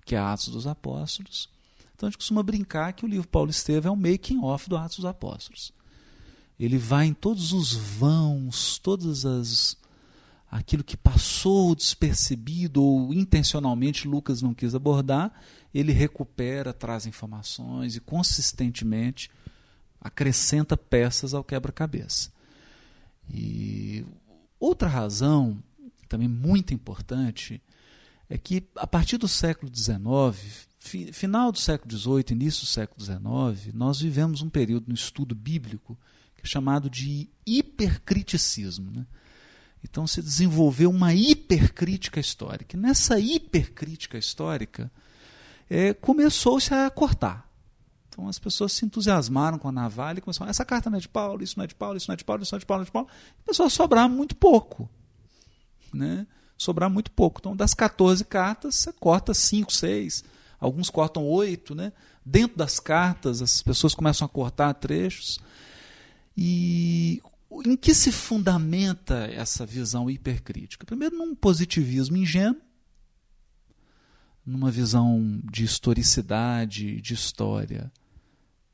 [0.05, 1.49] que é Atos dos Apóstolos.
[1.95, 4.99] Então a gente costuma brincar que o livro Paulo Estevão é um making-off do Atos
[4.99, 5.73] dos Apóstolos.
[6.59, 9.77] Ele vai em todos os vãos, todas as
[10.55, 15.33] aquilo que passou despercebido ou intencionalmente Lucas não quis abordar,
[15.75, 19.29] ele recupera, traz informações e consistentemente
[20.01, 22.33] acrescenta peças ao quebra-cabeça.
[23.29, 24.07] E
[24.61, 25.61] outra razão,
[26.09, 27.61] também muito importante,
[28.31, 30.69] é que a partir do século XIX,
[31.13, 35.99] final do século XVIII, início do século XIX, nós vivemos um período no estudo bíblico
[36.45, 38.91] é chamado de hipercriticismo.
[38.91, 39.05] Né?
[39.85, 42.74] Então se desenvolveu uma hipercrítica histórica.
[42.74, 44.91] E nessa hipercrítica histórica,
[45.68, 47.47] é, começou-se a cortar.
[48.09, 51.09] Então as pessoas se entusiasmaram com a navalha e começaram, essa carta não é de
[51.09, 52.66] Paulo, isso não é de Paulo, isso não é de Paulo, isso não é de
[52.66, 53.09] Paulo, não é de Paulo.
[53.45, 54.89] Começou a sobrar muito pouco.
[55.93, 56.26] Né?
[56.57, 57.41] Sobrar muito pouco.
[57.41, 60.24] Então das 14 cartas, você corta 5, 6,
[60.59, 61.74] alguns cortam 8.
[61.74, 61.93] Né?
[62.24, 65.39] Dentro das cartas, as pessoas começam a cortar trechos.
[66.37, 67.20] E
[67.65, 70.87] em que se fundamenta essa visão hipercrítica?
[70.87, 72.61] Primeiro, num positivismo ingênuo,
[74.45, 77.91] numa visão de historicidade, de história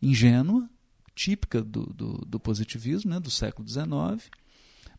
[0.02, 0.68] ingênua,
[1.14, 4.30] típica do, do, do positivismo né, do século XIX,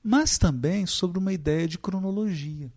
[0.03, 2.71] mas também sobre uma ideia de cronologia.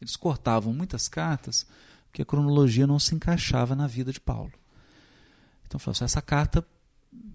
[0.00, 1.66] Eles cortavam muitas cartas
[2.06, 4.52] porque a cronologia não se encaixava na vida de Paulo.
[5.66, 6.66] Então, assim, essa carta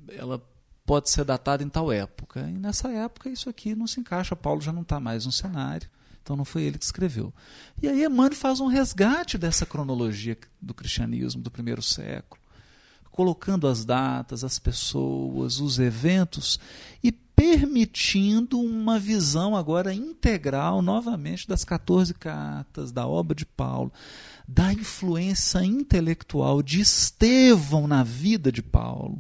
[0.09, 0.43] ela
[0.85, 2.41] pode ser datada em tal época.
[2.41, 5.89] E nessa época isso aqui não se encaixa, Paulo já não está mais no cenário.
[6.21, 7.33] Então não foi ele que escreveu.
[7.81, 12.41] E aí Emmanuel faz um resgate dessa cronologia do cristianismo do primeiro século,
[13.11, 16.59] colocando as datas, as pessoas, os eventos
[17.03, 23.91] e permitindo uma visão agora integral novamente das 14 cartas, da obra de Paulo,
[24.47, 29.17] da influência intelectual de Estevão na vida de Paulo.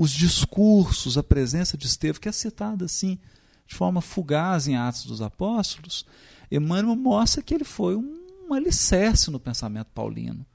[0.00, 3.18] Os discursos, a presença de Estevão, que é citada assim
[3.66, 6.06] de forma fugaz em Atos dos Apóstolos,
[6.50, 10.46] Emmanuel mostra que ele foi um alicerce no pensamento paulino.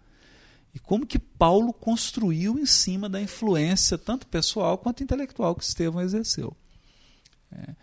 [0.74, 6.02] E como que Paulo construiu em cima da influência, tanto pessoal quanto intelectual, que Estevão
[6.02, 6.58] exerceu.
[7.52, 7.76] É,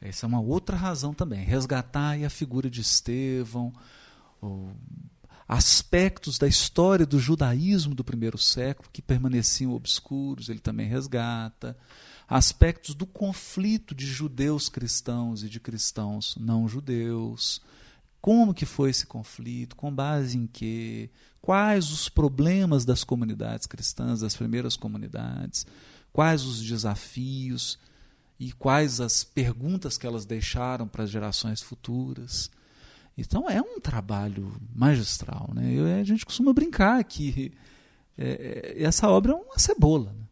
[0.00, 1.44] essa é uma outra razão também.
[1.44, 3.72] Resgatar a figura de Estevão,
[5.48, 11.74] aspectos da história do judaísmo do primeiro século que permaneciam obscuros, ele também resgata
[12.28, 17.62] aspectos do conflito de judeus cristãos e de cristãos não judeus,
[18.20, 19.76] Como que foi esse conflito?
[19.76, 21.08] Com base em quê?
[21.40, 25.66] Quais os problemas das comunidades cristãs, das primeiras comunidades?
[26.12, 27.78] Quais os desafios
[28.38, 32.50] e quais as perguntas que elas deixaram para as gerações futuras?
[33.18, 35.50] Então é um trabalho magistral.
[35.52, 35.72] Né?
[35.74, 37.52] Eu, a gente costuma brincar que
[38.16, 40.12] é, é essa obra é uma cebola.
[40.12, 40.28] Né?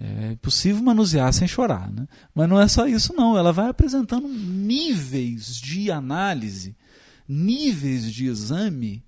[0.00, 1.90] É possível manusear sem chorar.
[1.90, 2.06] Né?
[2.32, 3.36] Mas não é só isso, não.
[3.36, 6.76] Ela vai apresentando níveis de análise,
[7.28, 9.04] níveis de exame.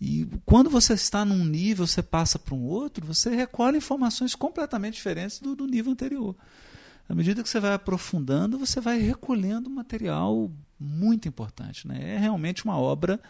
[0.00, 4.94] E quando você está num nível, você passa para um outro, você recolhe informações completamente
[4.94, 6.34] diferentes do, do nível anterior.
[7.08, 11.86] À medida que você vai aprofundando, você vai recolhendo material muito importante.
[11.86, 12.14] Né?
[12.14, 13.20] É realmente uma obra,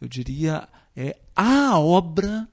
[0.00, 2.48] eu diria, é a obra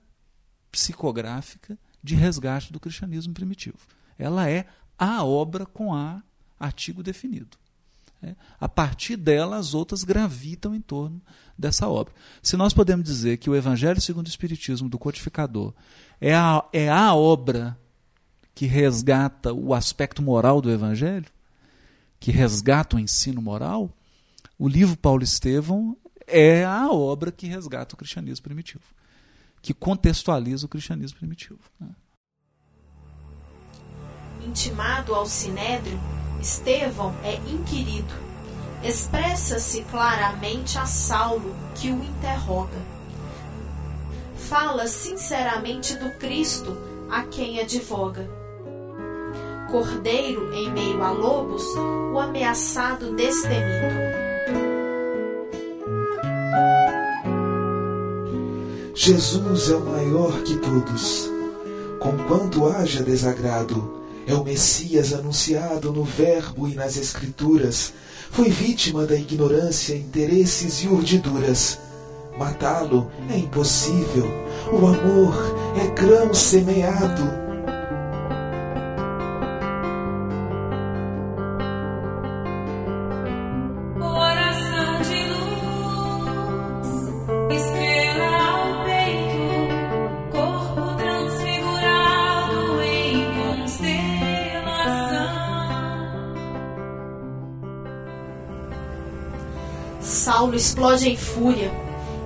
[0.71, 3.77] psicográfica de resgate do cristianismo primitivo.
[4.17, 4.65] Ela é
[4.97, 6.21] a obra com A
[6.59, 7.57] artigo definido.
[8.23, 8.35] É.
[8.59, 11.19] A partir dela, as outras gravitam em torno
[11.57, 12.13] dessa obra.
[12.41, 15.73] Se nós podemos dizer que o Evangelho segundo o Espiritismo do codificador
[16.19, 17.79] é a, é a obra
[18.61, 21.25] que resgata o aspecto moral do Evangelho,
[22.19, 23.89] que resgata o ensino moral,
[24.55, 25.97] o livro Paulo Estevão
[26.27, 28.83] é a obra que resgata o cristianismo primitivo,
[29.63, 31.59] que contextualiza o cristianismo primitivo.
[31.79, 31.89] Né?
[34.45, 35.99] Intimado ao sinédrio,
[36.39, 38.13] Estevão é inquirido.
[38.83, 42.77] Expressa-se claramente a Saulo, que o interroga.
[44.35, 46.77] Fala sinceramente do Cristo,
[47.09, 48.40] a quem advoga.
[49.71, 51.63] Cordeiro em meio a lobos,
[52.13, 53.95] o ameaçado destemido.
[58.93, 61.31] Jesus é o maior que todos.
[62.01, 67.93] Conquanto haja desagrado, é o Messias anunciado no Verbo e nas Escrituras.
[68.29, 71.79] Foi vítima da ignorância, interesses e urdiduras.
[72.37, 74.29] Matá-lo é impossível.
[74.69, 75.33] O amor
[75.81, 77.50] é grão semeado
[100.61, 101.71] explode em fúria,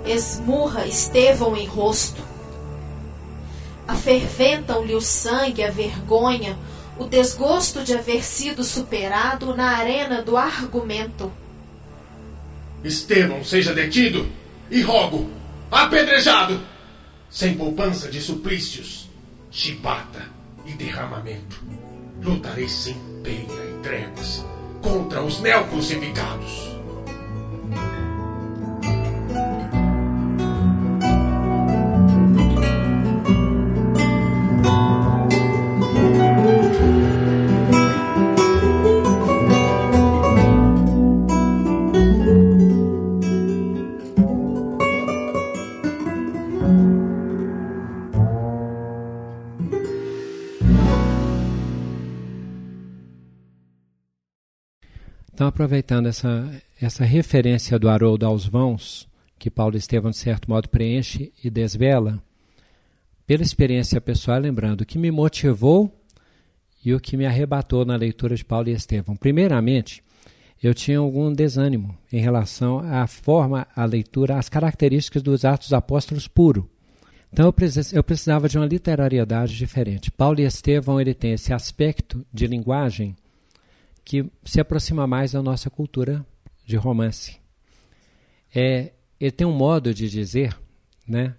[0.05, 2.21] esmurra Estevão em rosto.
[3.87, 6.57] Aferventam-lhe o sangue, a vergonha,
[6.99, 11.31] o desgosto de haver sido superado na arena do argumento.
[12.83, 14.29] Estevão seja detido
[14.69, 15.29] e rogo,
[15.71, 16.59] apedrejado,
[17.29, 19.09] sem poupança de suplícios,
[19.49, 20.29] chibata
[20.65, 21.63] e derramamento.
[22.21, 24.45] Lutarei sem pena e tréguas
[24.81, 26.74] contra os neocrucificados.
[55.65, 59.07] Aproveitando essa, essa referência do Haroldo aos vãos,
[59.39, 62.21] que Paulo Estevão, de certo modo, preenche e desvela,
[63.25, 65.91] pela experiência pessoal, lembrando o que me motivou
[66.85, 69.15] e o que me arrebatou na leitura de Paulo e Estevão.
[69.15, 70.03] Primeiramente,
[70.61, 75.73] eu tinha algum desânimo em relação à forma, à leitura, às características dos Atos dos
[75.73, 76.69] Apóstolos puro.
[77.33, 77.51] Então
[77.91, 80.11] eu precisava de uma literariedade diferente.
[80.11, 83.15] Paulo e Estevão ele tem esse aspecto de linguagem
[84.05, 86.23] que se aproxima mais da nossa cultura
[86.63, 87.37] de romance.
[88.55, 90.55] É, ele tem um modo de dizer,
[91.07, 91.33] né?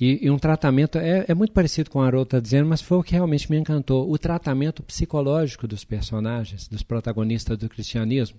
[0.00, 2.98] E, e um tratamento é, é, muito parecido com o Haroldo está dizendo, mas foi
[2.98, 4.10] o que realmente me encantou.
[4.10, 8.36] O tratamento psicológico dos personagens, dos protagonistas do cristianismo.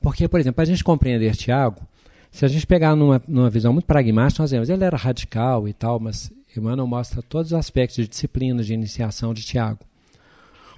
[0.00, 1.82] Porque, por exemplo, para a gente compreender Tiago,
[2.30, 5.72] se a gente pegar numa, numa visão muito pragmática, nós vemos ele era radical e
[5.72, 9.80] tal, mas Emmanuel mostra todos os aspectos de disciplina, de iniciação de Tiago.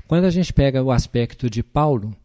[0.08, 2.16] Quando a gente pega o aspecto de Paulo,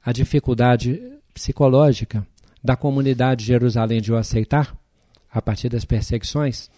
[0.00, 1.02] a dificuldade
[1.34, 2.24] psicológica
[2.62, 4.78] da comunidade de Jerusalém de o aceitar,
[5.28, 6.70] a partir das perseguições,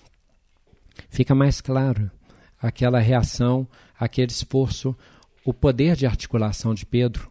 [1.11, 2.11] fica mais claro
[2.59, 3.69] aquela reação,
[4.01, 4.97] aquele esforço,
[5.45, 7.31] o poder de articulação de Pedro,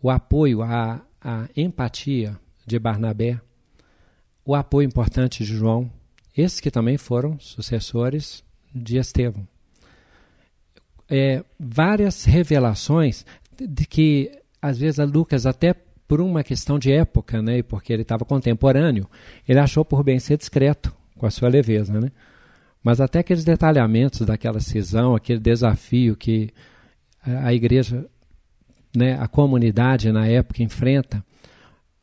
[0.00, 3.40] o apoio, a, a empatia de Barnabé,
[4.44, 5.90] o apoio importante de João,
[6.36, 9.48] esses que também foram sucessores de Estevão
[11.12, 13.26] é, várias revelações
[13.60, 14.32] de que
[14.62, 15.74] às vezes a Lucas até
[16.08, 19.06] por uma questão de época, né, e porque ele estava contemporâneo,
[19.46, 22.10] ele achou por bem ser discreto com a sua leveza, né?
[22.82, 26.50] Mas até aqueles detalhamentos daquela cisão, aquele desafio que
[27.22, 28.06] a, igreja,
[28.96, 31.24] né, a comunidade na época enfrenta,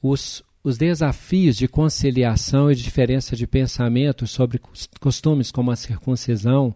[0.01, 4.61] os, os desafios de conciliação e diferença de pensamento sobre
[4.99, 6.73] costumes como a circuncisão.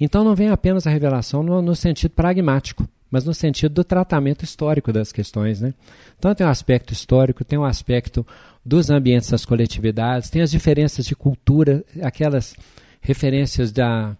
[0.00, 4.44] Então não vem apenas a revelação no, no sentido pragmático, mas no sentido do tratamento
[4.44, 5.60] histórico das questões.
[5.60, 5.72] Né?
[6.18, 8.26] Então tem um aspecto histórico, tem um aspecto
[8.64, 12.56] dos ambientes das coletividades, tem as diferenças de cultura, aquelas
[13.00, 14.16] referências da,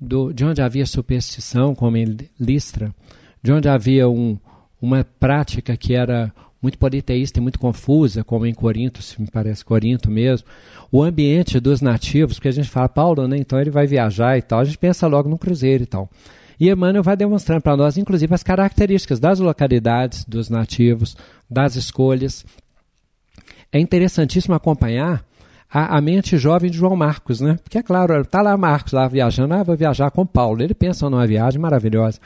[0.00, 2.94] do, de onde havia superstição, como em Listra,
[3.42, 4.38] de onde havia um,
[4.80, 6.32] uma prática que era
[6.64, 10.48] muito politeísta e muito confusa, como em Corinto, se me parece Corinto mesmo.
[10.90, 14.42] O ambiente dos nativos, porque a gente fala, Paulo, né, então ele vai viajar e
[14.42, 16.08] tal, a gente pensa logo no cruzeiro e tal.
[16.58, 21.14] E Emmanuel vai demonstrando para nós, inclusive, as características das localidades, dos nativos,
[21.50, 22.46] das escolhas.
[23.70, 25.22] É interessantíssimo acompanhar
[25.70, 27.58] a, a, mente jovem de João Marcos, né?
[27.62, 30.62] Porque é claro, está lá Marcos lá viajando, ah, vou viajar com Paulo.
[30.62, 32.18] Ele pensa numa viagem maravilhosa.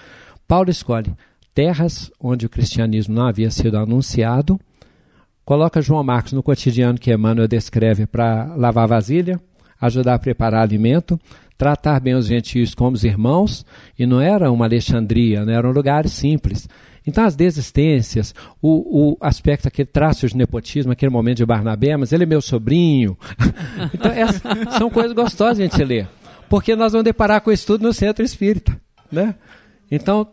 [0.47, 1.11] Paulo escolhe
[1.59, 4.61] terras onde o cristianismo não havia sido anunciado,
[5.45, 9.41] coloca João Marcos no cotidiano que Emmanuel descreve para lavar vasilha,
[9.81, 11.19] ajudar a preparar alimento,
[11.57, 13.67] tratar bem os gentios como os irmãos,
[13.99, 16.69] e não era uma Alexandria, não eram lugares simples.
[17.05, 18.33] Então, as desistências,
[18.63, 22.41] o, o aspecto, aquele traço de nepotismo, aquele momento de Barnabé, mas ele é meu
[22.41, 23.19] sobrinho.
[23.93, 24.41] então, essas
[24.79, 26.09] são coisas gostosas de a gente ler,
[26.49, 28.81] porque nós vamos deparar com isso tudo no centro espírita.
[29.11, 29.35] Né?
[29.91, 30.29] Então,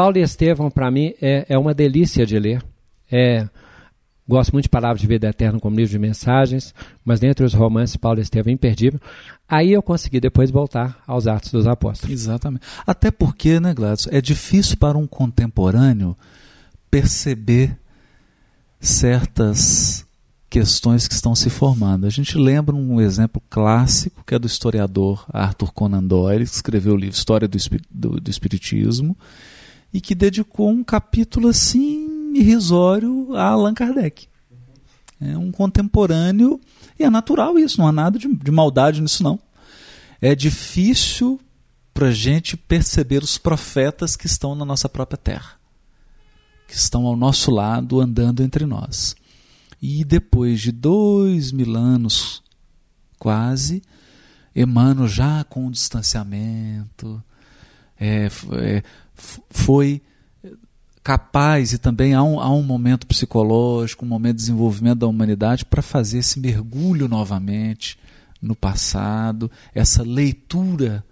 [0.00, 2.64] Paulo e Estevão, para mim, é, é uma delícia de ler.
[3.12, 3.46] É,
[4.26, 6.74] gosto muito de Palavras de Vida Eterna como livro de mensagens,
[7.04, 8.98] mas dentre os romances, Paulo e Estevão é imperdível.
[9.46, 12.14] Aí eu consegui depois voltar aos Atos dos Apóstolos.
[12.14, 12.64] Exatamente.
[12.86, 16.16] Até porque, né, Gladys, é difícil para um contemporâneo
[16.90, 17.76] perceber
[18.80, 20.06] certas
[20.48, 22.06] questões que estão se formando.
[22.06, 26.94] A gente lembra um exemplo clássico que é do historiador Arthur Conan Doyle, que escreveu
[26.94, 27.58] o livro História do,
[27.90, 29.14] do, do Espiritismo,
[29.92, 34.28] e que dedicou um capítulo assim irrisório a Allan Kardec.
[35.20, 36.60] É um contemporâneo,
[36.98, 39.38] e é natural isso, não há nada de, de maldade nisso não.
[40.20, 41.40] É difícil
[41.92, 45.58] para a gente perceber os profetas que estão na nossa própria terra,
[46.66, 49.14] que estão ao nosso lado, andando entre nós.
[49.82, 52.42] E depois de dois mil anos,
[53.18, 53.82] quase,
[54.54, 57.22] Emmanuel já com distanciamento,
[57.98, 58.82] é, é,
[59.50, 60.02] foi
[61.02, 65.64] capaz, e também há um, há um momento psicológico, um momento de desenvolvimento da humanidade
[65.64, 67.98] para fazer esse mergulho novamente
[68.40, 71.04] no passado, essa leitura,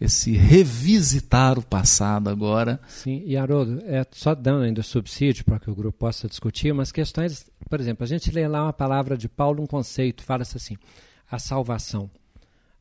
[0.00, 2.80] esse revisitar o passado agora.
[2.88, 6.92] Sim, e Haroldo, é, só dando ainda subsídio para que o grupo possa discutir, umas
[6.92, 10.76] questões, por exemplo, a gente lê lá uma palavra de Paulo, um conceito, fala-se assim,
[11.30, 12.10] a salvação.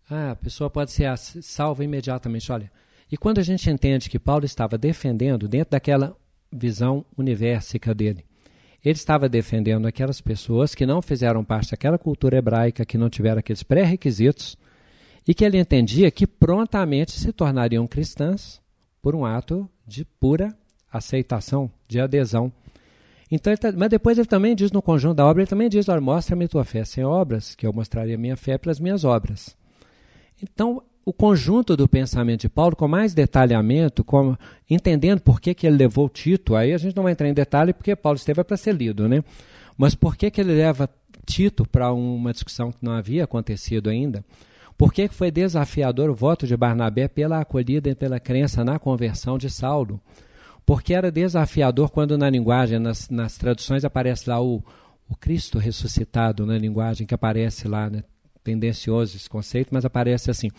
[0.10, 2.52] Ah, a pessoa pode ser salva imediatamente.
[2.52, 2.72] Olha,
[3.12, 6.16] e quando a gente entende que Paulo estava defendendo, dentro daquela
[6.52, 8.26] visão universica dele,
[8.84, 13.40] ele estava defendendo aquelas pessoas que não fizeram parte daquela cultura hebraica, que não tiveram
[13.40, 14.58] aqueles pré-requisitos,
[15.28, 18.62] e que ele entendia que prontamente se tornariam cristãs
[19.02, 20.56] por um ato de pura
[20.92, 22.52] aceitação, de adesão.
[23.30, 26.48] Então, tá, mas depois ele também diz no conjunto da obra, ele também diz, mostra-me
[26.48, 29.58] tua fé sem obras, que eu mostraria minha fé pelas minhas obras.
[30.42, 34.36] Então, o conjunto do pensamento de Paulo com mais detalhamento, com,
[34.70, 37.72] entendendo por que, que ele levou Tito, aí a gente não vai entrar em detalhe
[37.72, 39.24] porque Paulo esteve para ser lido, né?
[39.78, 40.90] Mas por que, que ele leva
[41.26, 44.22] Tito para uma discussão que não havia acontecido ainda?
[44.78, 48.78] Por que, que foi desafiador o voto de Barnabé pela acolhida e pela crença na
[48.78, 50.02] conversão de Saulo?
[50.66, 54.62] Porque era desafiador quando na linguagem, nas, nas traduções, aparece lá o,
[55.08, 58.04] o Cristo ressuscitado na linguagem que aparece lá, né?
[58.44, 60.50] tendencioso esse conceito, mas aparece assim: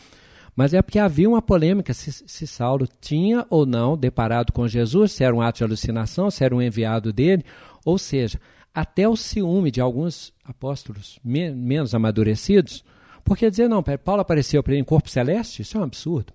[0.59, 5.13] mas é porque havia uma polêmica se, se, Saulo tinha ou não deparado com Jesus,
[5.13, 7.45] se era um ato de alucinação, se era um enviado dele.
[7.85, 8.41] Ou seja,
[8.75, 12.85] até o ciúme de alguns apóstolos me, menos amadurecidos,
[13.23, 16.33] porque dizer, não, Paulo apareceu para ele em corpo celeste, isso é um absurdo.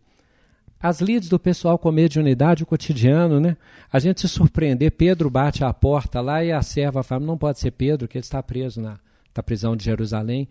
[0.80, 3.58] As lides do pessoal com mediunidade, o cotidiano, né?
[3.92, 7.60] A gente se surpreender, Pedro bate à porta lá e a serva fala, não pode
[7.60, 8.98] ser Pedro, que ele está preso na,
[9.36, 10.48] na prisão de Jerusalém.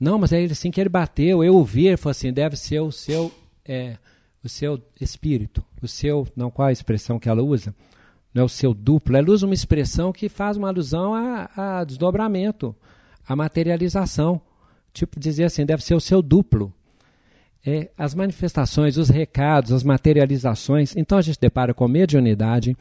[0.00, 2.90] Não, mas é assim que ele bateu, eu ouvi, ele falou assim, deve ser o
[2.90, 3.30] seu,
[3.62, 3.98] é,
[4.42, 7.74] o seu espírito, o seu, não qual a expressão que ela usa?
[8.32, 11.50] Não é o seu duplo, ela usa uma expressão que faz uma alusão a,
[11.80, 12.74] a desdobramento,
[13.28, 14.40] a materialização.
[14.92, 16.72] Tipo dizer assim, deve ser o seu duplo.
[17.64, 20.96] É, as manifestações, os recados, as materializações.
[20.96, 22.74] Então a gente depara com mediunidade,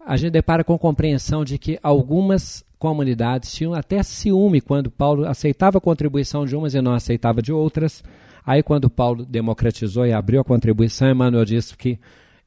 [0.00, 5.78] a gente depara com compreensão de que algumas comunidades tinham até ciúme quando Paulo aceitava
[5.78, 8.02] a contribuição de umas e não aceitava de outras.
[8.44, 11.96] Aí, quando Paulo democratizou e abriu a contribuição, Emmanuel disse que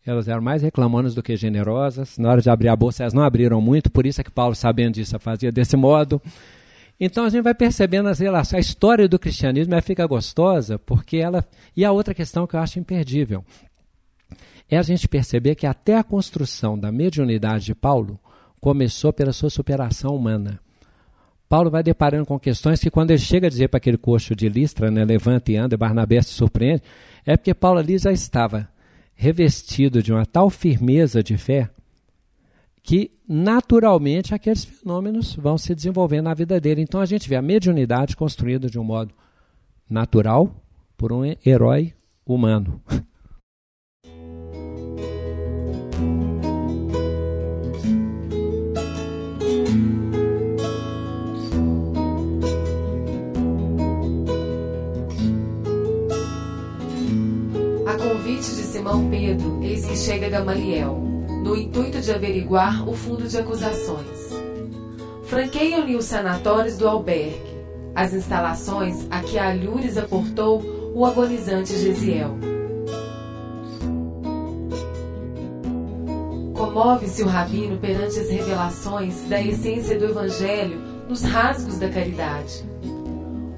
[0.05, 2.17] elas eram mais reclamonas do que generosas.
[2.17, 4.53] Na hora de abrir a bolsa, elas não abriram muito, por isso é que Paulo,
[4.53, 6.21] sabendo disso, fazia desse modo.
[6.99, 8.57] Então a gente vai percebendo as relações.
[8.57, 11.45] A história do cristianismo ela fica gostosa porque ela.
[11.77, 13.41] E a outra questão que eu acho imperdível
[14.69, 18.19] é a gente perceber que até a construção da mediunidade de Paulo
[18.65, 20.59] começou pela sua superação humana.
[21.47, 24.49] Paulo vai deparando com questões que, quando ele chega a dizer para aquele coxo de
[24.49, 26.81] Listra, né, levanta e anda, Barnabé se surpreende,
[27.23, 28.67] é porque Paulo ali já estava
[29.13, 31.69] revestido de uma tal firmeza de fé
[32.81, 36.81] que naturalmente aqueles fenômenos vão se desenvolvendo na vida dele.
[36.81, 39.13] Então a gente vê a mediunidade construída de um modo
[39.87, 40.51] natural
[40.97, 41.93] por um herói
[42.25, 42.81] humano.
[59.15, 60.93] Eis que chega Gamaliel,
[61.41, 64.29] no intuito de averiguar o fundo de acusações.
[65.23, 67.39] Franqueiam-lhe os sanatórios do albergue,
[67.95, 70.61] as instalações a que a Alhures aportou
[70.93, 72.31] o agonizante Gesiel.
[76.53, 80.77] Comove-se o rabino perante as revelações da essência do Evangelho
[81.07, 82.65] nos rasgos da caridade.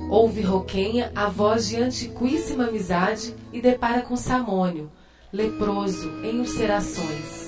[0.10, 4.90] Ouve Roquenha a voz de antiquíssima amizade e depara com Samônio,
[5.32, 7.48] leproso em ulcerações.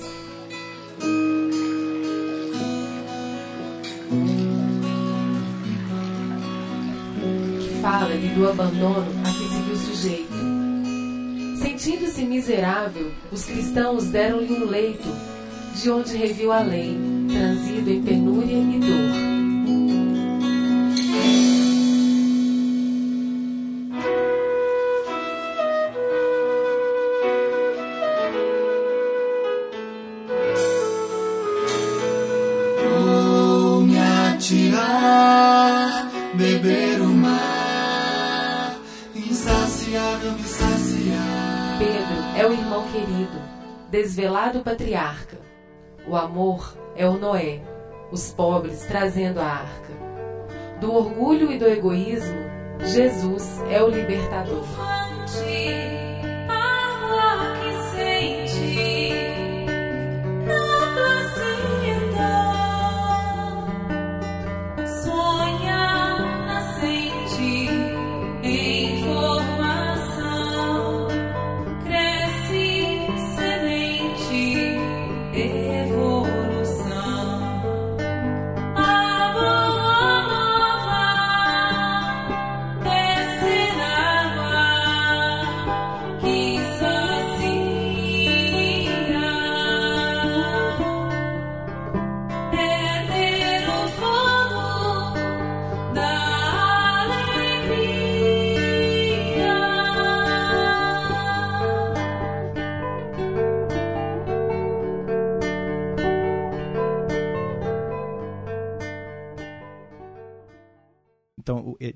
[7.60, 10.30] Que fala-lhe do abandono a que se viu sujeito.
[11.56, 15.08] Sentindo-se miserável, os cristãos deram-lhe um leito,
[15.80, 19.29] de onde reviu além, transido em penúria e dor.
[44.50, 45.38] Desvelado patriarca.
[46.06, 47.60] O amor é o Noé,
[48.10, 49.90] os pobres trazendo a arca.
[50.80, 52.38] Do orgulho e do egoísmo,
[52.80, 54.64] Jesus é o libertador.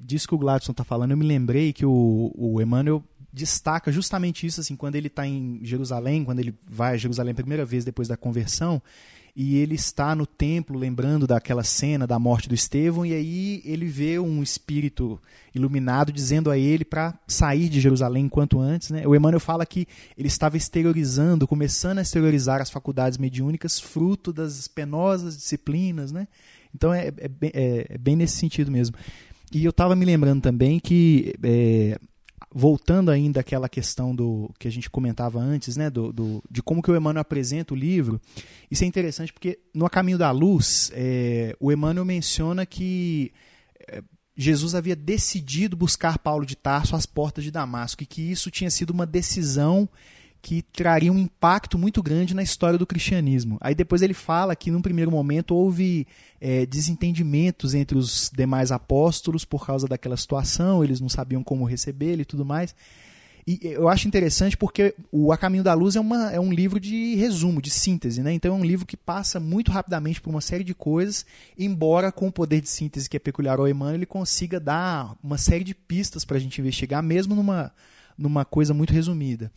[0.00, 3.02] Disso que o Gladson está falando, eu me lembrei que o, o Emmanuel
[3.32, 7.34] destaca justamente isso, assim, quando ele está em Jerusalém, quando ele vai a Jerusalém a
[7.34, 8.80] primeira vez depois da conversão,
[9.36, 13.86] e ele está no templo lembrando daquela cena da morte do Estevão, e aí ele
[13.86, 15.20] vê um espírito
[15.52, 18.90] iluminado dizendo a ele para sair de Jerusalém quanto antes.
[18.90, 19.04] Né?
[19.04, 24.68] O Emmanuel fala que ele estava exteriorizando, começando a exteriorizar as faculdades mediúnicas, fruto das
[24.68, 26.12] penosas disciplinas.
[26.12, 26.28] Né?
[26.72, 28.96] Então é, é é- é bem nesse sentido mesmo.
[29.54, 31.98] E eu estava me lembrando também que, é,
[32.52, 36.82] voltando ainda àquela questão do que a gente comentava antes, né, do, do- de como
[36.82, 38.20] que o Emmanuel apresenta o livro,
[38.70, 43.32] isso é interessante porque no A Caminho da Luz, é, o Emmanuel menciona que
[43.88, 44.02] é,
[44.36, 48.70] Jesus havia decidido buscar Paulo de Tarso às portas de Damasco e que isso tinha
[48.70, 49.88] sido uma decisão
[50.44, 53.56] que traria um impacto muito grande na história do cristianismo.
[53.62, 56.06] Aí depois ele fala que num primeiro momento houve
[56.38, 62.20] é, desentendimentos entre os demais apóstolos por causa daquela situação, eles não sabiam como recebê-lo
[62.20, 62.74] e tudo mais.
[63.46, 66.78] E eu acho interessante porque o A Caminho da Luz é, uma, é um livro
[66.78, 68.30] de resumo, de síntese, né?
[68.34, 71.24] Então é um livro que passa muito rapidamente por uma série de coisas,
[71.58, 75.38] embora com o poder de síntese que é peculiar ao Emmanuel, ele consiga dar uma
[75.38, 77.72] série de pistas para a gente investigar, mesmo numa,
[78.18, 79.50] numa coisa muito resumida.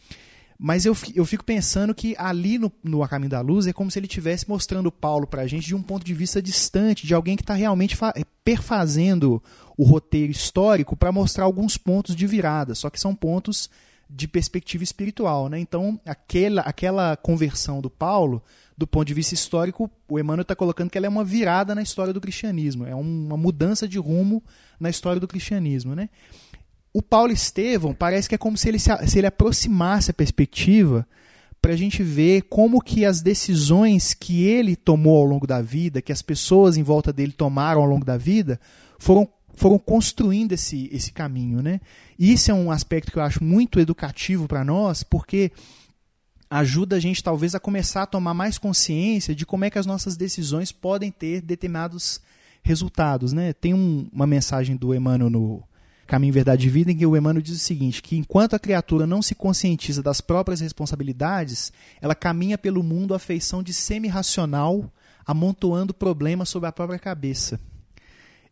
[0.59, 3.91] Mas eu, eu fico pensando que ali no, no A Caminho da Luz é como
[3.91, 7.35] se ele estivesse mostrando Paulo pra gente de um ponto de vista distante, de alguém
[7.35, 8.13] que está realmente fa-
[8.43, 9.41] perfazendo
[9.77, 13.69] o roteiro histórico para mostrar alguns pontos de virada, só que são pontos
[14.09, 15.47] de perspectiva espiritual.
[15.47, 15.59] Né?
[15.59, 18.41] Então, aquela, aquela conversão do Paulo,
[18.75, 21.83] do ponto de vista histórico, o Emmanuel está colocando que ela é uma virada na
[21.83, 24.41] história do cristianismo, é uma mudança de rumo
[24.79, 25.93] na história do cristianismo.
[25.93, 26.09] Né?
[26.97, 31.07] O Paulo Estevão parece que é como se ele, se, se ele aproximasse a perspectiva
[31.61, 36.01] para a gente ver como que as decisões que ele tomou ao longo da vida,
[36.01, 38.59] que as pessoas em volta dele tomaram ao longo da vida,
[38.97, 41.61] foram, foram construindo esse, esse caminho.
[41.61, 41.81] Né?
[42.17, 45.51] Isso é um aspecto que eu acho muito educativo para nós, porque
[46.49, 49.85] ajuda a gente talvez a começar a tomar mais consciência de como é que as
[49.85, 52.19] nossas decisões podem ter determinados
[52.63, 53.33] resultados.
[53.33, 53.53] Né?
[53.53, 55.66] Tem um, uma mensagem do Emmanuel no
[56.07, 59.05] Caminho, Verdade e Vida, em que o Emmanuel diz o seguinte, que enquanto a criatura
[59.05, 61.71] não se conscientiza das próprias responsabilidades,
[62.01, 64.91] ela caminha pelo mundo à feição de semi-racional,
[65.25, 67.59] amontoando problemas sobre a própria cabeça.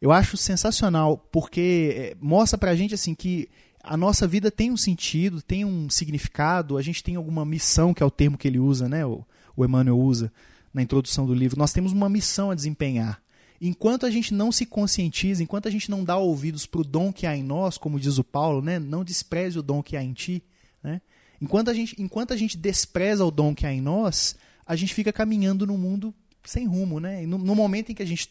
[0.02, 3.50] Eu acho sensacional, porque eh, mostra pra gente assim que
[3.82, 8.04] a nossa vida tem um sentido, tem um significado, a gente tem alguma missão, que
[8.04, 9.06] é o termo que ele usa, né?
[9.06, 9.24] O,
[9.56, 10.32] o Emmanuel usa
[10.74, 11.58] na introdução do livro.
[11.58, 13.22] Nós temos uma missão a desempenhar.
[13.68, 17.12] Enquanto a gente não se conscientiza, enquanto a gente não dá ouvidos para o dom
[17.12, 18.78] que há em nós, como diz o Paulo, né?
[18.78, 20.44] não despreze o dom que há em ti.
[20.84, 21.02] Né?
[21.42, 24.36] Enquanto, a gente, enquanto a gente despreza o dom que há em nós,
[24.68, 26.14] a gente fica caminhando no mundo
[26.44, 27.00] sem rumo.
[27.00, 27.24] Né?
[27.24, 28.30] E no, no momento em que a gente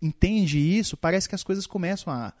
[0.00, 2.32] entende isso, parece que as coisas começam a,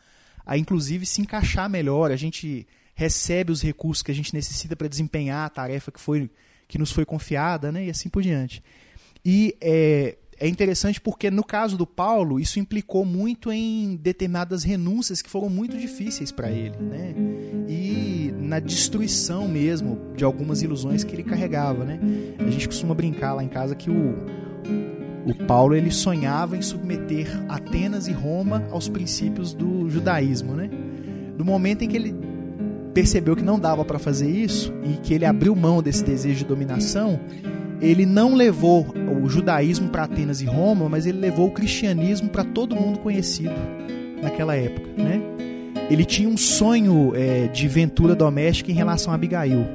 [0.46, 2.12] a inclusive se encaixar melhor.
[2.12, 6.30] A gente recebe os recursos que a gente necessita para desempenhar a tarefa que, foi,
[6.68, 7.86] que nos foi confiada, né?
[7.86, 8.62] e assim por diante.
[9.24, 15.20] E é, é interessante porque, no caso do Paulo, isso implicou muito em determinadas renúncias
[15.20, 16.76] que foram muito difíceis para ele.
[16.76, 17.14] Né?
[17.68, 21.84] E na destruição mesmo de algumas ilusões que ele carregava.
[21.84, 21.98] Né?
[22.38, 24.14] A gente costuma brincar lá em casa que o,
[25.26, 30.54] o Paulo ele sonhava em submeter Atenas e Roma aos princípios do judaísmo.
[30.54, 30.70] Né?
[31.36, 32.14] No momento em que ele
[32.94, 36.44] percebeu que não dava para fazer isso e que ele abriu mão desse desejo de
[36.44, 37.20] dominação,
[37.80, 38.86] ele não levou
[39.22, 43.54] o judaísmo para Atenas e Roma, mas ele levou o cristianismo para todo mundo conhecido
[44.22, 44.88] naquela época.
[44.96, 45.20] Né?
[45.90, 49.66] Ele tinha um sonho é, de ventura doméstica em relação a Abigail.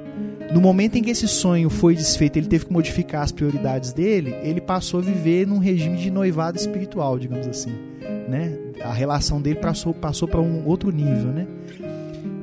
[0.54, 4.36] No momento em que esse sonho foi desfeito, ele teve que modificar as prioridades dele,
[4.44, 7.72] ele passou a viver num regime de noivado espiritual, digamos assim.
[8.30, 8.56] Né?
[8.84, 11.32] A relação dele passou, para um outro nível.
[11.32, 11.48] Né?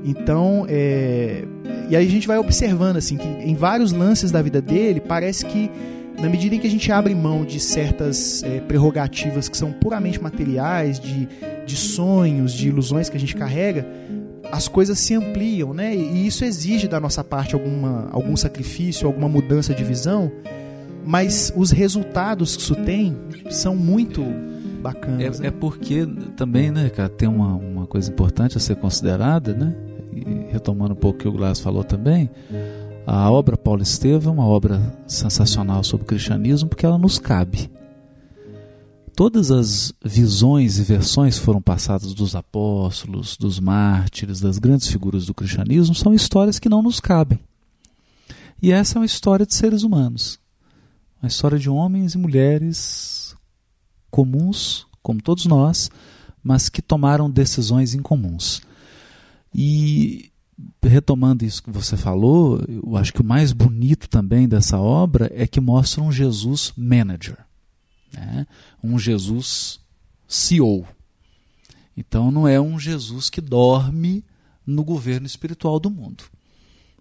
[0.05, 1.45] Então, é...
[1.89, 5.45] e aí a gente vai observando assim que em vários lances da vida dele parece
[5.45, 5.71] que
[6.21, 10.23] na medida em que a gente abre mão de certas é, prerrogativas que são puramente
[10.23, 11.27] materiais, de,
[11.65, 13.87] de sonhos, de ilusões que a gente carrega,
[14.53, 15.95] as coisas se ampliam, né?
[15.95, 20.31] E isso exige da nossa parte alguma, algum sacrifício, alguma mudança de visão,
[21.05, 23.17] mas os resultados que isso tem
[23.49, 24.23] são muito
[24.83, 25.39] bacanas.
[25.39, 25.49] É, né?
[25.49, 26.07] é porque
[26.37, 29.75] também, né, cara, tem uma, uma coisa importante a ser considerada, né?
[30.51, 32.31] Retomando um pouco o que o Glass falou também,
[33.07, 37.71] a obra Paulo Estevam é uma obra sensacional sobre o cristianismo porque ela nos cabe.
[39.17, 45.27] Todas as visões e versões que foram passadas dos apóstolos, dos mártires, das grandes figuras
[45.27, 47.39] do cristianismo são histórias que não nos cabem.
[48.63, 50.39] E essa é uma história de seres humanos.
[51.23, 53.35] Uma história de homens e mulheres
[54.11, 55.91] comuns, como todos nós,
[56.43, 58.63] mas que tomaram decisões incomuns.
[59.55, 60.31] E
[60.83, 65.47] retomando isso que você falou, eu acho que o mais bonito também dessa obra é
[65.47, 67.39] que mostra um Jesus manager,
[68.13, 68.47] né?
[68.83, 69.81] um Jesus
[70.29, 70.87] CEO.
[71.97, 74.25] Então não é um Jesus que dorme
[74.67, 76.25] no governo espiritual do mundo.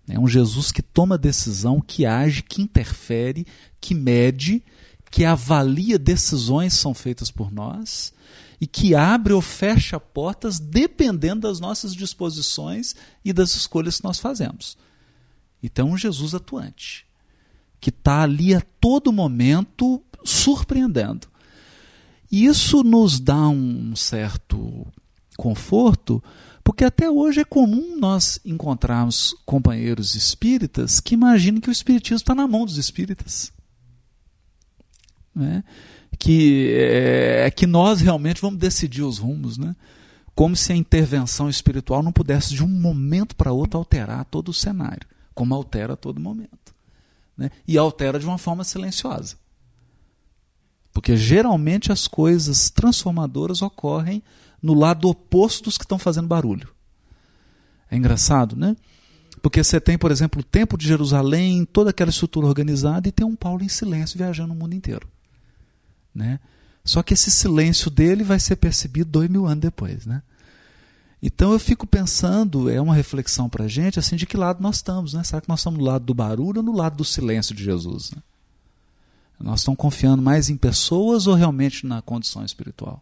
[0.07, 3.45] É um Jesus que toma decisão, que age, que interfere,
[3.79, 4.63] que mede,
[5.11, 8.11] que avalia decisões que são feitas por nós
[8.59, 14.19] e que abre ou fecha portas dependendo das nossas disposições e das escolhas que nós
[14.19, 14.77] fazemos.
[15.63, 17.05] Então, um Jesus atuante,
[17.79, 21.27] que está ali a todo momento surpreendendo.
[22.31, 24.85] E isso nos dá um certo
[25.37, 26.21] conforto,
[26.63, 32.35] porque até hoje é comum nós encontrarmos companheiros espíritas que imaginam que o espiritismo está
[32.35, 33.51] na mão dos espíritas.
[35.33, 35.63] Né?
[36.19, 39.73] Que, é, que nós realmente vamos decidir os rumos, né?
[40.39, 44.53] como se a intervenção espiritual não pudesse de um momento para outro alterar todo o
[44.53, 46.73] cenário, como altera a todo momento.
[47.37, 47.51] Né?
[47.67, 49.35] E altera de uma forma silenciosa.
[50.93, 54.23] Porque geralmente as coisas transformadoras ocorrem
[54.61, 56.69] no lado oposto dos que estão fazendo barulho.
[57.91, 58.77] É engraçado, né?
[59.41, 63.25] Porque você tem, por exemplo, o Templo de Jerusalém, toda aquela estrutura organizada, e tem
[63.25, 65.05] um Paulo em silêncio viajando o mundo inteiro.
[66.19, 66.39] Né?
[66.83, 70.05] Só que esse silêncio dele vai ser percebido dois mil anos depois.
[70.05, 70.21] Né?
[71.23, 74.77] Então eu fico pensando, é uma reflexão para a gente, assim, de que lado nós
[74.77, 75.13] estamos.
[75.13, 75.23] Né?
[75.23, 78.11] Será que nós estamos no lado do barulho ou no lado do silêncio de Jesus?
[78.11, 78.21] Né?
[79.39, 83.01] Nós estamos confiando mais em pessoas ou realmente na condição espiritual?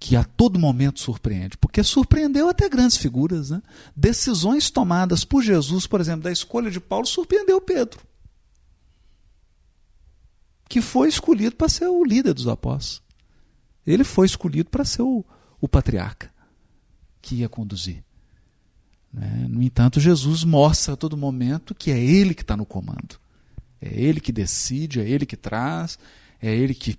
[0.00, 1.58] Que a todo momento surpreende.
[1.58, 3.50] Porque surpreendeu até grandes figuras.
[3.50, 3.60] Né?
[3.94, 8.07] Decisões tomadas por Jesus, por exemplo, da escolha de Paulo, surpreendeu Pedro.
[10.68, 13.02] Que foi escolhido para ser o líder dos apóstolos.
[13.86, 15.24] Ele foi escolhido para ser o,
[15.60, 16.30] o patriarca
[17.22, 18.04] que ia conduzir.
[19.12, 19.46] Né?
[19.48, 23.18] No entanto, Jesus mostra a todo momento que é ele que está no comando.
[23.80, 25.98] É ele que decide, é ele que traz,
[26.40, 26.98] é ele que,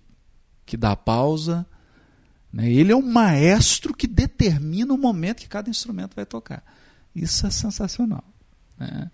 [0.65, 1.65] que dá a pausa.
[2.51, 2.71] Né?
[2.71, 6.63] Ele é o maestro que determina o momento que cada instrumento vai tocar.
[7.13, 8.23] Isso é sensacional.
[8.77, 9.11] Né?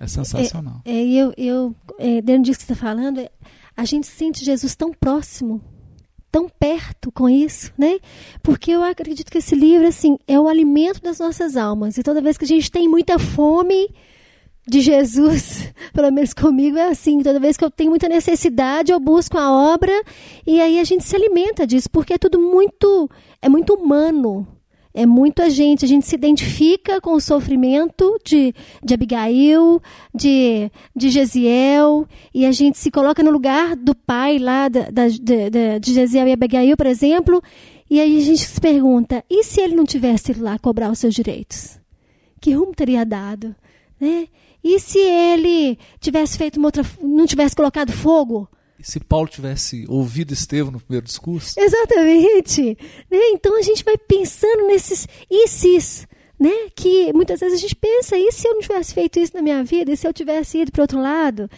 [0.00, 0.82] É sensacional.
[0.84, 3.30] É, é, eu, eu, é, dentro disso que você está falando, é,
[3.76, 5.60] a gente sente Jesus tão próximo,
[6.30, 7.98] tão perto com isso, né?
[8.42, 11.98] Porque eu acredito que esse livro, assim, é o alimento das nossas almas.
[11.98, 13.88] E toda vez que a gente tem muita fome,
[14.66, 19.00] de Jesus, pelo menos comigo é assim, toda vez que eu tenho muita necessidade, eu
[19.00, 19.92] busco a obra
[20.46, 24.46] e aí a gente se alimenta disso, porque é tudo muito é muito humano.
[24.94, 28.54] É muito a gente, a gente se identifica com o sofrimento de,
[28.84, 29.80] de Abigail,
[30.14, 35.08] de, de Gesiel, e a gente se coloca no lugar do pai lá da, da,
[35.08, 37.42] de, de Gesiel e Abigail, por exemplo,
[37.88, 40.98] e aí a gente se pergunta, e se ele não tivesse ido lá cobrar os
[40.98, 41.78] seus direitos?
[42.40, 43.54] Que rumo teria dado?
[44.00, 44.28] Né?
[44.62, 48.48] E se ele tivesse feito outra, não tivesse colocado fogo?
[48.82, 51.58] Se Paulo tivesse ouvido Estevão no primeiro discurso?
[51.58, 52.76] Exatamente.
[53.10, 53.18] Né?
[53.32, 55.06] Então a gente vai pensando nesses
[55.46, 56.06] se,
[56.38, 56.50] né?
[56.74, 59.62] Que muitas vezes a gente pensa, e se eu não tivesse feito isso na minha
[59.62, 59.92] vida?
[59.92, 61.48] E se eu tivesse ido para outro lado?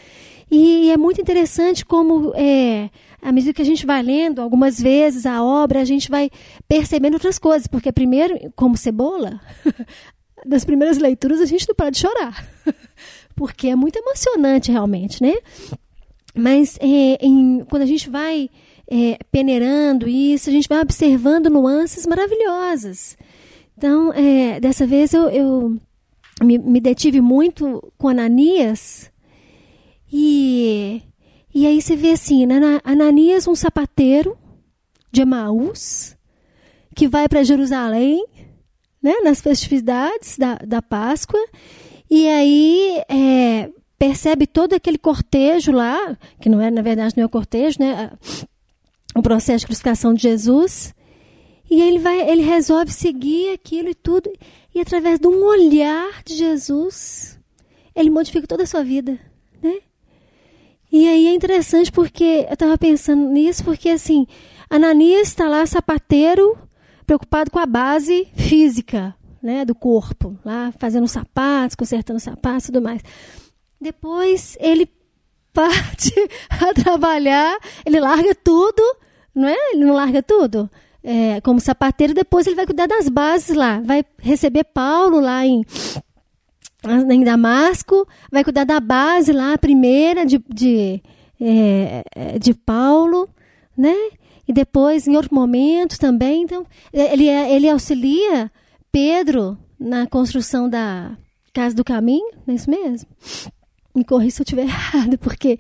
[0.51, 2.91] E é muito interessante como é,
[3.21, 6.31] à medida que a gente vai lendo, algumas vezes a obra, a gente vai
[6.69, 7.67] percebendo outras coisas.
[7.67, 9.41] Porque primeiro, como cebola,
[10.45, 12.47] das primeiras leituras a gente não para de chorar.
[13.35, 15.35] Porque é muito emocionante realmente, né?
[16.35, 18.51] Mas é, em, quando a gente vai
[18.90, 23.16] é, peneirando isso, a gente vai observando nuances maravilhosas.
[23.77, 25.77] Então, é, dessa vez eu, eu
[26.43, 29.11] me, me, detive muito com Ananias
[30.12, 31.02] e,
[31.52, 34.36] e aí você vê assim, né, Ananias, um sapateiro
[35.11, 36.16] de Emaús,
[36.94, 38.24] que vai para Jerusalém
[39.02, 41.39] né, nas festividades da, da Páscoa,
[42.11, 43.70] e aí é,
[44.09, 48.12] percebe todo aquele cortejo lá, que não é, na verdade, não é o cortejo, né,
[49.16, 50.94] o processo de crucificação de Jesus,
[51.70, 54.31] e ele, vai, ele resolve seguir aquilo e tudo,
[54.74, 57.40] e através de um olhar de Jesus,
[57.97, 59.18] ele modifica toda a sua vida,
[59.62, 59.78] né?
[60.93, 64.26] E aí é interessante porque eu estava pensando nisso, porque assim,
[64.68, 66.59] Ananias está lá, sapateiro,
[67.06, 72.82] preocupado com a base física né, do corpo, lá fazendo sapatos, consertando sapatos e tudo
[72.82, 73.02] mais.
[73.81, 74.89] Depois ele
[75.53, 76.13] parte
[76.51, 78.83] a trabalhar, ele larga tudo,
[79.35, 79.73] não é?
[79.73, 80.71] Ele não larga tudo.
[81.03, 85.63] É, como sapateiro, depois ele vai cuidar das bases lá, vai receber Paulo lá em,
[87.11, 91.03] em Damasco, vai cuidar da base lá, a primeira de, de,
[91.39, 93.29] é, de Paulo,
[93.77, 93.95] né?
[94.47, 96.43] e depois em outro momento também.
[96.43, 98.51] Então, ele, é, ele auxilia
[98.93, 101.17] Pedro na construção da
[101.53, 103.09] Casa do Caminho, não é isso mesmo?
[103.95, 105.59] Me corri se eu estiver errado, porque.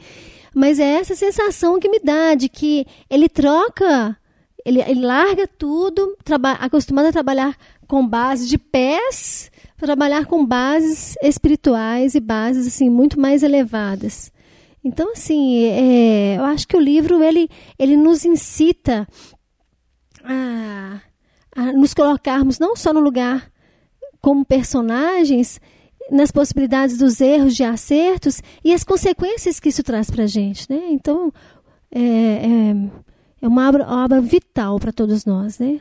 [0.54, 4.16] Mas é essa sensação que me dá de que ele troca,
[4.64, 6.16] ele, ele larga tudo,
[6.60, 7.56] acostumado a trabalhar
[7.88, 14.32] com base de pés, para trabalhar com bases espirituais e bases assim muito mais elevadas.
[14.84, 17.48] Então, assim, é, eu acho que o livro ele,
[17.78, 19.08] ele nos incita
[20.22, 21.00] a,
[21.56, 23.50] a nos colocarmos não só no lugar
[24.20, 25.60] como personagens,
[26.10, 30.70] nas possibilidades dos erros, de acertos e as consequências que isso traz para a gente.
[30.70, 30.80] Né?
[30.90, 31.32] Então,
[31.90, 32.74] é, é,
[33.42, 35.58] é uma obra, obra vital para todos nós.
[35.58, 35.80] Né?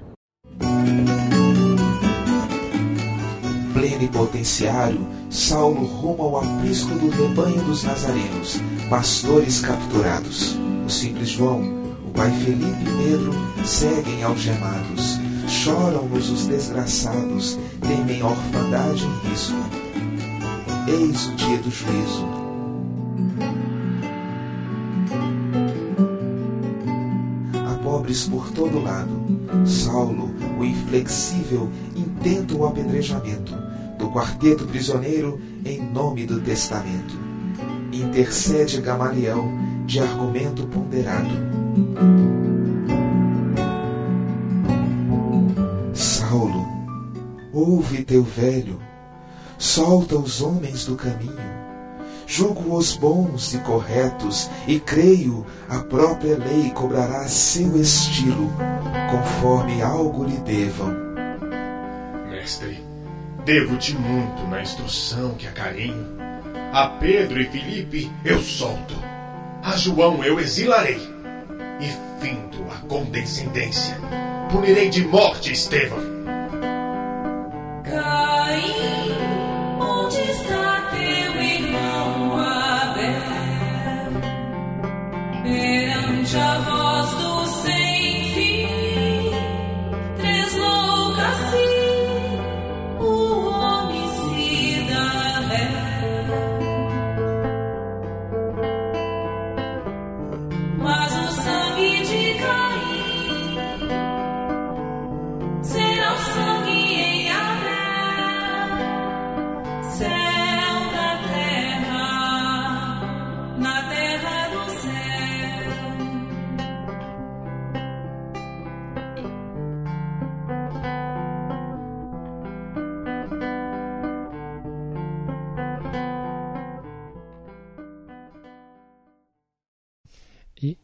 [3.73, 10.55] Plenipotenciário, Saulo rumo ao aprisco do rebanho dos nazarenos pastores capturados.
[10.85, 11.61] O simples João,
[12.05, 13.33] o pai Felipe e Pedro
[13.65, 15.17] seguem algemados.
[15.47, 19.82] Choram-nos os desgraçados, temem a orfandade em risco.
[20.85, 22.27] Eis o dia do juízo.
[27.65, 29.09] Há pobres por todo lado.
[29.65, 30.29] Saulo,
[30.59, 33.53] o inflexível, intenta o apedrejamento
[33.97, 37.17] do quarteto prisioneiro em nome do testamento.
[37.93, 39.45] Intercede Gamaliel
[39.85, 41.29] de argumento ponderado.
[45.93, 46.65] Saulo,
[47.53, 48.79] ouve teu velho,
[49.63, 51.53] solta os homens do caminho.
[52.27, 58.51] Julgo-os bons e corretos, e creio a própria lei cobrará seu estilo,
[59.09, 60.93] conforme algo lhe devam.
[62.29, 62.83] Mestre,
[63.45, 66.07] devo-te muito na instrução que acarinho.
[66.73, 68.95] A Pedro e Filipe eu solto,
[69.63, 70.99] a João eu exilarei,
[71.79, 73.97] e findo a condescendência,
[74.51, 76.12] punirei de morte Estevão.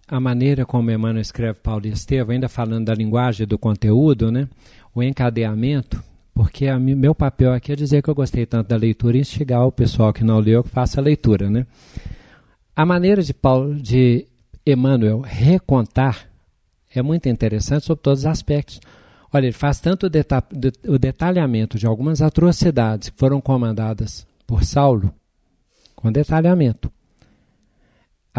[0.09, 4.47] A maneira como Emmanuel escreve Paulo e Estevão, ainda falando da linguagem do conteúdo, né?
[4.93, 6.03] o encadeamento,
[6.33, 9.65] porque a meu papel aqui é dizer que eu gostei tanto da leitura e instigar
[9.65, 11.49] o pessoal que não leu que faça a leitura.
[11.49, 11.65] Né?
[12.75, 14.25] A maneira de, Paulo, de
[14.65, 16.27] Emmanuel recontar
[16.93, 18.79] é muito interessante sobre todos os aspectos.
[19.31, 24.25] Olha, ele faz tanto o, deta- de- o detalhamento de algumas atrocidades que foram comandadas
[24.47, 25.13] por Saulo,
[25.95, 26.91] com detalhamento.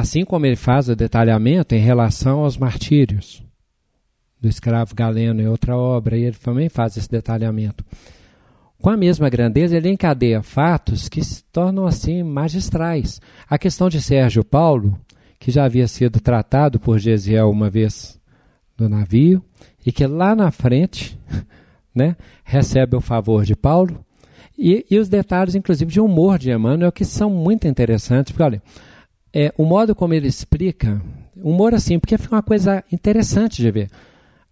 [0.01, 3.45] Assim como ele faz o detalhamento em relação aos martírios
[4.41, 7.85] do escravo Galeno em outra obra, e ele também faz esse detalhamento.
[8.81, 13.21] Com a mesma grandeza, ele encadeia fatos que se tornam assim magistrais.
[13.47, 14.99] A questão de Sérgio Paulo,
[15.39, 18.19] que já havia sido tratado por Gesiel uma vez
[18.79, 19.45] no navio,
[19.85, 21.21] e que lá na frente
[21.95, 24.03] né, recebe o favor de Paulo,
[24.57, 28.63] e, e os detalhes, inclusive, de humor de Emmanuel, que são muito interessantes, porque olha,
[29.33, 31.01] é, o modo como ele explica,
[31.37, 33.91] humor assim, porque foi uma coisa interessante de ver.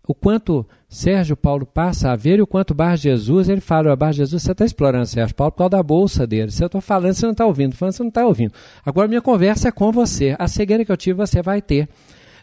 [0.06, 4.12] O quanto Sérgio Paulo passa a ver e o quanto Bar Jesus, ele fala, Bar
[4.12, 6.50] Jesus, você está explorando Sérgio Paulo por causa da bolsa dele.
[6.50, 8.52] Se eu estou falando, você não está ouvindo, falando, você não está ouvindo.
[8.86, 10.34] Agora minha conversa é com você.
[10.38, 11.88] A cegueira que eu tive, você vai ter.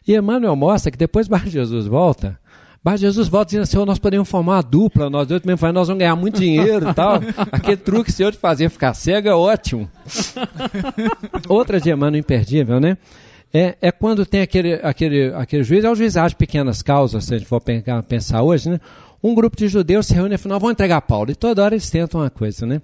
[0.08, 2.38] E Emmanuel mostra que depois Bar Jesus volta,
[2.86, 5.88] Bar Jesus volta dizendo assim, "Ô, nós podemos formar uma dupla, nós dois mesmo, nós
[5.88, 7.16] vamos ganhar muito dinheiro e tal.
[7.52, 9.90] Aquele truque seu de fazer ficar cego é ótimo.
[11.50, 12.96] Outra de Emmanuel imperdível, né?
[13.52, 17.34] É, é quando tem aquele, aquele, aquele juiz, é o juizado de pequenas causas, se
[17.34, 17.60] a gente for
[18.08, 18.80] pensar hoje, né?
[19.24, 21.32] Um grupo de judeus se reúne e fala, vamos entregar Paulo.
[21.32, 22.84] E toda hora eles tentam uma coisa, né?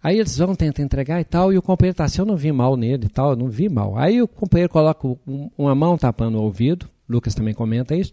[0.00, 2.52] Aí eles vão tentar entregar e tal, e o companheiro está assim, eu não vi
[2.52, 3.98] mal nele e tal, eu não vi mal.
[3.98, 8.12] Aí o companheiro coloca um- uma mão tapando o ouvido, Lucas também comenta isso,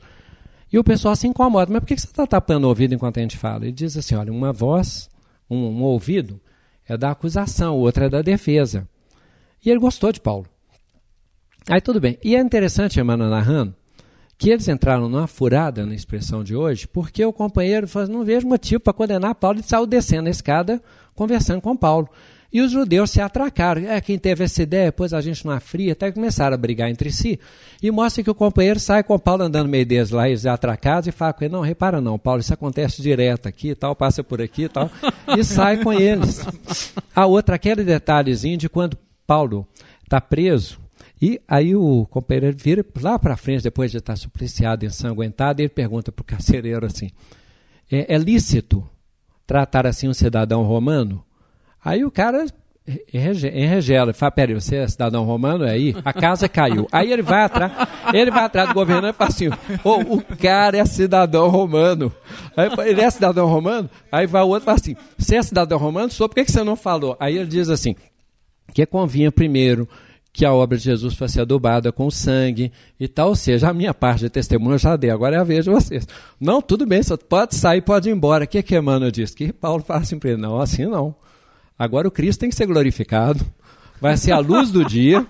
[0.72, 3.22] e o pessoal se incomoda, mas por que você está tapando o ouvido enquanto a
[3.22, 3.66] gente fala?
[3.66, 5.10] Ele diz assim, olha, uma voz,
[5.50, 6.40] um, um ouvido
[6.86, 8.88] é da acusação, o outro é da defesa.
[9.64, 10.46] E ele gostou de Paulo.
[11.70, 12.18] Aí tudo bem.
[12.24, 13.76] E é interessante, Emmanuel narrando,
[14.38, 18.48] que eles entraram numa furada na expressão de hoje, porque o companheiro falou, não vejo
[18.48, 20.82] motivo para condenar Paulo e saiu descendo a escada
[21.16, 22.08] conversando com Paulo.
[22.58, 23.84] E os judeus se atracaram.
[23.84, 27.12] É, quem teve essa ideia, depois a gente numa fria, até começaram a brigar entre
[27.12, 27.40] si.
[27.84, 31.08] E mostra que o companheiro sai com o Paulo andando meio deles lá, eles atracados,
[31.08, 34.42] e fala com ele, não, repara não, Paulo, isso acontece direto aqui tal, passa por
[34.42, 34.90] aqui e tal.
[35.38, 36.44] E sai com eles.
[37.16, 38.98] A outra, aquele detalhezinho de quando
[39.28, 39.68] Paulo
[40.04, 40.80] está preso,
[41.22, 45.70] e aí o companheiro vira lá para frente, depois de estar supliciado, ensanguentado, e ele
[45.70, 47.12] pergunta para o carcereiro assim:
[47.92, 48.84] é, é lícito
[49.46, 51.24] tratar assim um cidadão romano?
[51.88, 52.46] Aí o cara
[53.14, 55.64] enrege- enregela, fala: peraí, você é cidadão romano?
[55.64, 55.96] É aí?
[56.04, 56.86] A casa caiu.
[56.92, 57.72] Aí ele vai atrás,
[58.14, 59.48] ele vai atrás do governante e fala assim:
[59.86, 62.12] "Ô, o cara é cidadão romano.
[62.58, 63.90] Aí ele é cidadão romano?
[64.12, 66.12] Aí vai o outro e fala assim: você é cidadão romano?
[66.12, 67.16] Sou, por que, você não falou?
[67.22, 67.96] Aí ele diz assim:
[68.74, 69.88] que convinha primeiro
[70.34, 73.94] que a obra de Jesus fosse adubada com sangue e tal, ou seja, a minha
[73.94, 76.06] parte de testemunho eu já dei, agora é a vez de vocês.
[76.40, 78.44] Não, tudo bem, pode sair, pode ir embora.
[78.44, 79.34] O que que Emmanuel diz?
[79.34, 81.16] Que Paulo fala assim para ele, não, assim não.
[81.78, 83.46] Agora o Cristo tem que ser glorificado,
[84.02, 85.26] vai ser a luz do dia,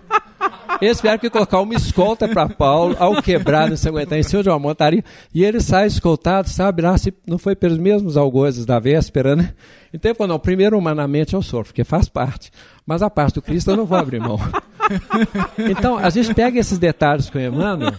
[0.80, 4.44] Eles tiveram que colocar uma escolta para Paulo, ao quebrar, não se aguentar em cima
[4.44, 5.04] de uma montaria,
[5.34, 9.54] e ele sai escoltado, sabe lá, se não foi pelos mesmos algozes da véspera, né?
[9.92, 12.52] Então ele falou, não, primeiro humanamente eu sofro, porque faz parte,
[12.86, 14.40] mas a parte do Cristo eu não vou abrir mão.
[15.70, 17.94] Então, a gente pega esses detalhes com o Emmanuel,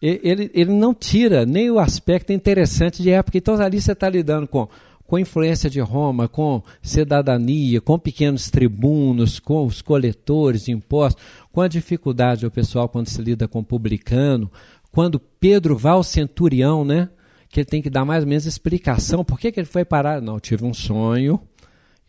[0.00, 4.08] e- ele, ele não tira nem o aspecto interessante de época, então ali você está
[4.08, 4.68] lidando com
[5.10, 11.20] com influência de Roma, com cidadania, com pequenos tribunos, com os coletores de impostos,
[11.50, 14.48] com a dificuldade do pessoal quando se lida com publicano,
[14.92, 17.08] quando Pedro vai ao centurião, né?
[17.48, 19.24] Que ele tem que dar mais ou menos explicação.
[19.24, 20.22] Por que, que ele foi parar?
[20.22, 21.40] Não, tive um sonho,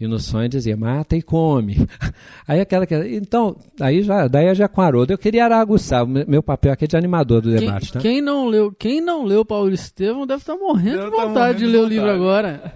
[0.04, 1.88] e no sonho dizia, mata e come.
[2.48, 2.96] Aí aquela que.
[2.96, 5.14] Então, aí já, daí já com Haroldo.
[5.14, 8.00] Eu queria aguçar, o meu papel aqui é de animador do Quem, debate, tá?
[8.00, 11.60] quem não leu, quem não leu Paulo Estevão deve estar morrendo Deve de tá vontade
[11.60, 12.74] de morrendo de ler o livro agora.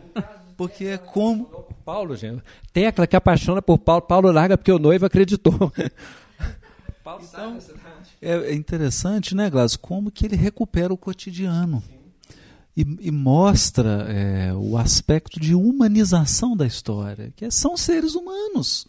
[0.56, 1.66] Porque é como.
[1.84, 2.42] Paulo, gente.
[2.72, 4.04] Tecla que apaixona por Paulo.
[4.04, 5.72] Paulo larga porque o noivo acreditou.
[7.04, 7.74] Paulo sabe essa
[8.22, 11.84] É interessante, né, Glas, como que ele recupera o cotidiano
[12.76, 18.86] e, e mostra é, o aspecto de humanização da história, que é- são seres humanos,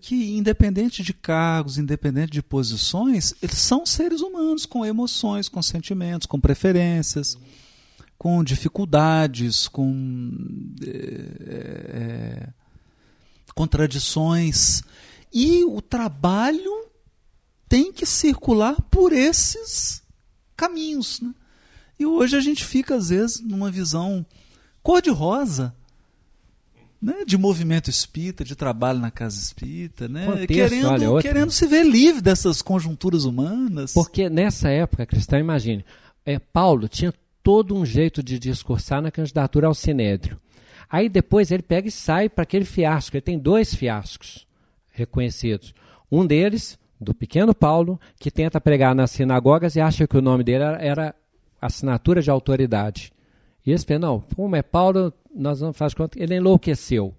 [0.00, 6.26] que independente de cargos, independente de posições, eles são seres humanos com emoções, com sentimentos,
[6.26, 7.38] com preferências,
[8.18, 10.32] com dificuldades, com
[10.82, 12.48] é, é,
[13.54, 14.82] contradições.
[15.32, 16.90] E o trabalho
[17.68, 20.02] tem que circular por esses
[20.56, 21.20] caminhos.
[21.20, 21.32] Né?
[21.98, 24.24] E hoje a gente fica, às vezes, numa visão
[24.82, 25.74] cor-de-rosa
[27.00, 27.24] né?
[27.26, 30.26] de movimento espírita, de trabalho na casa espírita, né?
[30.26, 31.28] Contexto, querendo, olha, outra.
[31.28, 33.92] querendo se ver livre dessas conjunturas humanas.
[33.92, 35.84] Porque nessa época, cristã, imagine,
[36.24, 37.12] é, Paulo tinha
[37.42, 40.40] todo um jeito de discursar na candidatura ao Sinédrio.
[40.90, 43.16] Aí depois ele pega e sai para aquele fiasco.
[43.16, 44.46] Ele tem dois fiascos
[44.90, 45.74] reconhecidos.
[46.10, 50.42] Um deles, do pequeno Paulo, que tenta pregar nas sinagogas e acha que o nome
[50.42, 51.14] dele era, era
[51.66, 53.12] assinatura de autoridade.
[53.64, 56.20] E eles pensam, não, como é Paulo, nós vamos fazer conta.
[56.22, 57.14] Ele enlouqueceu.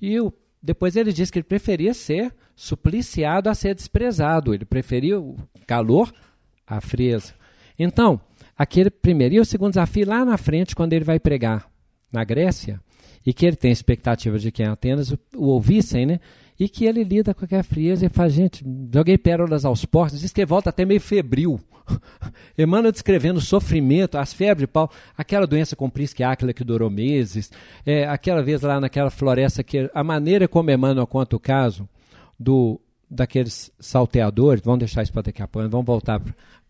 [0.00, 4.52] E o- depois ele disse que ele preferia ser supliciado a ser desprezado.
[4.54, 6.12] Ele preferia o calor
[6.66, 7.34] à frieza.
[7.78, 8.20] Então,
[8.56, 9.34] aquele primeiro.
[9.34, 11.68] E o segundo desafio lá na frente, quando ele vai pregar
[12.10, 12.80] na Grécia,
[13.24, 16.20] e que ele tem expectativa de que em Atenas o, o ouvissem, né?
[16.62, 18.64] E que ele lida com aquela frieza e fala, gente,
[18.94, 21.58] joguei pérolas aos porcos, diz que volta até meio febril.
[22.56, 27.50] Emmanuel descrevendo o sofrimento, as febres de Paulo, aquela doença com prisquiáquila que durou meses,
[27.84, 31.88] é, aquela vez lá naquela floresta, que a maneira como Emmanuel conta o caso
[32.38, 32.80] do
[33.10, 36.22] daqueles salteadores, vamos deixar isso para daqui a pouco, vamos voltar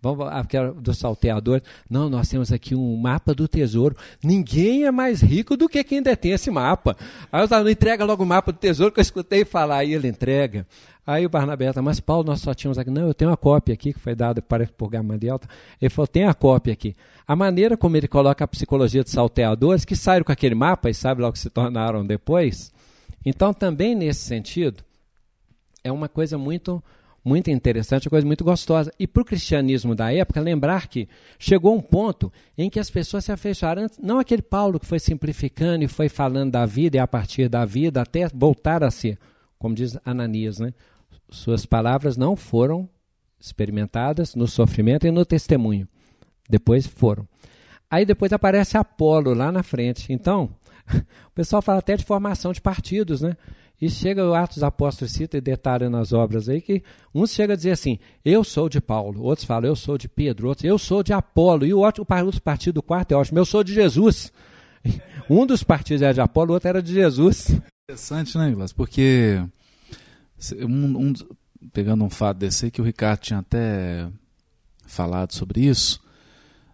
[0.02, 1.62] Vamos aquela do salteador.
[1.88, 3.96] Não, nós temos aqui um mapa do tesouro.
[4.22, 6.96] Ninguém é mais rico do que quem detém esse mapa.
[7.30, 9.76] Aí eu falo, entrega logo o mapa do tesouro que eu escutei falar.
[9.76, 10.66] Aí ele entrega.
[11.06, 12.90] Aí o Barnabé, tá, mas Paulo, nós só tínhamos aqui.
[12.90, 15.40] Não, eu tenho uma cópia aqui que foi dada para por Gamaliel.
[15.80, 16.96] Ele falou, tem a cópia aqui.
[17.26, 20.94] A maneira como ele coloca a psicologia de salteadores, que saíram com aquele mapa e
[20.94, 22.72] sabe lá o que se tornaram depois.
[23.24, 24.82] Então, também nesse sentido,
[25.84, 26.82] é uma coisa muito
[27.24, 28.92] muito interessante, uma coisa muito gostosa.
[28.98, 31.08] E para o cristianismo da época, lembrar que
[31.38, 35.84] chegou um ponto em que as pessoas se afeiçoaram, não aquele Paulo que foi simplificando
[35.84, 39.18] e foi falando da vida e a partir da vida até voltar a ser,
[39.58, 40.72] como diz Ananias, né?
[41.32, 42.88] suas palavras não foram
[43.40, 45.88] experimentadas no sofrimento e no testemunho.
[46.48, 47.26] Depois foram.
[47.90, 50.12] Aí depois aparece Apolo lá na frente.
[50.12, 50.54] Então,
[51.26, 53.36] o pessoal fala até de formação de partidos, né?
[53.82, 57.56] E chega o Atos Apóstolos cita e detalha nas obras aí que uns chegam a
[57.56, 61.02] dizer assim, eu sou de Paulo, outros falam, eu sou de Pedro, outros, eu sou
[61.02, 62.06] de Apolo, e o outro
[62.40, 64.32] partido do quarto é ótimo, eu sou de Jesus.
[65.30, 67.50] Um dos partidos era de Apolo, o outro era de Jesus.
[67.88, 68.72] Interessante, né, Glass?
[68.72, 69.40] Porque
[70.60, 71.12] um- um-
[71.72, 74.08] pegando um fato desse aí que o Ricardo tinha até
[74.84, 76.01] falado sobre isso,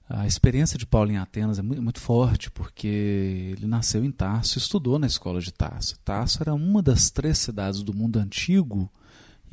[0.09, 4.57] a experiência de Paulo em Atenas é muito, muito forte, porque ele nasceu em Tarso
[4.57, 5.99] estudou na escola de Tarso.
[6.03, 8.91] Tarso era uma das três cidades do mundo antigo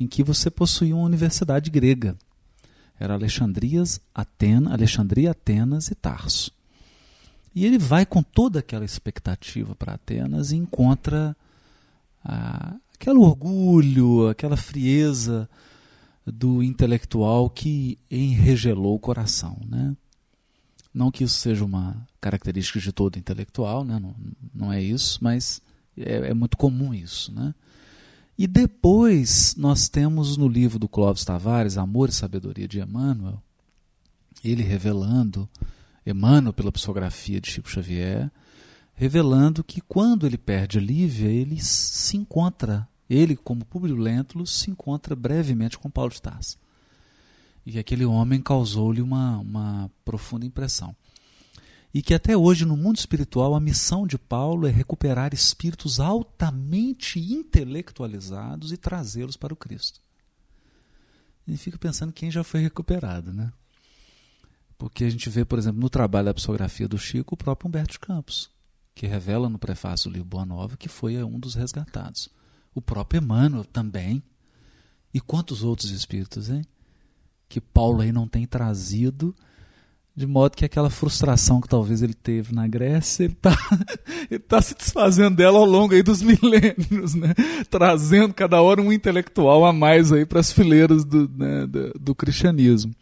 [0.00, 2.16] em que você possuía uma universidade grega.
[2.98, 6.50] Era Alexandrias, Atena, Alexandria, Atenas e Tarso.
[7.54, 11.36] E ele vai com toda aquela expectativa para Atenas e encontra
[12.24, 15.48] ah, aquele orgulho, aquela frieza
[16.26, 19.58] do intelectual que enregelou o coração.
[19.68, 19.94] Né?
[20.96, 23.98] Não que isso seja uma característica de todo intelectual, né?
[23.98, 24.16] não,
[24.54, 25.60] não é isso, mas
[25.94, 27.30] é, é muito comum isso.
[27.34, 27.54] Né?
[28.38, 33.42] E depois nós temos no livro do Clóvis Tavares, Amor e Sabedoria de Emmanuel,
[34.42, 35.46] ele revelando,
[36.06, 38.32] Emmanuel pela psicografia de Chico Xavier,
[38.94, 44.70] revelando que quando ele perde a Lívia, ele se encontra, ele como Publio Lentulus, se
[44.70, 46.56] encontra brevemente com Paulo de Tarso.
[47.66, 50.96] E que aquele homem causou-lhe uma, uma profunda impressão.
[51.92, 57.18] E que até hoje, no mundo espiritual, a missão de Paulo é recuperar espíritos altamente
[57.18, 60.00] intelectualizados e trazê-los para o Cristo.
[61.46, 63.52] E fica pensando quem já foi recuperado, né?
[64.78, 67.98] Porque a gente vê, por exemplo, no trabalho da psicografia do Chico, o próprio Humberto
[67.98, 68.50] Campos,
[68.94, 72.28] que revela no prefácio do livro Boa Nova que foi um dos resgatados.
[72.74, 74.22] O próprio Emmanuel também.
[75.14, 76.62] E quantos outros espíritos, hein?
[77.48, 79.34] Que Paulo aí não tem trazido,
[80.16, 83.56] de modo que aquela frustração que talvez ele teve na Grécia, ele está
[84.30, 87.34] ele tá se desfazendo dela ao longo aí dos milênios, né?
[87.68, 92.14] Trazendo cada hora um intelectual a mais aí para as fileiras do, né, do, do
[92.14, 92.94] cristianismo.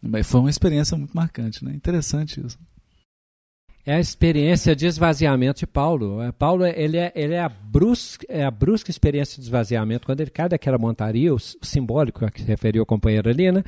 [0.00, 1.74] Mas foi uma experiência muito marcante, né?
[1.74, 2.58] Interessante isso.
[3.88, 6.20] É a experiência de esvaziamento de Paulo.
[6.20, 10.04] É, Paulo ele é, ele é, a, brusca, é a brusca experiência de esvaziamento.
[10.04, 13.64] Quando ele cai daquela montaria, o, simbólico a que se referiu o companheiro ali, né?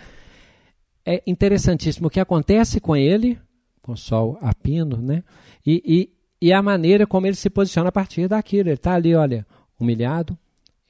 [1.07, 3.39] É interessantíssimo o que acontece com ele,
[3.81, 5.25] com o sol a pino, né?
[5.65, 8.69] E, e, e a maneira como ele se posiciona a partir daquilo.
[8.69, 9.47] Ele está ali, olha,
[9.81, 10.37] humilhado,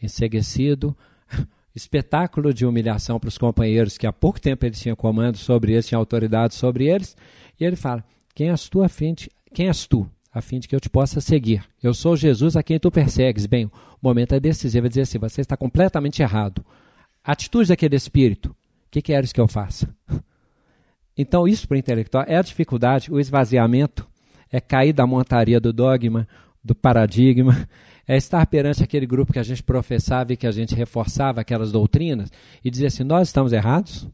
[0.02, 0.92] enseguecido,
[1.72, 5.86] espetáculo de humilhação para os companheiros que há pouco tempo ele tinha comando sobre eles,
[5.86, 7.16] tinha autoridade sobre eles,
[7.60, 8.04] e ele fala:
[8.34, 10.88] Quem és tu a fim de, quem és tu, a fim de que eu te
[10.88, 11.64] possa seguir?
[11.82, 13.46] Eu sou Jesus a quem tu persegues.
[13.46, 16.64] Bem, o momento é decisivo, é dizer assim: você está completamente errado.
[17.22, 19.88] Atitude daquele espírito, o que queres que eu faça?
[21.18, 24.08] Então, isso para o intelectual é a dificuldade, o esvaziamento,
[24.50, 26.26] é cair da montaria do dogma,
[26.64, 27.68] do paradigma,
[28.06, 31.70] é estar perante aquele grupo que a gente professava e que a gente reforçava aquelas
[31.70, 32.30] doutrinas
[32.64, 34.08] e dizer assim: nós estamos errados?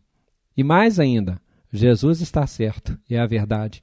[0.57, 1.41] E mais ainda,
[1.73, 3.83] Jesus está certo e é a verdade.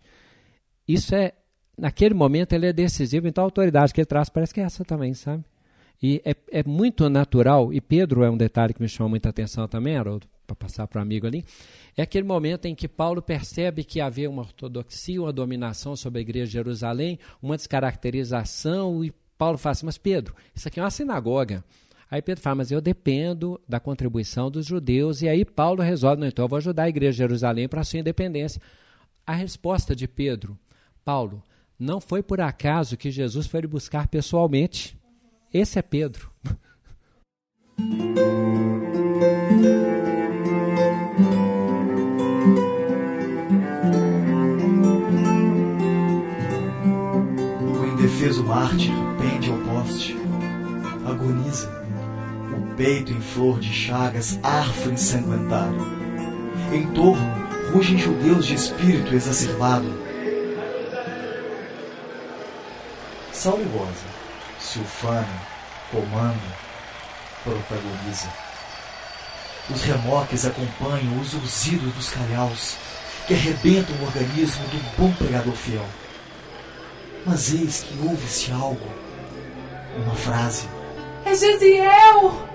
[0.87, 1.33] Isso é,
[1.77, 4.83] naquele momento, ele é decisivo, então a autoridade que ele traz parece que é essa
[4.83, 5.43] também, sabe?
[6.01, 9.67] E é, é muito natural, e Pedro é um detalhe que me chama muita atenção
[9.67, 11.45] também, Haroldo, para passar para o amigo ali,
[11.95, 16.21] é aquele momento em que Paulo percebe que havia uma ortodoxia, uma dominação sobre a
[16.21, 20.91] igreja de Jerusalém, uma descaracterização, e Paulo fala assim, mas Pedro, isso aqui é uma
[20.91, 21.63] sinagoga.
[22.11, 26.27] Aí Pedro fala, mas eu dependo da contribuição dos judeus, e aí Paulo resolve, não,
[26.27, 28.61] então eu vou ajudar a igreja de Jerusalém para a sua independência.
[29.25, 30.59] A resposta de Pedro,
[31.03, 31.43] Paulo,
[31.77, 34.97] não foi por acaso que Jesus foi lhe buscar pessoalmente.
[35.53, 36.31] Esse é Pedro.
[47.61, 50.15] O indefeso mártir pende ao poste,
[51.05, 51.69] agoniza,
[52.55, 55.77] o peito em flor de chagas arfa ensanguentado.
[56.71, 57.43] Em torno
[57.73, 60.02] rugem judeus de espírito exacerbado.
[63.33, 65.27] Se ufana,
[65.91, 66.37] comanda,
[67.43, 68.29] protagoniza.
[69.69, 72.77] Os remoques acompanham os urzidos dos calhaus,
[73.27, 75.85] que arrebentam o organismo do bom pregador fiel.
[77.25, 78.87] Mas eis que ouve-se algo,
[79.97, 80.67] uma frase.
[81.25, 82.47] É Gesiel!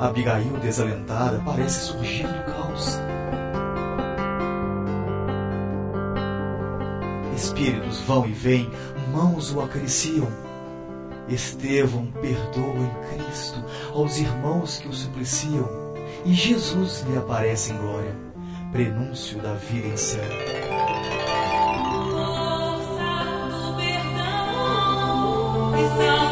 [0.00, 2.98] Abigail, desalentada, parece surgir do caos.
[7.40, 8.70] Espíritos vão e vêm,
[9.10, 10.28] mãos o acariciam.
[11.26, 13.64] Estevão perdoa em Cristo
[13.94, 15.66] aos irmãos que o supliciam,
[16.26, 18.14] e Jesus lhe aparece em glória,
[18.70, 20.22] prenúncio da vida em céu.
[25.74, 26.29] Missão derradeira,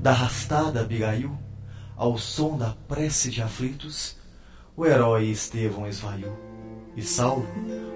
[0.00, 1.36] da arrastada Abigail,
[1.96, 4.16] ao som da prece de aflitos,
[4.76, 6.32] o herói Estevão esvaiu,
[6.96, 7.46] e Saulo,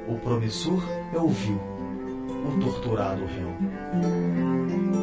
[0.09, 0.83] o promissor,
[1.15, 1.61] é ouviu,
[2.47, 5.02] o torturado réu.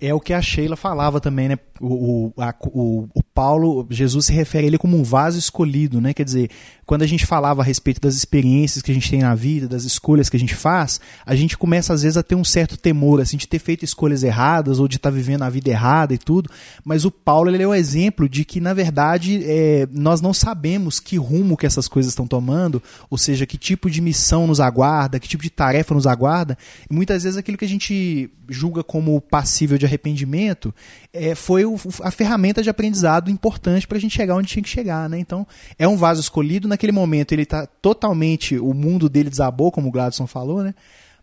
[0.00, 1.58] É o que a Sheila falava também, né?
[1.80, 6.00] O, o, a- o- o Paulo, Jesus se refere a ele como um vaso escolhido,
[6.00, 6.12] né?
[6.12, 6.50] Quer dizer,
[6.84, 9.84] quando a gente falava a respeito das experiências que a gente tem na vida, das
[9.84, 13.20] escolhas que a gente faz, a gente começa às vezes a ter um certo temor,
[13.20, 16.50] assim, de ter feito escolhas erradas ou de estar vivendo a vida errada e tudo.
[16.84, 21.00] Mas o Paulo ele é um exemplo de que, na verdade, é, nós não sabemos
[21.00, 25.18] que rumo que essas coisas estão tomando, ou seja, que tipo de missão nos aguarda,
[25.18, 26.58] que tipo de tarefa nos aguarda.
[26.90, 30.74] E muitas vezes aquilo que a gente julga como passível de arrependimento
[31.12, 34.68] é, foi o, a ferramenta de aprendizado importante para a gente chegar onde tinha que
[34.68, 35.18] chegar, né?
[35.18, 35.46] Então,
[35.78, 39.92] é um vaso escolhido naquele momento ele está totalmente o mundo dele desabou, como o
[39.92, 40.74] Gladson falou, né?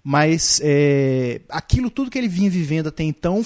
[0.03, 3.43] Mas é, aquilo tudo que ele vinha vivendo até então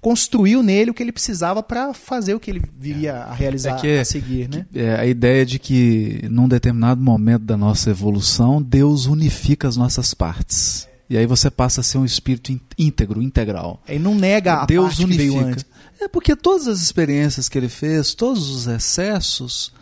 [0.00, 3.80] construiu nele o que ele precisava para fazer o que ele viria a realizar É
[3.80, 4.64] que- a seguir, né?
[4.74, 10.14] É a ideia de que num determinado momento da nossa evolução, Deus unifica as nossas
[10.14, 10.88] partes.
[11.08, 13.82] E aí você passa a ser um espírito ín- íntegro, integral.
[13.86, 15.50] Ele não nega a Deus parte que veio unifica.
[15.52, 15.66] antes.
[16.00, 19.72] É porque todas as experiências que ele fez, todos os excessos,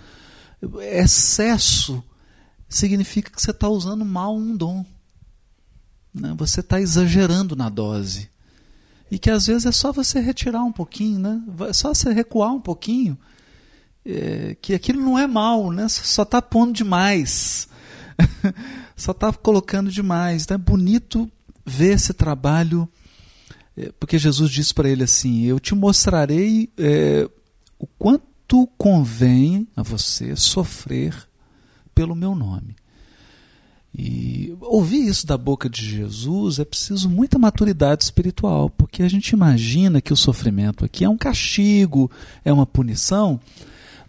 [0.80, 2.02] excesso
[2.68, 4.84] significa que você está usando mal um dom.
[6.12, 6.34] né?
[6.36, 8.28] Você está exagerando na dose.
[9.10, 11.42] E que às vezes é só você retirar um pouquinho, né?
[11.68, 13.16] é só você recuar um pouquinho.
[14.04, 15.88] é, que aquilo não é mal, né?
[15.88, 17.68] só está pondo demais.
[18.96, 20.42] só está colocando demais.
[20.42, 21.30] Então é bonito
[21.64, 22.88] ver esse trabalho,
[23.98, 27.28] porque Jesus disse para ele assim: Eu te mostrarei é,
[27.78, 31.14] o quanto convém a você sofrer
[31.94, 32.76] pelo meu nome.
[33.94, 39.30] E ouvir isso da boca de Jesus é preciso muita maturidade espiritual, porque a gente
[39.30, 42.10] imagina que o sofrimento aqui é um castigo,
[42.44, 43.40] é uma punição,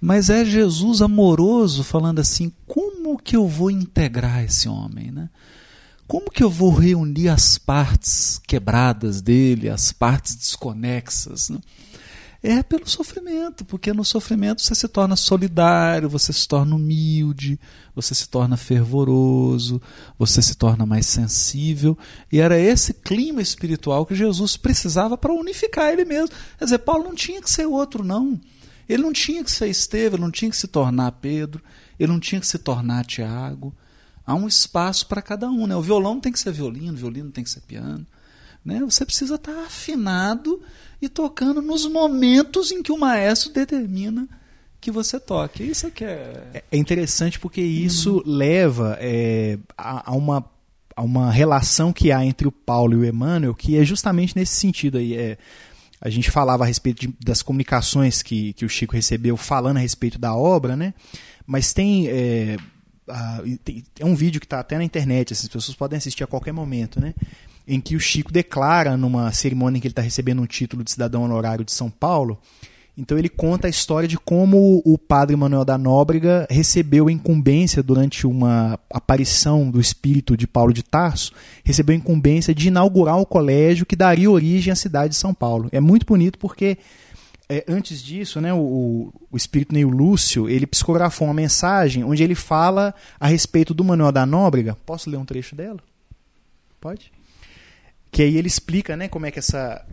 [0.02, 5.30] mas é Jesus amoroso falando assim: como que eu vou integrar esse homem, né?
[6.10, 11.50] Como que eu vou reunir as partes quebradas dele, as partes desconexas?
[11.50, 11.60] Né?
[12.42, 17.60] É pelo sofrimento, porque no sofrimento você se torna solidário, você se torna humilde,
[17.94, 19.80] você se torna fervoroso,
[20.18, 21.96] você se torna mais sensível.
[22.32, 26.36] E era esse clima espiritual que Jesus precisava para unificar ele mesmo.
[26.58, 28.42] Quer dizer, Paulo não tinha que ser outro, não.
[28.90, 31.64] Ele não tinha que ser Estevão, ele não tinha que se tornar Pedro,
[32.00, 33.76] ele não tinha que se tornar Tiago.
[34.30, 35.66] Há um espaço para cada um.
[35.66, 35.76] Né?
[35.76, 38.06] O violão tem que ser violino, o violino tem que ser piano.
[38.64, 38.80] Né?
[38.82, 40.62] Você precisa estar afinado
[41.02, 44.30] e tocando nos momentos em que o maestro determina
[44.80, 45.64] que você toque.
[45.64, 46.64] Isso é que é.
[46.72, 50.46] É interessante porque isso leva é, a, a uma,
[50.96, 54.54] a uma relação que há entre o Paulo e o Emmanuel, que é justamente nesse
[54.54, 55.16] sentido aí.
[55.16, 55.40] É,
[56.00, 59.82] a gente falava a respeito de, das comunicações que, que o Chico recebeu falando a
[59.82, 60.94] respeito da obra, né?
[61.48, 62.08] Mas tem.
[62.10, 62.58] É,
[64.00, 67.00] é um vídeo que está até na internet, as pessoas podem assistir a qualquer momento,
[67.02, 67.14] né?
[67.68, 70.92] Em que o Chico declara numa cerimônia em que ele está recebendo um título de
[70.92, 72.40] cidadão honorário de São Paulo.
[73.00, 78.28] Então ele conta a história de como o padre Manuel da Nóbrega recebeu incumbência durante
[78.28, 81.32] uma aparição do espírito de Paulo de Tarso,
[81.64, 85.70] recebeu incumbência de inaugurar o colégio que daria origem à cidade de São Paulo.
[85.72, 86.78] É muito bonito porque
[87.50, 92.36] é, antes disso, né, o, o espírito Neil Lúcio, ele psicografou uma mensagem onde ele
[92.36, 94.78] fala a respeito do Manuel da Nóbrega.
[94.86, 95.80] Posso ler um trecho dela?
[96.80, 97.12] Pode?
[98.12, 99.86] Que aí ele explica, né, como é que essa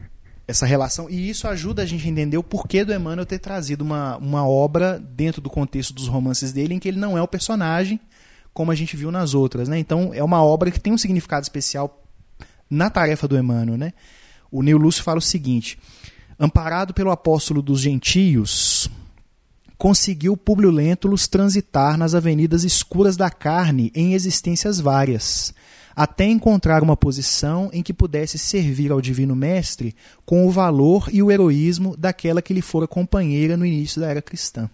[0.49, 3.83] essa relação e isso ajuda a gente a entender o porquê do Emmanuel ter trazido
[3.83, 7.27] uma, uma obra dentro do contexto dos romances dele em que ele não é o
[7.27, 7.99] personagem
[8.55, 9.77] como a gente viu nas outras, né?
[9.77, 12.03] Então é uma obra que tem um significado especial
[12.71, 13.93] na tarefa do Emmanuel, né?
[14.51, 15.79] O Neil Lúcio fala o seguinte:
[16.39, 18.91] amparado pelo apóstolo dos gentios,
[19.79, 25.55] conseguiu Publio Lentulus transitar nas avenidas escuras da carne em existências várias,
[25.95, 29.95] até encontrar uma posição em que pudesse servir ao Divino Mestre
[30.25, 34.21] com o valor e o heroísmo daquela que lhe fora companheira no início da era
[34.21, 34.69] cristã.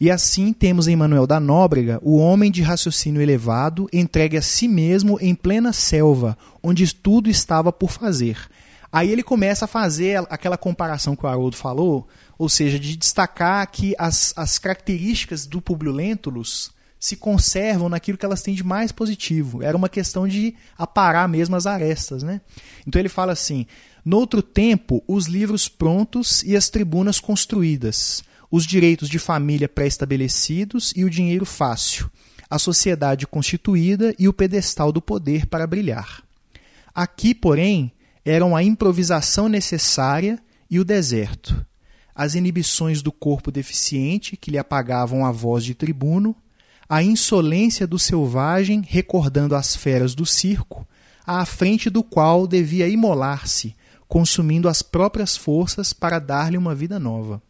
[0.00, 4.68] E assim temos em Manuel da Nóbrega o homem de raciocínio elevado, entregue a si
[4.68, 8.48] mesmo em plena selva, onde tudo estava por fazer.
[8.90, 12.08] Aí ele começa a fazer aquela comparação que o Haroldo falou,
[12.38, 18.24] ou seja, de destacar que as, as características do Publio Lentulus se conservam naquilo que
[18.24, 19.62] elas têm de mais positivo.
[19.62, 22.22] Era uma questão de aparar mesmo as arestas.
[22.22, 22.40] Né?
[22.86, 23.66] Então ele fala assim:
[24.04, 31.04] Noutro tempo, os livros prontos e as tribunas construídas, os direitos de família pré-estabelecidos e
[31.04, 32.10] o dinheiro fácil,
[32.48, 36.22] a sociedade constituída e o pedestal do poder para brilhar.
[36.94, 37.92] Aqui, porém,
[38.28, 40.38] eram a improvisação necessária
[40.70, 41.64] e o deserto,
[42.14, 46.36] as inibições do corpo deficiente que lhe apagavam a voz de tribuno,
[46.86, 50.86] a insolência do selvagem recordando as feras do circo,
[51.26, 53.74] à frente do qual devia imolar-se,
[54.06, 57.40] consumindo as próprias forças para dar-lhe uma vida nova.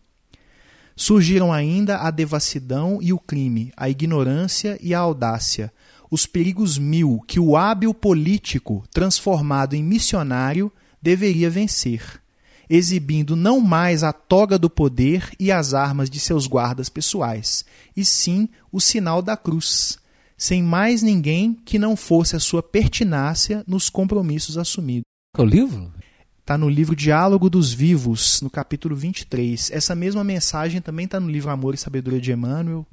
[0.94, 5.72] Surgiram ainda a devassidão e o crime, a ignorância e a audácia,
[6.10, 12.20] os perigos mil que o hábil político, transformado em missionário, deveria vencer,
[12.68, 17.64] exibindo não mais a toga do poder e as armas de seus guardas pessoais,
[17.96, 19.98] e sim o sinal da cruz,
[20.36, 25.04] sem mais ninguém que não fosse a sua pertinácia nos compromissos assumidos.
[25.36, 25.92] O livro?
[26.40, 29.70] Está no livro Diálogo dos Vivos, no capítulo 23.
[29.70, 32.86] Essa mesma mensagem também está no livro Amor e Sabedoria de Emmanuel.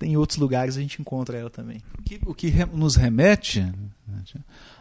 [0.00, 1.80] Em outros lugares a gente encontra ela também.
[1.98, 3.64] O que, o que re- nos remete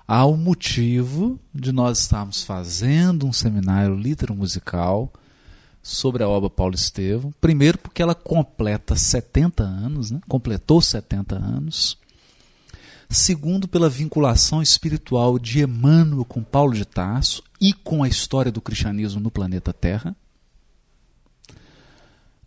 [0.08, 5.12] ao motivo de nós estarmos fazendo um seminário litero-musical
[5.82, 7.34] sobre a obra Paulo Estevam.
[7.42, 10.20] Primeiro, porque ela completa 70 anos, né?
[10.28, 11.98] completou 70 anos.
[13.10, 18.62] Segundo, pela vinculação espiritual de Emmanuel com Paulo de Tarso e com a história do
[18.62, 20.16] cristianismo no planeta Terra.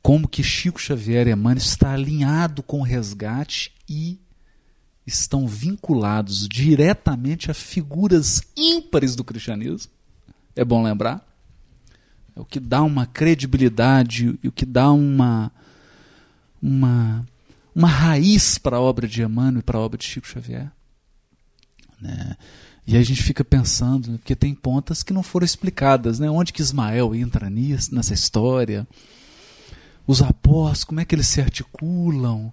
[0.05, 4.21] Como que Chico Xavier e Emmanuel está alinhado com o resgate e
[5.07, 9.91] estão vinculados diretamente a figuras ímpares do cristianismo.
[10.55, 11.27] É bom lembrar.
[12.37, 15.51] É o que dá uma credibilidade e o que dá uma
[16.61, 17.27] uma
[17.75, 20.71] uma raiz para a obra de Emmanuel e para a obra de Chico Xavier.
[21.99, 22.37] Né?
[22.87, 26.29] E aí a gente fica pensando, né, porque tem pontas que não foram explicadas, né?
[26.29, 28.87] Onde que Ismael entra nisso, nessa história?
[30.07, 32.53] Os apóstolos, como é que eles se articulam?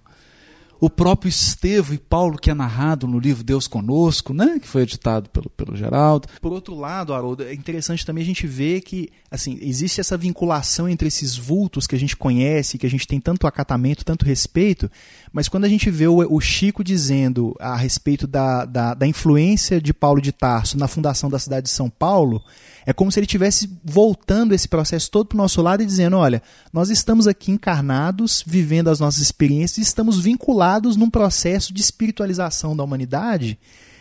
[0.82, 4.58] O próprio Estevão e Paulo, que é narrado no livro Deus Conosco, né?
[4.60, 6.26] que foi editado pelo, pelo Geraldo.
[6.40, 10.88] Por outro lado, Haroldo, é interessante também a gente ver que assim, existe essa vinculação
[10.88, 14.90] entre esses vultos que a gente conhece, que a gente tem tanto acatamento, tanto respeito,
[15.32, 19.80] mas quando a gente vê o, o Chico dizendo a respeito da, da, da influência
[19.80, 22.42] de Paulo de Tarso na fundação da cidade de São Paulo,
[22.84, 26.16] é como se ele estivesse voltando esse processo todo para o nosso lado e dizendo:
[26.16, 26.42] olha,
[26.72, 32.76] nós estamos aqui encarnados, vivendo as nossas experiências, e estamos vinculados num processo de espiritualização
[32.76, 33.58] da humanidade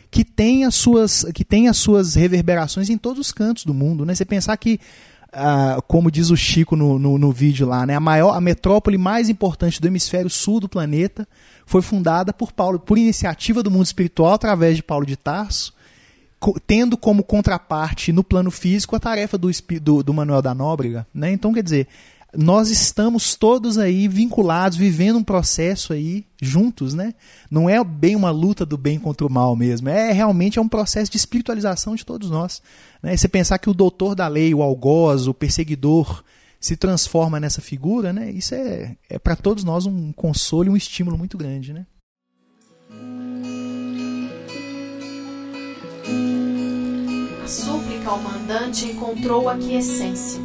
[0.10, 4.06] que tem as suas, que tem as suas reverberações em todos os cantos do mundo.
[4.06, 4.14] Né?
[4.14, 4.78] Você pensar que,
[5.32, 7.96] ah, como diz o Chico no, no, no vídeo lá, né?
[7.96, 11.26] a, maior, a metrópole mais importante do hemisfério sul do planeta
[11.66, 15.74] foi fundada por Paulo, por iniciativa do mundo espiritual através de Paulo de Tarso
[16.66, 19.50] tendo como contraparte no plano físico a tarefa do,
[19.82, 21.06] do, do Manuel da Nóbrega.
[21.14, 21.32] Né?
[21.32, 21.88] Então, quer dizer,
[22.36, 27.14] nós estamos todos aí vinculados, vivendo um processo aí juntos, né?
[27.50, 30.68] Não é bem uma luta do bem contra o mal mesmo, é realmente é um
[30.68, 32.62] processo de espiritualização de todos nós.
[33.04, 33.16] Né?
[33.18, 36.24] Você pensar que o doutor da lei, o algoz, o perseguidor,
[36.60, 38.32] se transforma nessa figura, né?
[38.32, 41.86] Isso é, é para todos nós um consolo e um estímulo muito grande, né?
[47.52, 50.42] Súplica ao mandante encontrou aquiescência,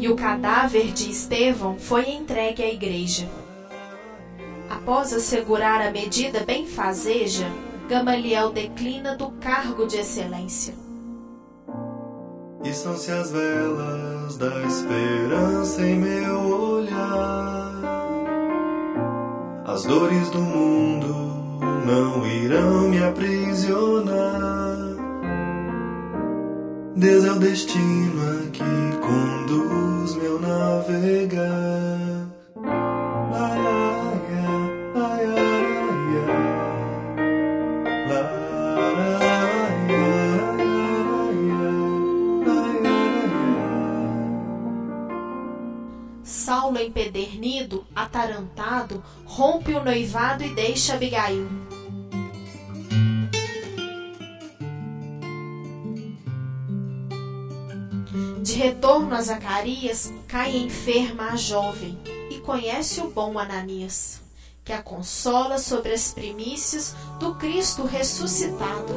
[0.00, 3.28] e o cadáver de Estevão foi entregue à igreja.
[4.68, 7.46] Após assegurar a medida benfazeja,
[7.88, 10.74] Gamaliel declina do cargo de excelência.
[12.64, 17.72] Estão-se as velas da esperança em meu olhar.
[19.64, 21.14] As dores do mundo
[21.86, 24.67] não irão me aprisionar.
[26.98, 28.58] Deus é o destino a que
[28.98, 32.26] conduz meu navegar.
[33.32, 34.20] Ai, ai,
[34.96, 36.48] ai, ai, ai, ai.
[46.24, 51.46] Saulo, empedernido, atarantado, rompe o noivado e deixa Abigail.
[58.48, 61.98] De retorno a Zacarias, cai enferma a jovem
[62.30, 64.22] e conhece o bom Ananias,
[64.64, 68.94] que a consola sobre as primícias do Cristo ressuscitado.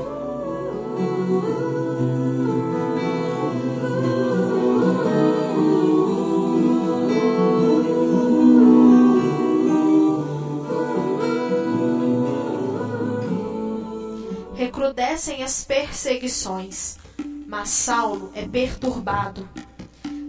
[14.55, 17.00] Recrudescem as perseguições,
[17.51, 19.45] mas Saulo é perturbado.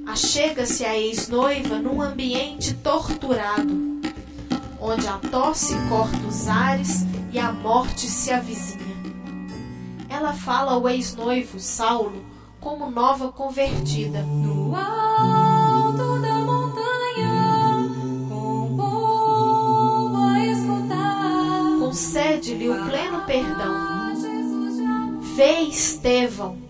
[0.04, 4.00] Achega-se a ex-noiva num ambiente torturado,
[4.80, 8.96] onde a tosse corta os ares e a morte se avizinha.
[10.08, 12.24] Ela fala ao ex-noivo Saulo
[12.60, 14.22] como nova convertida.
[14.22, 17.88] No alto da montanha,
[18.28, 21.78] com o povo a escutar.
[21.78, 23.92] Concede-lhe o pleno perdão.
[25.36, 26.61] Vê Estevão,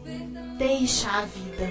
[0.62, 1.66] deixa a vida.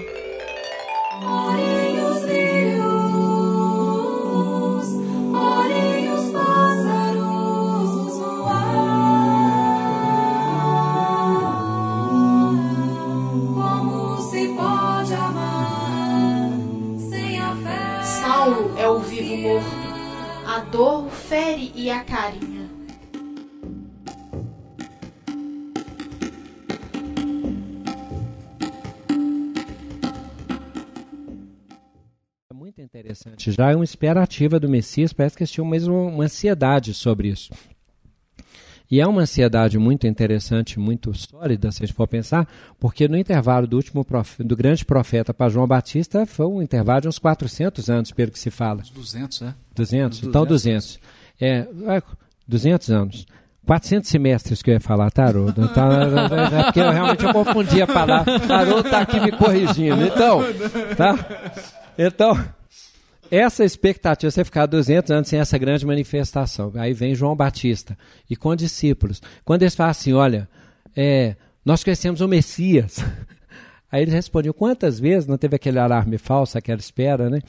[33.50, 37.28] já é uma espera ativa do Messias, parece que eles tinham mesmo uma ansiedade sobre
[37.28, 37.50] isso.
[38.92, 42.46] E é uma ansiedade muito interessante, muito sólida, se a gente for pensar,
[42.78, 44.06] porque no intervalo do último
[44.38, 48.38] do grande profeta para João Batista foi um intervalo de uns 400 anos, pelo que
[48.38, 48.82] se fala.
[48.94, 49.54] 200, é?
[49.74, 51.00] 200, 200, então 200.
[51.40, 52.02] É, é
[52.46, 53.26] 200 anos.
[53.66, 55.50] 400 semestres que eu ia falar, tarô.
[55.52, 58.40] Tá, então, é, é, porque eu realmente confundi a palavra.
[58.40, 60.04] Tarô está aqui me corrigindo.
[60.04, 60.42] Então,
[60.96, 61.14] tá?
[61.96, 62.36] Então,
[63.38, 66.70] essa expectativa, você ficar 200 anos sem essa grande manifestação.
[66.74, 67.96] Aí vem João Batista
[68.28, 69.22] e com discípulos.
[69.42, 70.46] Quando eles falam assim, olha,
[70.94, 71.34] é,
[71.64, 72.98] nós conhecemos o Messias.
[73.90, 77.40] Aí eles respondiam, quantas vezes não teve aquele alarme falso, aquela espera, né?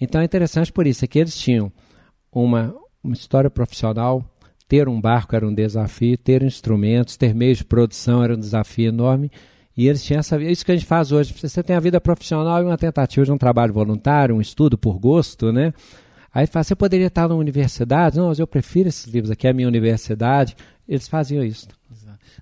[0.00, 1.70] Então é interessante por isso, é que eles tinham
[2.32, 2.74] uma,
[3.04, 4.24] uma história profissional,
[4.66, 8.88] ter um barco era um desafio, ter instrumentos, ter meios de produção era um desafio
[8.88, 9.30] enorme.
[9.78, 11.32] E eles tinham essa isso que a gente faz hoje.
[11.32, 14.98] Você tem a vida profissional e uma tentativa de um trabalho voluntário, um estudo por
[14.98, 15.72] gosto, né?
[16.34, 18.16] Aí fala, você poderia estar na universidade?
[18.16, 20.56] Não, mas eu prefiro esses livros aqui, é a minha universidade.
[20.88, 21.68] Eles faziam isso.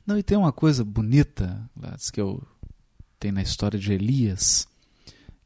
[0.06, 2.42] Não, e tem uma coisa bonita, Gladys, que eu
[3.20, 4.66] tem na história de Elias,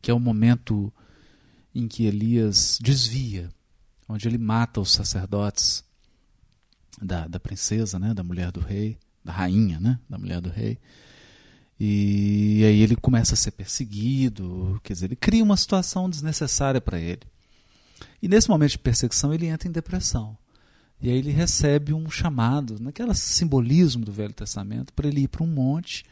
[0.00, 0.92] que é o momento
[1.74, 3.48] em que Elias desvia,
[4.08, 5.82] onde ele mata os sacerdotes
[7.02, 10.78] da, da princesa, né, da mulher do rei, da rainha, né, da mulher do rei.
[11.82, 17.00] E aí ele começa a ser perseguido, quer dizer, ele cria uma situação desnecessária para
[17.00, 17.22] ele.
[18.20, 20.36] E nesse momento de perseguição ele entra em depressão.
[21.00, 25.42] E aí ele recebe um chamado, naquele simbolismo do Velho Testamento, para ele ir para
[25.42, 26.04] um monte.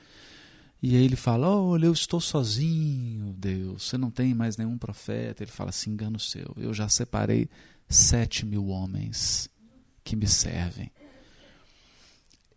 [0.82, 5.43] E aí ele fala: Olha, eu estou sozinho, Deus, você não tem mais nenhum profeta.
[5.43, 7.47] Ele fala assim: engano seu, eu já separei
[7.86, 9.51] sete mil homens
[10.03, 10.90] que me servem.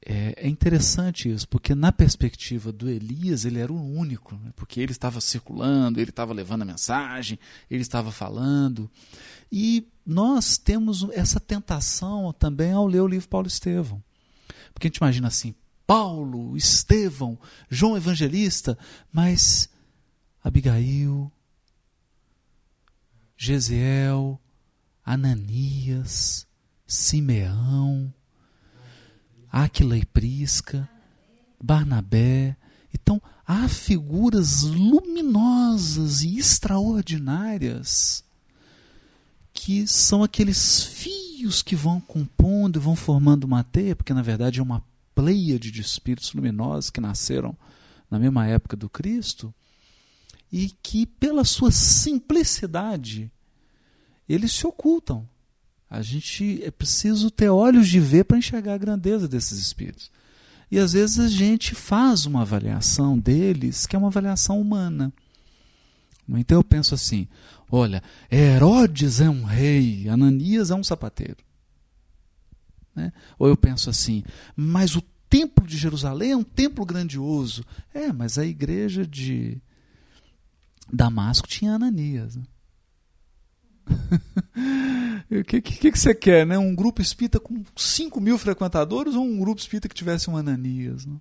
[0.03, 4.51] É, é interessante isso, porque na perspectiva do Elias, ele era o único, né?
[4.55, 7.37] porque ele estava circulando, ele estava levando a mensagem,
[7.69, 8.89] ele estava falando.
[9.51, 14.03] E nós temos essa tentação também ao ler o livro Paulo Estevão.
[14.73, 15.53] Porque a gente imagina assim,
[15.85, 17.37] Paulo, Estevão,
[17.69, 18.77] João Evangelista,
[19.11, 19.69] mas
[20.43, 21.31] Abigail,
[23.37, 24.41] Gesiel,
[25.05, 26.47] Ananias,
[26.87, 28.13] Simeão,
[29.51, 30.89] Áquila e Prisca,
[31.61, 32.55] Barnabé.
[32.93, 38.23] Então, há figuras luminosas e extraordinárias
[39.53, 44.59] que são aqueles fios que vão compondo e vão formando uma teia, porque na verdade
[44.59, 44.83] é uma
[45.13, 47.55] pleiade de espíritos luminosos que nasceram
[48.09, 49.53] na mesma época do Cristo
[50.51, 53.31] e que, pela sua simplicidade,
[54.27, 55.27] eles se ocultam.
[55.91, 60.09] A gente é preciso ter olhos de ver para enxergar a grandeza desses espíritos.
[60.71, 65.11] E às vezes a gente faz uma avaliação deles que é uma avaliação humana.
[66.29, 67.27] Então eu penso assim:
[67.69, 68.01] olha,
[68.31, 71.43] Herodes é um rei, Ananias é um sapateiro.
[72.95, 73.11] Né?
[73.37, 74.23] Ou eu penso assim,
[74.55, 77.65] mas o templo de Jerusalém é um templo grandioso.
[77.93, 79.61] É, mas a igreja de
[80.91, 82.37] Damasco tinha Ananias.
[82.37, 82.43] Né?
[85.31, 86.57] O que, que, que, você quer, né?
[86.57, 91.05] Um grupo espírita com 5 mil frequentadores ou um grupo espírita que tivesse um Ananias?
[91.05, 91.15] Né?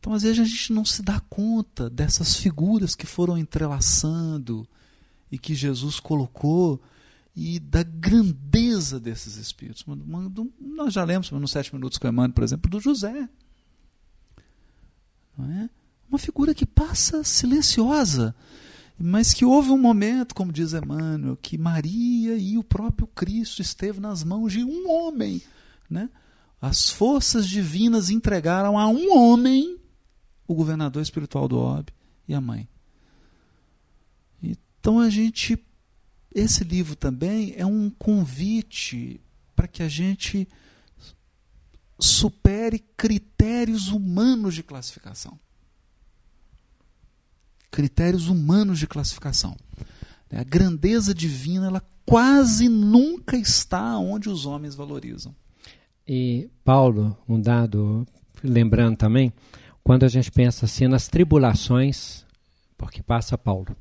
[0.00, 4.66] Então, às vezes, a gente não se dá conta dessas figuras que foram entrelaçando
[5.30, 6.80] e que Jesus colocou
[7.36, 9.84] e da grandeza desses espíritos.
[10.60, 13.28] Nós já lemos nos Sete Minutos com Emmanuel, por exemplo, do José.
[15.36, 15.68] Não é?
[16.08, 18.34] Uma figura que passa silenciosa,
[18.98, 24.00] mas que houve um momento, como diz Emmanuel, que Maria e o próprio Cristo esteve
[24.00, 25.42] nas mãos de um homem.
[25.90, 26.08] Né?
[26.60, 29.78] As forças divinas entregaram a um homem
[30.46, 31.92] o governador espiritual do orbe
[32.28, 32.68] e a mãe.
[34.42, 35.58] Então a gente
[36.34, 39.20] esse livro também é um convite
[39.54, 40.48] para que a gente
[41.98, 45.38] supere critérios humanos de classificação.
[47.74, 49.56] Critérios humanos de classificação.
[50.32, 55.34] A grandeza divina ela quase nunca está onde os homens valorizam.
[56.06, 58.06] E Paulo, um dado,
[58.44, 59.32] lembrando também,
[59.82, 62.24] quando a gente pensa assim nas tribulações,
[62.78, 63.76] porque passa Paulo.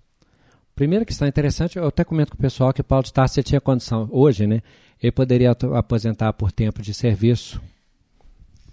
[0.75, 4.09] Primeira questão interessante, eu até comento com o pessoal que Paulo está se tinha condição
[4.11, 4.63] hoje, né?
[4.99, 7.61] Ele poderia aposentar por tempo de serviço,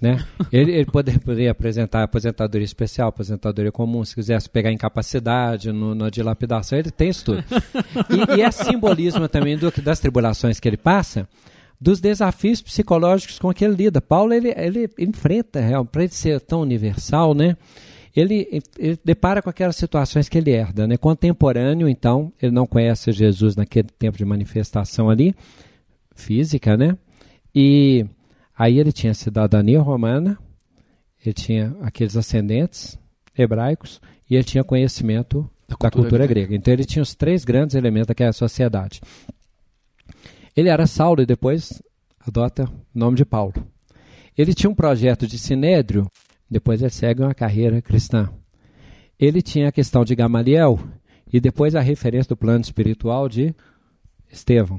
[0.00, 0.24] né?
[0.50, 6.78] Ele, ele poderia, apresentar aposentadoria especial, aposentadoria comum, se quisesse pegar incapacidade no, na dilapidação,
[6.78, 7.44] ele tem isso tudo.
[8.08, 11.28] E, e é simbolismo também do, das tribulações que ele passa,
[11.80, 14.00] dos desafios psicológicos com que ele lida.
[14.00, 15.60] Paulo ele, ele enfrenta,
[15.90, 17.56] para ele ser tão universal, né?
[18.14, 20.86] ele, ele depara com aquelas situações que ele herda.
[20.86, 20.96] Né?
[20.96, 25.34] Contemporâneo, então, ele não conhece Jesus naquele tempo de manifestação ali,
[26.14, 26.96] física, né?
[27.54, 28.04] E
[28.60, 30.38] aí ele tinha cidadania romana,
[31.24, 32.98] ele tinha aqueles ascendentes
[33.34, 36.48] hebraicos e ele tinha conhecimento da cultura, da cultura grega.
[36.48, 36.56] grega.
[36.56, 39.00] Então ele tinha os três grandes elementos daquela sociedade.
[40.54, 41.82] Ele era Saulo e depois
[42.20, 43.54] adota o nome de Paulo.
[44.36, 46.06] Ele tinha um projeto de sinédrio,
[46.50, 48.28] depois ele segue uma carreira cristã.
[49.18, 50.78] Ele tinha a questão de Gamaliel
[51.32, 53.54] e depois a referência do plano espiritual de
[54.30, 54.78] Estevão.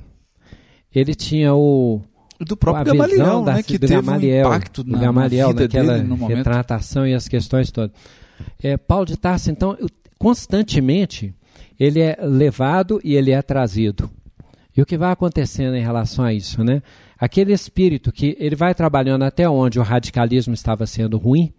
[0.93, 2.03] Ele tinha o
[2.45, 5.97] do próprio Gamaliel, da, né, que teve Gamaliel, um impacto na, Gamaliel, na vida naquela
[5.97, 7.95] dele no retratação e as questões todas.
[8.61, 9.77] É, Paulo de Tarso, então,
[10.17, 11.33] constantemente
[11.79, 14.09] ele é levado e ele é trazido.
[14.75, 16.81] E o que vai acontecendo em relação a isso, né?
[17.17, 21.53] Aquele espírito que ele vai trabalhando até onde o radicalismo estava sendo ruim,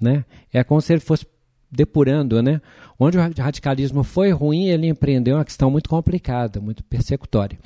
[0.00, 0.24] né?
[0.52, 1.26] É como se ele fosse
[1.70, 2.60] depurando, né?
[2.98, 7.58] Onde o radicalismo foi ruim, ele empreendeu uma questão muito complicada, muito persecutória.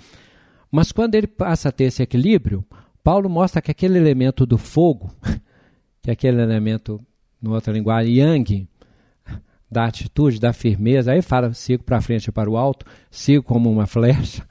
[0.73, 2.65] Mas quando ele passa a ter esse equilíbrio,
[3.05, 5.15] Paulo mostra que aquele elemento do fogo,
[6.01, 6.99] que é aquele elemento,
[7.43, 8.67] no outra linguagem, yang,
[9.71, 13.71] da atitude, da firmeza, aí fala, sigo para frente e para o alto, sigo como
[13.71, 14.49] uma flecha.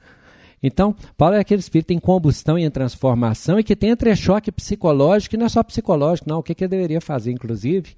[0.62, 5.34] Então, Paulo é aquele espírito em combustão e em transformação e que tem entrechoque psicológico,
[5.34, 7.96] e não é só psicológico, não, o que, que ele deveria fazer, inclusive,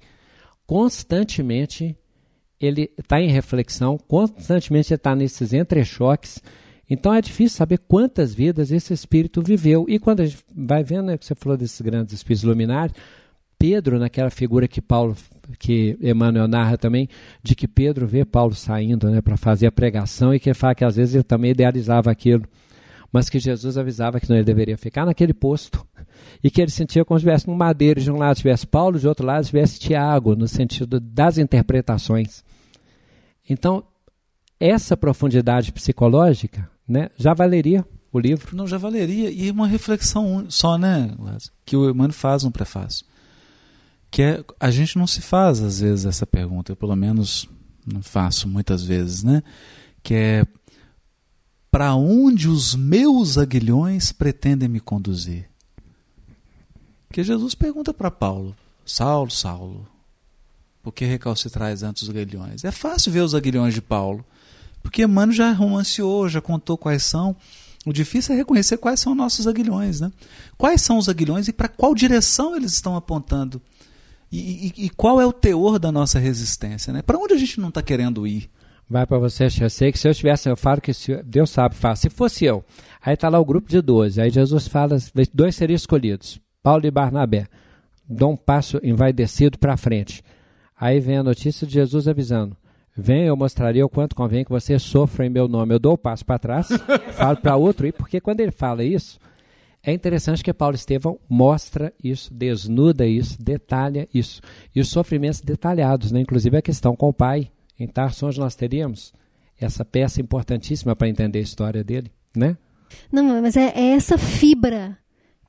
[0.65, 1.95] constantemente
[2.59, 6.41] ele está em reflexão, constantemente ele está nesses entrechoques,
[6.89, 9.85] então é difícil saber quantas vidas esse espírito viveu.
[9.87, 12.93] E quando a gente vai vendo, né, que você falou desses grandes espíritos luminares,
[13.57, 15.15] Pedro, naquela figura que Paulo,
[15.57, 17.09] que Emmanuel narra também,
[17.41, 20.85] de que Pedro vê Paulo saindo né, para fazer a pregação e que fala que
[20.85, 22.43] às vezes ele também idealizava aquilo,
[23.11, 25.85] mas que Jesus avisava que não ele deveria ficar naquele posto
[26.43, 29.07] e que ele sentia como se estivesse num madeiro, de um lado tivesse Paulo, de
[29.07, 32.43] outro lado tivesse Tiago, no sentido das interpretações.
[33.49, 33.83] Então,
[34.59, 37.09] essa profundidade psicológica né?
[37.17, 38.55] Já valeria o livro?
[38.55, 39.29] Não, já valeria.
[39.29, 41.11] E uma reflexão só, né,
[41.65, 43.05] que o Emmanuel faz no prefácio.
[44.09, 46.71] Que é, a gente não se faz, às vezes, essa pergunta.
[46.71, 47.49] Eu, pelo menos,
[47.85, 49.43] não faço muitas vezes, né?
[50.01, 50.47] Que é,
[51.69, 55.49] para onde os meus aguilhões pretendem me conduzir?
[57.11, 58.55] Que Jesus pergunta para Paulo,
[58.85, 59.87] Saulo, Saulo,
[60.81, 62.63] por que recalcitrais antes os aguilhões?
[62.63, 64.23] É fácil ver os aguilhões de Paulo.
[64.85, 67.35] Porque Emmanuel já romanceou, já contou quais são.
[67.87, 69.99] O difícil é reconhecer quais são nossos aguilhões.
[69.99, 70.11] Né?
[70.59, 73.59] Quais são os aguilhões e para qual direção eles estão apontando.
[74.31, 76.93] E, e, e, qual é o teor da nossa resistência.
[76.93, 77.01] Né?
[77.01, 78.47] Para onde a gente não está querendo ir?
[78.87, 81.73] Vai para você, eu sei que se eu estivesse, eu falo que se, Deus sabe,
[81.73, 81.95] fala.
[81.95, 82.63] Se fosse eu,
[83.03, 84.97] aí está lá o grupo de 12, aí Jesus fala,
[85.33, 87.47] dois seriam escolhidos, Paulo e Barnabé.
[88.07, 90.23] Dão um passo envaidecido para frente.
[90.79, 92.55] Aí vem a notícia de Jesus avisando:
[92.97, 95.73] Venha, eu mostraria o quanto convém que você sofra em meu nome.
[95.73, 96.69] Eu dou o passo para trás,
[97.17, 99.19] falo para outro ir, porque quando ele fala isso,
[99.83, 104.41] é interessante que Paulo Estevão mostra isso, desnuda isso, detalha isso.
[104.73, 106.21] E os sofrimentos detalhados, né?
[106.21, 107.51] inclusive a questão com o pai.
[107.77, 109.13] Em Tarso, onde nós teríamos
[109.59, 112.57] essa peça importantíssima para entender a história dele, né?
[113.11, 114.97] Não, mas é, é essa fibra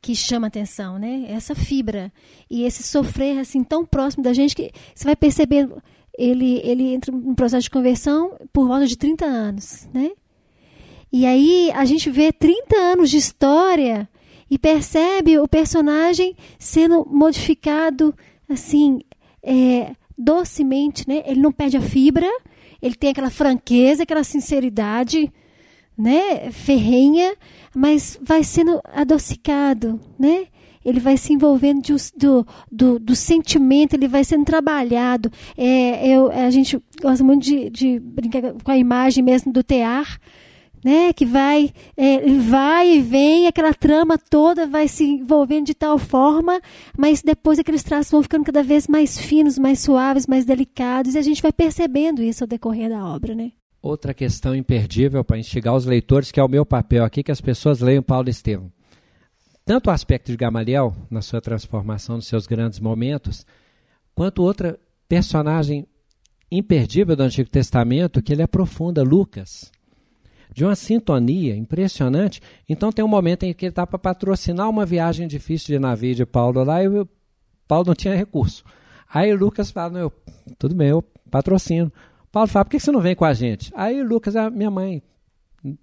[0.02, 1.26] que chama atenção, né?
[1.28, 2.12] Essa fibra.
[2.50, 5.68] E esse sofrer assim tão próximo da gente que você vai perceber
[6.18, 10.10] ele, ele entra em processo de conversão por volta de 30 anos, né?
[11.12, 14.08] E aí a gente vê 30 anos de história
[14.50, 18.14] e percebe o personagem sendo modificado
[18.48, 19.00] assim,
[19.42, 21.22] é, docemente, né?
[21.26, 22.28] Ele não perde a fibra,
[22.80, 25.32] ele tem aquela franqueza, aquela sinceridade,
[25.96, 26.50] né?
[26.50, 27.34] Ferrenha,
[27.74, 30.46] mas vai sendo adocicado, né?
[30.86, 35.32] Ele vai se envolvendo de, do, do, do, sentimento, ele vai sendo trabalhado.
[35.56, 40.20] É, eu, a gente gosta muito de, de, brincar com a imagem mesmo do tear,
[40.84, 41.12] né?
[41.12, 46.60] que vai, é, vai e vem, aquela trama toda vai se envolvendo de tal forma,
[46.96, 51.18] mas depois aqueles traços vão ficando cada vez mais finos, mais suaves, mais delicados, e
[51.18, 53.34] a gente vai percebendo isso ao decorrer da obra.
[53.34, 53.50] Né?
[53.82, 57.40] Outra questão imperdível para instigar os leitores, que é o meu papel aqui, que as
[57.40, 58.75] pessoas leiam Paulo Estevam
[59.66, 63.44] tanto o aspecto de Gamaliel, na sua transformação, nos seus grandes momentos,
[64.14, 64.78] quanto outra
[65.08, 65.84] personagem
[66.48, 69.72] imperdível do Antigo Testamento, que ele aprofunda, Lucas.
[70.54, 72.40] De uma sintonia impressionante.
[72.68, 76.14] Então tem um momento em que ele está para patrocinar uma viagem difícil de navio
[76.14, 77.08] de Paulo lá e o
[77.66, 78.64] Paulo não tinha recurso.
[79.12, 80.12] Aí Lucas fala, eu,
[80.56, 81.92] tudo bem, eu patrocino.
[82.30, 83.72] Paulo fala, por que você não vem com a gente?
[83.74, 85.02] Aí Lucas, a minha mãe,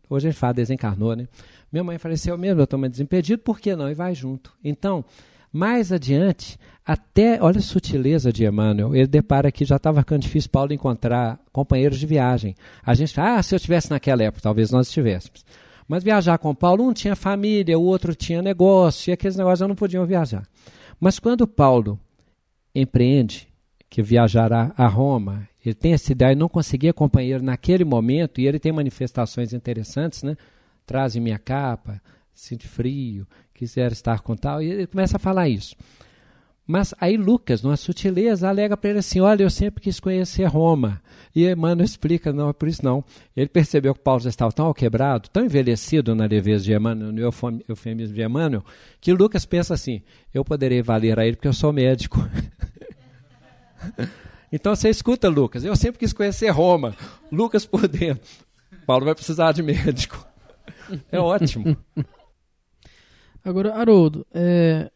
[0.09, 1.27] hoje a gente fala, desencarnou, né?
[1.73, 3.89] Minha mãe faleceu mesmo, eu estou mais desimpedido, por que não?
[3.89, 4.53] E vai junto.
[4.63, 5.03] Então,
[5.55, 10.49] Mais adiante, até, olha a sutileza de Emmanuel, ele depara que já estava ficando difícil
[10.49, 12.55] Paulo encontrar companheiros de viagem.
[12.83, 15.45] A gente ah, se eu estivesse naquela época, talvez nós estivéssemos.
[15.87, 19.75] Mas viajar com Paulo, um tinha família, o outro tinha negócio, e aqueles negócios não
[19.75, 20.43] podiam viajar.
[20.99, 21.99] Mas quando Paulo
[22.73, 23.47] empreende
[23.87, 28.47] que viajará a Roma, ele tem essa ideia e não conseguia companheiro naquele momento, e
[28.47, 30.35] ele tem manifestações interessantes, né?
[30.85, 32.01] Traze minha capa,
[32.33, 35.75] sinto frio, quiser estar com tal, e ele começa a falar isso.
[36.65, 41.01] Mas aí Lucas, numa sutileza, alega para ele assim: Olha, eu sempre quis conhecer Roma.
[41.35, 43.03] E Emmanuel explica: Não, é por isso não.
[43.35, 47.21] Ele percebeu que Paulo já estava tão quebrado, tão envelhecido na leveza de Emmanuel, no
[47.67, 48.63] eufemismo de Emmanuel,
[49.01, 50.01] que Lucas pensa assim:
[50.33, 52.19] Eu poderei valer a ele porque eu sou médico.
[54.49, 56.95] então você escuta, Lucas: Eu sempre quis conhecer Roma.
[57.29, 58.23] Lucas por dentro.
[58.85, 60.32] Paulo vai precisar de médico.
[61.11, 61.77] É ótimo.
[63.43, 64.91] Agora, Haroldo, é,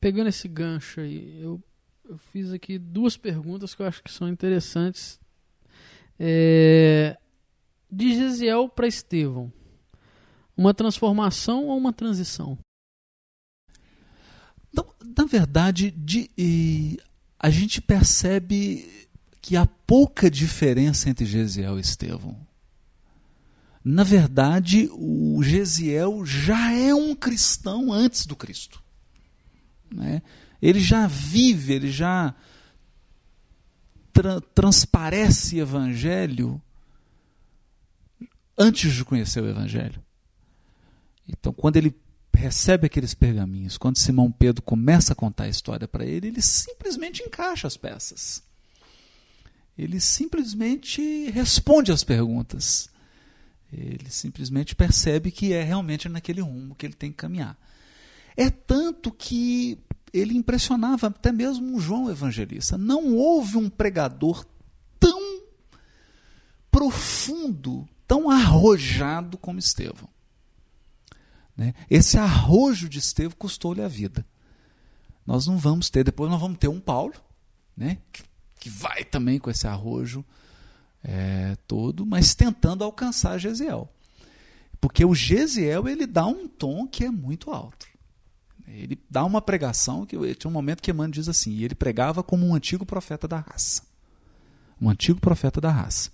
[0.00, 1.62] pegando esse gancho aí, eu,
[2.08, 5.20] eu, fiz aqui duas perguntas que eu acho que são interessantes.
[6.18, 7.18] É,
[7.90, 9.52] de Gesiel para Estevão,
[10.56, 12.58] uma transformação ou uma transição?
[14.72, 14.84] Na,
[15.18, 16.30] na verdade, de,
[17.38, 19.08] a gente percebe
[19.40, 22.43] que há pouca diferença entre Gesiel e Estevão.
[23.84, 28.82] Na verdade, o Gesiel já é um cristão antes do Cristo.
[29.90, 30.22] Né?
[30.62, 32.34] Ele já vive, ele já
[34.12, 36.62] tra transparece evangelho
[38.56, 40.02] antes de conhecer o evangelho.
[41.28, 41.94] Então, quando ele
[42.32, 47.22] recebe aqueles pergaminhos, quando Simão Pedro começa a contar a história para ele, ele simplesmente
[47.22, 48.42] encaixa as peças.
[49.76, 52.88] Ele simplesmente responde às perguntas.
[53.76, 57.58] Ele simplesmente percebe que é realmente naquele rumo que ele tem que caminhar.
[58.36, 59.78] É tanto que
[60.12, 62.78] ele impressionava até mesmo João Evangelista.
[62.78, 64.46] Não houve um pregador
[64.98, 65.42] tão
[66.70, 70.08] profundo, tão arrojado como Estevão.
[71.56, 71.74] Né?
[71.90, 74.24] Esse arrojo de Estevão custou-lhe a vida.
[75.26, 77.14] Nós não vamos ter, depois nós vamos ter um Paulo,
[77.76, 77.98] né?
[78.12, 78.22] que,
[78.60, 80.24] que vai também com esse arrojo
[81.04, 83.88] é, todo, mas tentando alcançar Gesiel.
[84.80, 87.86] Porque o Gesiel ele dá um tom que é muito alto.
[88.66, 92.22] Ele dá uma pregação que tinha um momento que Emmanuel diz assim, e ele pregava
[92.22, 93.82] como um antigo profeta da raça.
[94.80, 96.10] Um antigo profeta da raça.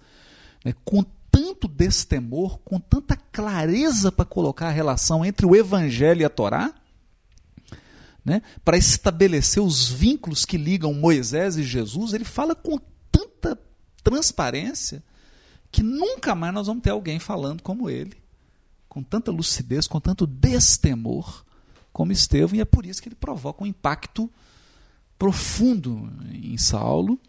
[0.64, 6.24] Né, com tanto destemor, com tanta clareza para colocar a relação entre o evangelho e
[6.24, 6.74] a Torá,
[8.24, 12.78] né, para estabelecer os vínculos que ligam Moisés e Jesus, ele fala com
[14.02, 15.02] transparência
[15.70, 18.16] que nunca mais nós vamos ter alguém falando como ele,
[18.88, 21.44] com tanta lucidez, com tanto destemor
[21.92, 24.30] como Estevão, e é por isso que ele provoca um impacto
[25.18, 27.20] profundo em Saulo,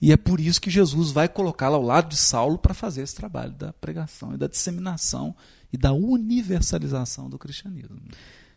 [0.00, 3.14] e é por isso que Jesus vai colocá-lo ao lado de Saulo para fazer esse
[3.14, 5.34] trabalho da pregação e da disseminação
[5.72, 7.98] e da universalização do cristianismo.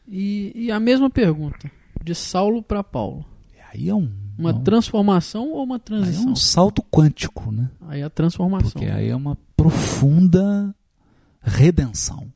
[0.07, 1.71] E, e a mesma pergunta,
[2.03, 3.25] de Saulo para Paulo.
[3.71, 4.09] Aí é um
[4.39, 4.63] uma Não.
[4.63, 6.23] transformação ou uma transição?
[6.23, 7.69] Aí é um salto quântico, né?
[7.81, 8.71] Aí é a transformação.
[8.71, 10.73] Porque aí é uma profunda
[11.41, 12.31] redenção.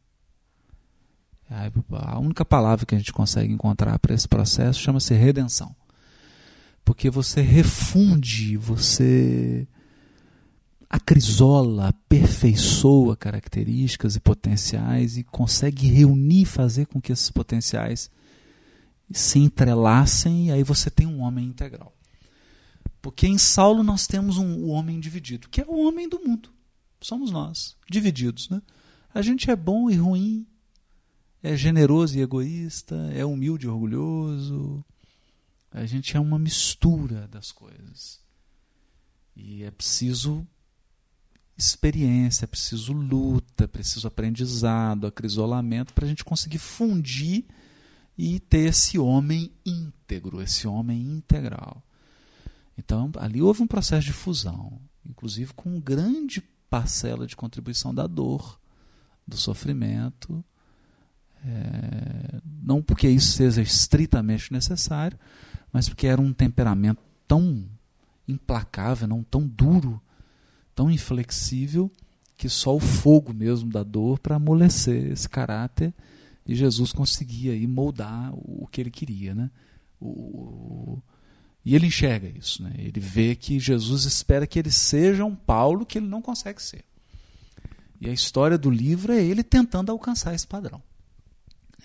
[1.49, 5.73] A única palavra que a gente consegue encontrar para esse processo chama-se redenção.
[6.84, 9.65] Porque você refunde, você
[10.89, 18.11] acrisola, aperfeiçoa características e potenciais e consegue reunir, fazer com que esses potenciais
[19.14, 21.95] se entrelacem e aí você tem um homem integral.
[23.02, 26.49] Porque em Saulo nós temos um, um homem dividido, que é o homem do mundo.
[27.02, 28.49] Somos nós, divididos.
[28.49, 28.61] Né?
[29.14, 30.48] A gente é bom e ruim,
[31.41, 34.84] é generoso e egoísta, é humilde e orgulhoso.
[35.69, 38.22] A gente é uma mistura das coisas.
[39.35, 40.48] E é preciso
[41.57, 47.45] experiência, é preciso luta, é preciso aprendizado, acrisolamento para a gente conseguir fundir
[48.18, 51.84] e ter esse homem íntegro, esse homem integral.
[52.77, 58.60] Então, ali houve um processo de fusão, inclusive com grande parcela de contribuição da dor,
[59.27, 60.44] do sofrimento,
[61.45, 65.18] é, não porque isso seja estritamente necessário,
[65.72, 67.65] mas porque era um temperamento tão
[68.27, 70.02] implacável, não tão duro,
[70.73, 71.91] tão inflexível,
[72.38, 75.94] que só o fogo mesmo da dor para amolecer esse caráter
[76.45, 79.49] e Jesus conseguia aí moldar o que ele queria, né?
[79.99, 81.02] O,
[81.64, 82.74] e ele enxerga isso, né?
[82.78, 86.84] Ele vê que Jesus espera que ele seja um Paulo que ele não consegue ser.
[88.02, 90.82] E a história do livro é ele tentando alcançar esse padrão.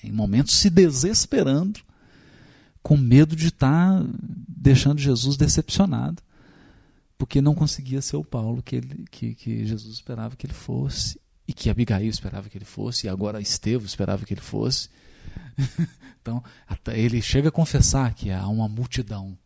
[0.02, 1.80] Em momentos se desesperando,
[2.82, 4.04] com medo de estar
[4.48, 6.20] deixando Jesus decepcionado,
[7.16, 11.20] porque não conseguia ser o Paulo que, ele, que, que Jesus esperava que ele fosse,
[11.48, 14.90] e que Abigail esperava que ele fosse, e agora Estevão esperava que ele fosse.
[16.20, 16.44] então,
[16.92, 19.36] ele chega a confessar que há uma multidão.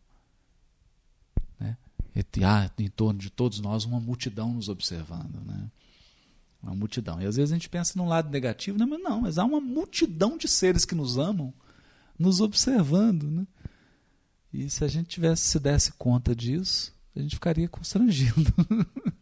[1.61, 1.77] Né?
[2.16, 5.41] E há em torno de todos nós uma multidão nos observando.
[5.47, 5.70] Né?
[6.61, 7.23] Uma multidão.
[7.23, 8.85] E às vezes a gente pensa num lado negativo, né?
[8.85, 11.55] mas não, mas há uma multidão de seres que nos amam,
[12.19, 13.31] nos observando.
[13.31, 13.47] Né?
[14.53, 18.53] E se a gente tivesse se desse conta disso, a gente ficaria constrangido.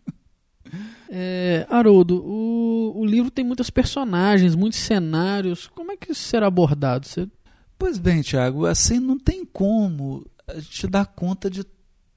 [1.09, 5.66] É, Haroldo, o, o livro tem muitas personagens, muitos cenários.
[5.68, 7.06] Como é que isso será abordado?
[7.06, 7.28] Você...
[7.78, 11.64] Pois bem, Tiago, assim não tem como a gente dar conta de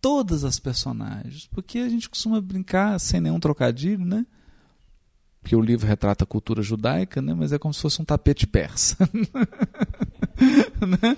[0.02, 4.26] todas as personagens, porque a gente costuma brincar sem nenhum trocadilho, né?
[5.42, 7.34] Porque o livro retrata a cultura judaica, né?
[7.34, 8.98] Mas é como se fosse um tapete persa.
[10.88, 11.18] né?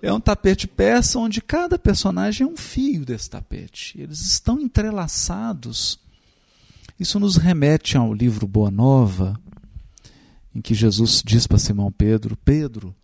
[0.00, 4.00] É um tapete persa onde cada personagem é um fio desse tapete.
[4.00, 5.98] Eles estão entrelaçados
[6.98, 9.38] isso nos remete ao livro Boa Nova,
[10.54, 12.96] em que Jesus diz para Simão Pedro: Pedro,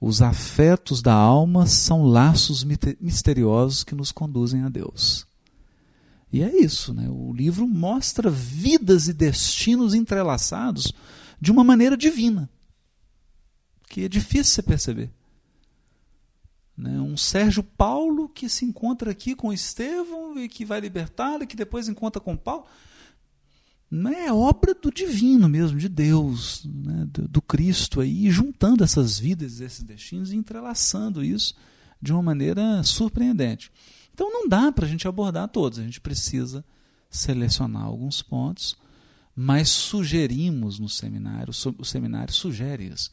[0.00, 2.64] os afetos da alma são laços
[3.00, 5.26] misteriosos que nos conduzem a Deus.
[6.32, 7.08] E é isso, né?
[7.10, 10.92] o livro mostra vidas e destinos entrelaçados
[11.40, 12.48] de uma maneira divina,
[13.88, 15.10] que é difícil você perceber.
[16.76, 17.00] Né?
[17.00, 21.56] Um Sérgio Paulo que se encontra aqui com Estevão e que vai libertá-lo, e que
[21.56, 22.64] depois encontra com Paulo
[24.08, 29.60] é obra do divino mesmo, de Deus, né, do, do, Cristo aí, juntando essas vidas,
[29.60, 31.54] esses destinos e entrelaçando isso
[32.00, 33.70] de uma maneira surpreendente.
[34.14, 36.64] Então não dá para a gente abordar todos, a gente precisa
[37.10, 38.76] selecionar alguns pontos,
[39.34, 43.10] mas sugerimos no seminário, o seminário sugere isso.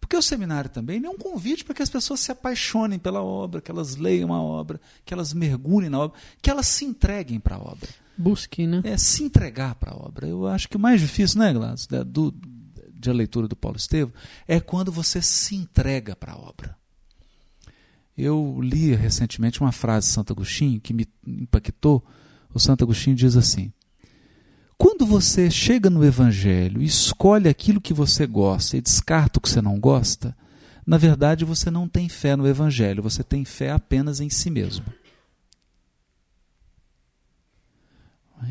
[0.00, 3.60] Porque o seminário também é um convite para que as pessoas se apaixonem pela obra,
[3.60, 7.56] que elas leiam a obra, que elas mergulhem na obra, que elas se entreguem para
[7.56, 7.88] a obra.
[8.16, 8.80] Busque, né?
[8.84, 10.26] É se entregar para a obra.
[10.26, 12.32] Eu acho que o mais difícil, né, Gladys, da, do,
[12.92, 14.14] de a leitura do Paulo Estevam,
[14.46, 16.76] é quando você se entrega para a obra.
[18.16, 22.04] Eu li recentemente uma frase de Santo Agostinho que me impactou.
[22.52, 23.72] O Santo Agostinho diz assim:
[24.78, 29.48] Quando você chega no Evangelho e escolhe aquilo que você gosta e descarta o que
[29.48, 30.36] você não gosta,
[30.86, 34.84] na verdade você não tem fé no Evangelho, você tem fé apenas em si mesmo.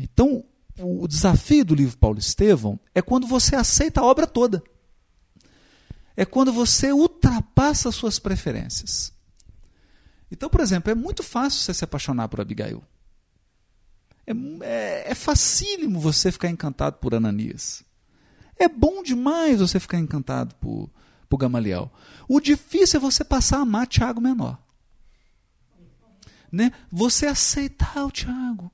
[0.00, 0.44] Então,
[0.78, 4.62] o desafio do livro Paulo Estevão é quando você aceita a obra toda.
[6.16, 9.12] É quando você ultrapassa as suas preferências.
[10.30, 12.82] Então, por exemplo, é muito fácil você se apaixonar por Abigail.
[14.26, 17.84] É, é, é facílimo você ficar encantado por Ananias.
[18.56, 20.90] É bom demais você ficar encantado por,
[21.28, 21.92] por Gamaliel.
[22.28, 24.58] O difícil é você passar a amar Tiago menor.
[26.50, 26.72] Né?
[26.90, 28.72] Você aceitar o Tiago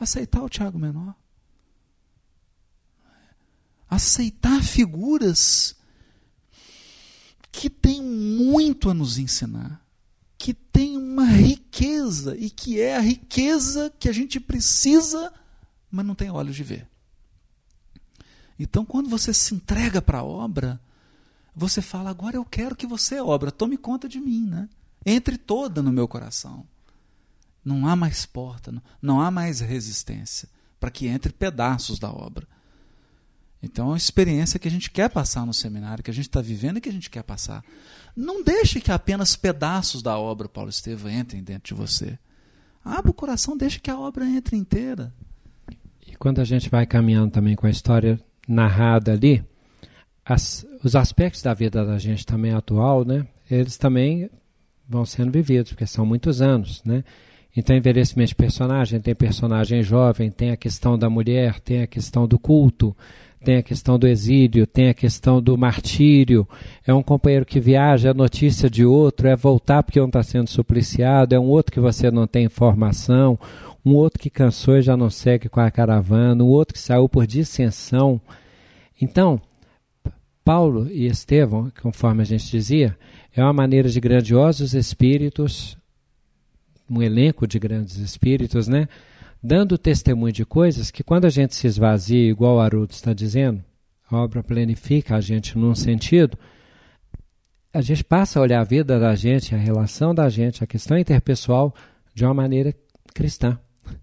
[0.00, 1.14] aceitar o Tiago menor.
[3.88, 5.76] Aceitar figuras
[7.52, 9.84] que têm muito a nos ensinar,
[10.38, 15.32] que têm uma riqueza e que é a riqueza que a gente precisa,
[15.90, 16.88] mas não tem olhos de ver.
[18.58, 20.80] Então, quando você se entrega para a obra,
[21.54, 24.68] você fala: agora eu quero que você, obra, tome conta de mim, né?
[25.04, 26.66] Entre toda no meu coração.
[27.64, 30.48] Não há mais porta, não há mais resistência
[30.80, 32.46] para que entre pedaços da obra.
[33.62, 36.40] Então é uma experiência que a gente quer passar no seminário, que a gente está
[36.40, 37.62] vivendo e que a gente quer passar.
[38.16, 42.18] Não deixe que apenas pedaços da obra, Paulo Estevam, entrem dentro de você.
[42.82, 45.12] Abra o coração, deixe que a obra entre inteira.
[46.06, 48.18] E quando a gente vai caminhando também com a história
[48.48, 49.44] narrada ali,
[50.24, 54.30] as, os aspectos da vida da gente também atual, né, eles também
[54.88, 57.04] vão sendo vividos, porque são muitos anos, né?
[57.56, 62.26] Então, envelhecimento de personagem, tem personagem jovem, tem a questão da mulher, tem a questão
[62.26, 62.96] do culto,
[63.44, 66.46] tem a questão do exílio, tem a questão do martírio.
[66.86, 70.48] É um companheiro que viaja, é notícia de outro, é voltar porque um está sendo
[70.48, 73.38] supliciado, é um outro que você não tem informação,
[73.84, 77.08] um outro que cansou e já não segue com a caravana, um outro que saiu
[77.08, 78.20] por dissensão.
[79.00, 79.40] Então,
[80.44, 82.96] Paulo e Estevão, conforme a gente dizia,
[83.34, 85.79] é uma maneira de grandiosos espíritos
[86.90, 88.88] um elenco de grandes espíritos, né?
[89.42, 93.64] Dando testemunho de coisas que quando a gente se esvazia, igual o Haroldo está dizendo,
[94.10, 96.36] a obra planifica a gente num sentido,
[97.72, 100.98] a gente passa a olhar a vida da gente, a relação da gente, a questão
[100.98, 101.72] interpessoal
[102.12, 102.74] de uma maneira
[103.14, 103.58] cristã.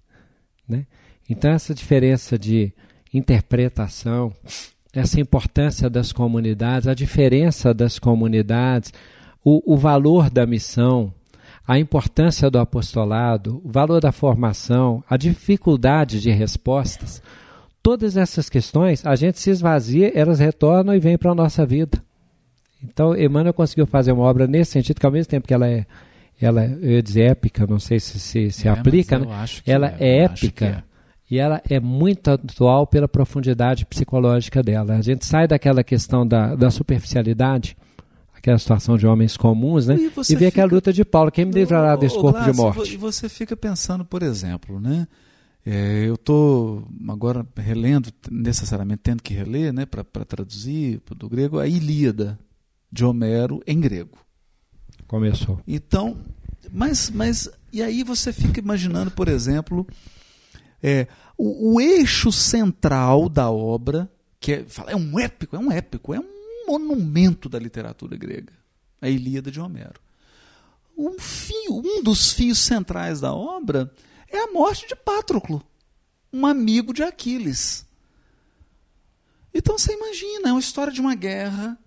[0.67, 0.85] Né?
[1.29, 2.73] Então, essa diferença de
[3.13, 4.33] interpretação,
[4.91, 8.91] essa importância das comunidades, a diferença das comunidades,
[9.41, 11.13] o, o valor da missão,
[11.67, 17.21] a importância do apostolado, o valor da formação, a dificuldade de respostas,
[17.83, 22.01] todas essas questões, a gente se esvazia, elas retornam e vêm para a nossa vida.
[22.81, 25.85] Então, Emmanuel conseguiu fazer uma obra nesse sentido, que ao mesmo tempo que ela é,
[26.39, 29.25] ela, eu ia dizer épica, não sei se se, se É, aplica, né?
[29.65, 30.83] ela é, é, épica é.
[31.29, 34.95] e ela é muito atual pela profundidade psicológica dela.
[34.95, 37.75] A gente sai daquela questão da, da superficialidade,
[38.37, 39.95] aquela situação de homens comuns, né?
[39.97, 42.93] E E, a fica- luta de Paulo, quem me livrará desse corpo de morte?
[42.93, 45.07] E você fica pensando, por exemplo, né?
[45.65, 51.67] É, eu estou agora relendo, necessariamente tendo que reler, né, para traduzir do grego, a
[51.67, 52.39] Ilíada
[52.89, 54.17] de Homero em grego.
[55.07, 55.59] Começou.
[55.67, 56.17] Então,
[56.71, 59.85] mas, mas e aí você fica imaginando, por exemplo,
[60.81, 61.05] é,
[61.37, 64.09] o, o eixo central da obra,
[64.39, 66.36] que é, fala, é um épico, é um épico, é um
[66.67, 68.53] monumento da literatura grega,
[69.01, 69.99] a Ilíada de Homero.
[70.97, 73.93] Um fio, um dos fios centrais da obra
[74.27, 75.63] é a morte de Patroclo,
[76.33, 77.85] um amigo de Aquiles.
[79.53, 81.77] Então você imagina, é uma história de uma guerra,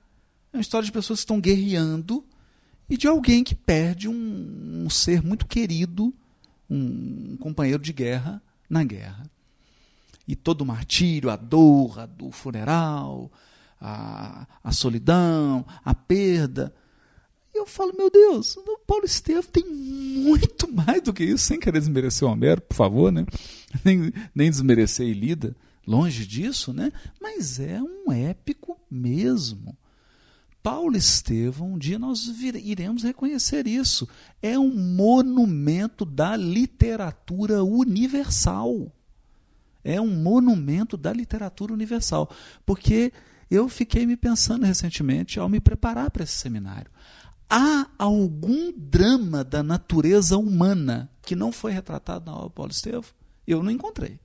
[0.53, 2.25] é uma história de pessoas que estão guerreando
[2.89, 6.13] e de alguém que perde um, um ser muito querido,
[6.69, 9.31] um, um companheiro de guerra na guerra.
[10.27, 13.31] E todo o martírio, a dor, o funeral,
[13.81, 16.75] a, a solidão, a perda.
[17.55, 21.59] E eu falo, meu Deus, o Paulo Estevam tem muito mais do que isso, sem
[21.59, 23.25] querer desmerecer o Homero, por favor, né?
[23.85, 26.93] nem, nem desmerecer Ilíada, longe disso, né?
[27.21, 29.77] mas é um épico mesmo.
[30.63, 34.07] Paulo Estevão, um dia nós iremos reconhecer isso.
[34.43, 38.93] É um monumento da literatura universal.
[39.83, 42.31] É um monumento da literatura universal.
[42.67, 43.11] Porque
[43.51, 46.91] eu fiquei me pensando recentemente, ao me preparar para esse seminário.
[47.49, 53.11] Há algum drama da natureza humana que não foi retratado na obra de Paulo Estevão?
[53.45, 54.21] Eu não encontrei.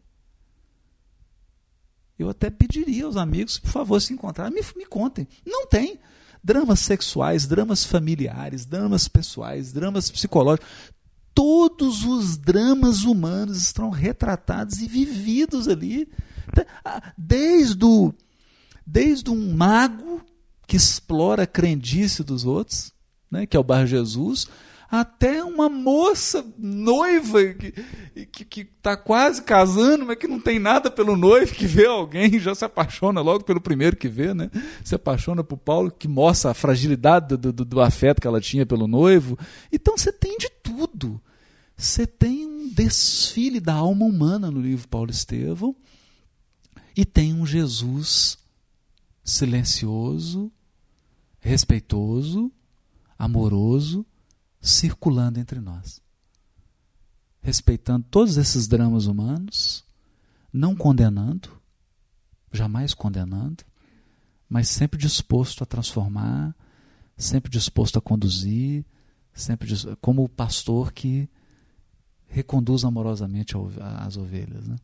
[2.18, 5.28] Eu até pediria aos amigos, por favor, se encontrar, me, me contem.
[5.46, 6.00] Não tem.
[6.44, 10.70] Dramas sexuais, dramas familiares, dramas pessoais, dramas psicológicos.
[11.34, 16.08] Todos os dramas humanos estão retratados e vividos ali.
[17.18, 18.14] Desde, o,
[18.86, 20.22] desde um mago
[20.68, 22.94] que explora a crendice dos outros,
[23.30, 24.48] né, que é o Bar Jesus,
[24.90, 27.40] até uma moça noiva
[28.32, 32.40] que está tá quase casando, mas que não tem nada pelo noivo, que vê alguém
[32.40, 34.50] já se apaixona logo pelo primeiro que vê, né?
[34.84, 38.66] Se apaixona por Paulo, que mostra a fragilidade do, do, do afeto que ela tinha
[38.66, 39.38] pelo noivo.
[39.72, 41.20] Então você tem de tudo.
[41.76, 45.76] Você tem um desfile da alma humana no livro Paulo Estevão
[46.96, 48.38] e tem um Jesus
[49.26, 50.52] silencioso,
[51.40, 52.52] respeitoso,
[53.18, 54.06] amoroso,
[54.62, 56.00] circulando entre nós.
[57.42, 59.84] Respeitando todos esses dramas humanos,
[60.54, 61.50] não condenando,
[62.52, 63.64] jamais condenando,
[64.48, 66.56] mas sempre disposto a transformar,
[67.18, 68.86] sempre disposto a conduzir,
[69.34, 71.28] sempre dis- como o pastor que
[72.28, 74.76] reconduz amorosamente as ovelhas, né?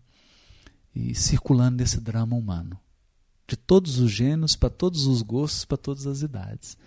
[0.93, 2.77] E circulando nesse drama humano,
[3.51, 6.77] de todos os gêneros, para todos os gostos, para todas as idades.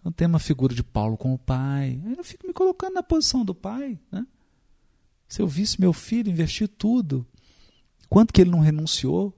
[0.00, 2.00] Então tem uma figura de Paulo como pai.
[2.04, 4.26] Aí eu fico me colocando na posição do pai, né?
[5.28, 7.24] Se eu visse meu filho investir tudo,
[8.08, 9.32] quanto que ele não renunciou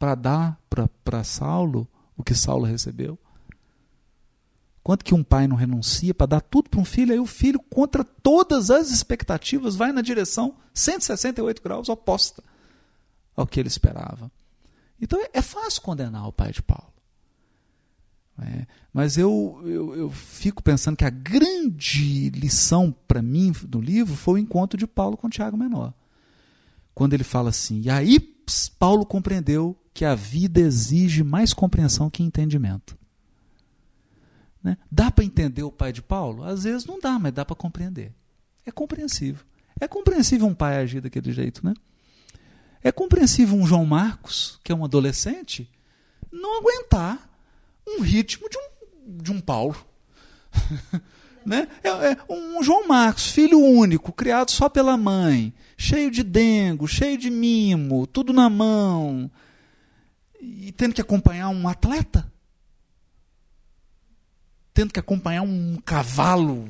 [0.00, 0.60] para dar
[1.04, 1.86] para Saulo
[2.16, 3.16] o que Saulo recebeu?
[4.82, 7.60] Quanto que um pai não renuncia para dar tudo para um filho, aí o filho,
[7.60, 12.42] contra todas as expectativas, vai na direção 168 graus oposta
[13.36, 14.28] ao que ele esperava.
[15.00, 16.92] Então é, é fácil condenar o pai de Paulo.
[18.38, 24.14] É, mas eu, eu, eu fico pensando que a grande lição para mim do livro
[24.14, 25.94] foi o encontro de Paulo com Tiago Menor.
[26.94, 28.18] Quando ele fala assim, e aí
[28.78, 32.96] Paulo compreendeu que a vida exige mais compreensão que entendimento.
[34.62, 34.76] Né?
[34.90, 36.42] Dá para entender o pai de Paulo?
[36.42, 38.12] Às vezes não dá, mas dá para compreender.
[38.64, 39.44] É compreensível.
[39.80, 41.72] É compreensível um pai agir daquele jeito, né?
[42.86, 45.68] É compreensível um João Marcos, que é um adolescente,
[46.30, 47.28] não aguentar
[47.84, 49.76] um ritmo de um, de um Paulo.
[51.44, 51.66] né?
[51.82, 57.18] É, é um João Marcos, filho único, criado só pela mãe, cheio de dengo, cheio
[57.18, 59.28] de mimo, tudo na mão,
[60.40, 62.32] e tendo que acompanhar um atleta,
[64.72, 66.68] tendo que acompanhar um cavalo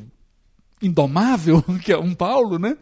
[0.81, 2.75] indomável, que é um Paulo, né?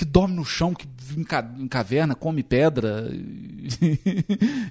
[0.00, 3.06] Que dorme no chão, que vive em, ca em caverna, come pedra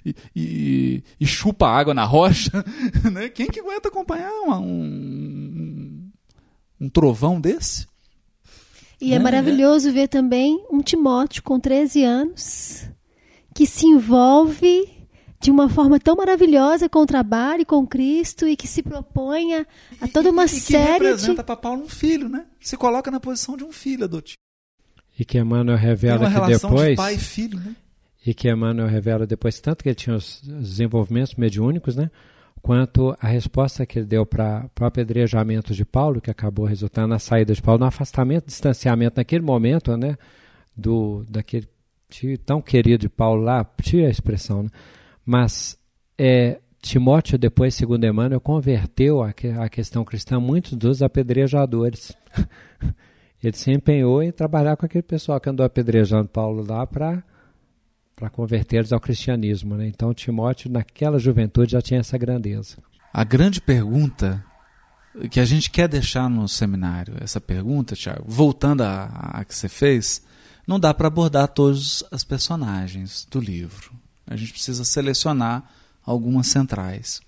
[0.04, 2.66] e, e, e, chupa água na rocha.
[3.14, 3.30] Né?
[3.30, 6.10] Quem que aguenta acompanhar uma, um,
[6.82, 7.86] um trovão desse?
[9.00, 9.24] E é, Né?
[9.24, 12.90] maravilhoso ver também um Timóteo com 13 anos
[13.54, 14.90] que se envolve
[15.40, 19.54] de uma forma tão maravilhosa com o trabalho e com Cristo e que se propõe
[19.54, 19.66] a,
[20.12, 21.46] toda uma e que série representa de.
[21.46, 22.48] para Paulo um filho, né?
[22.60, 24.40] Se coloca na posição de um filho adotivo.
[25.20, 26.90] E que Emmanuel Tem revela uma que relação depois.
[26.92, 27.76] de pai e filho, né?
[28.26, 32.10] E que Emmanuel revela depois, tanto que ele tinha os os desenvolvimentos mediúnicos, né?
[32.62, 37.20] Quanto a resposta que ele deu para o apedrejamento de Paulo, que acabou resultando na
[37.20, 40.18] saída de Paulo, no afastamento, distanciamento naquele momento, né?
[40.76, 41.68] Do, daquele
[42.10, 44.70] tio tão querido de Paulo lá, tira a expressão, né?
[45.26, 45.78] Mas
[46.18, 52.16] é, Timóteo, depois, segundo Emmanuel, converteu a, a questão cristã muitos dos apedrejadores.
[53.44, 57.24] ele se empenhou em trabalhar com aquele pessoal que andou apedrejando Paulo lá para
[58.20, 59.78] para convertê-los ao cristianismo.
[59.78, 59.88] Né?
[59.88, 62.78] Então, Timóteo, naquela juventude, já tinha essa grandeza.
[63.14, 64.44] A grande pergunta
[65.32, 70.22] que a gente quer deixar no seminário, essa pergunta, Tiago, voltando à, que você fez,
[70.68, 73.92] não dá para abordar todos os personagens do livro.
[74.28, 75.64] A gente precisa selecionar
[76.06, 77.22] algumas centrais.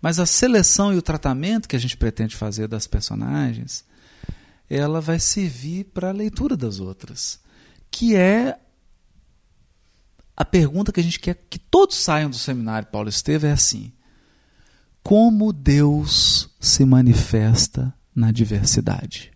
[0.00, 3.84] Mas a seleção e o tratamento que a gente pretende fazer das personagens,
[4.68, 7.40] ela vai servir para a leitura das outras,
[7.90, 8.58] que é
[10.36, 13.92] a pergunta que a gente quer que todos saiam do seminário Paulo Estevam é assim:
[15.02, 19.32] como Deus se manifesta na diversidade?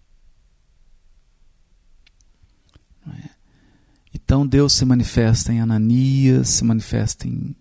[3.07, 3.31] É?
[4.13, 7.55] Então Deus se manifesta em Ananias, se manifesta em,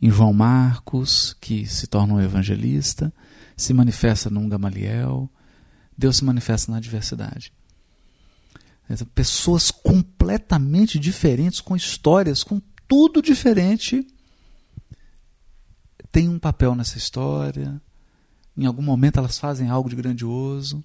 [0.00, 3.12] em João Marcos, que se torna um evangelista,
[3.56, 5.30] se manifesta num Gamaliel.
[5.96, 7.52] Deus se manifesta na diversidade.
[9.14, 14.06] Pessoas completamente diferentes, com histórias, com tudo diferente,
[16.12, 17.80] têm um papel nessa história.
[18.56, 20.84] Em algum momento elas fazem algo de grandioso,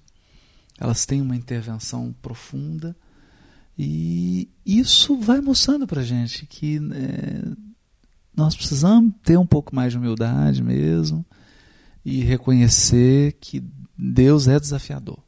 [0.78, 2.96] elas têm uma intervenção profunda.
[3.78, 7.42] E isso vai mostrando para gente que é,
[8.34, 11.24] nós precisamos ter um pouco mais de humildade mesmo
[12.04, 13.62] e reconhecer que
[14.02, 15.18] Deus é desafiador.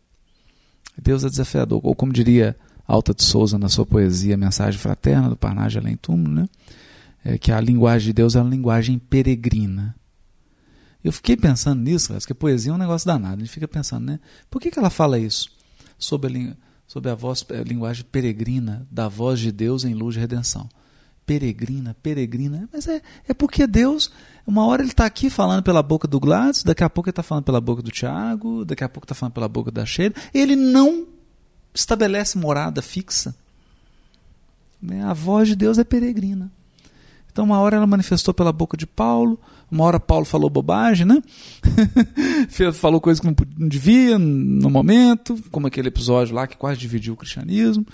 [0.97, 1.81] Deus é desafiador.
[1.85, 6.35] Ou como diria Alta de Souza na sua poesia Mensagem Fraterna, do Parnage Além Túmulo,
[6.35, 6.49] né?
[7.23, 9.95] é que a linguagem de Deus é uma linguagem peregrina.
[11.05, 13.37] Eu fiquei pensando nisso, Cláudio, que a poesia é um negócio danado.
[13.37, 14.21] A gente fica pensando, né?
[14.51, 15.51] Por que, que ela fala isso?
[15.99, 20.21] Sobre a, sobre a voz, a linguagem peregrina da voz de Deus em luz de
[20.21, 20.69] redenção.
[21.27, 22.69] Peregrina, peregrina.
[22.73, 24.11] Mas é, é porque Deus,
[24.47, 27.23] uma hora ele está aqui falando pela boca do Gladys, daqui a pouco ele está
[27.23, 30.15] falando pela boca do Tiago, daqui a pouco está falando pela boca da Sheila.
[30.35, 31.07] Ele não
[31.75, 33.35] estabelece morada fixa.
[34.81, 35.03] Né?
[35.05, 36.51] A voz de Deus é peregrina.
[37.33, 41.23] Então, uma hora ela manifestou pela boca de Paulo, uma hora Paulo falou bobagem, né?
[42.75, 43.35] Falou coisas que não
[43.69, 47.87] devia no momento, como aquele episódio lá que quase dividiu o cristianismo.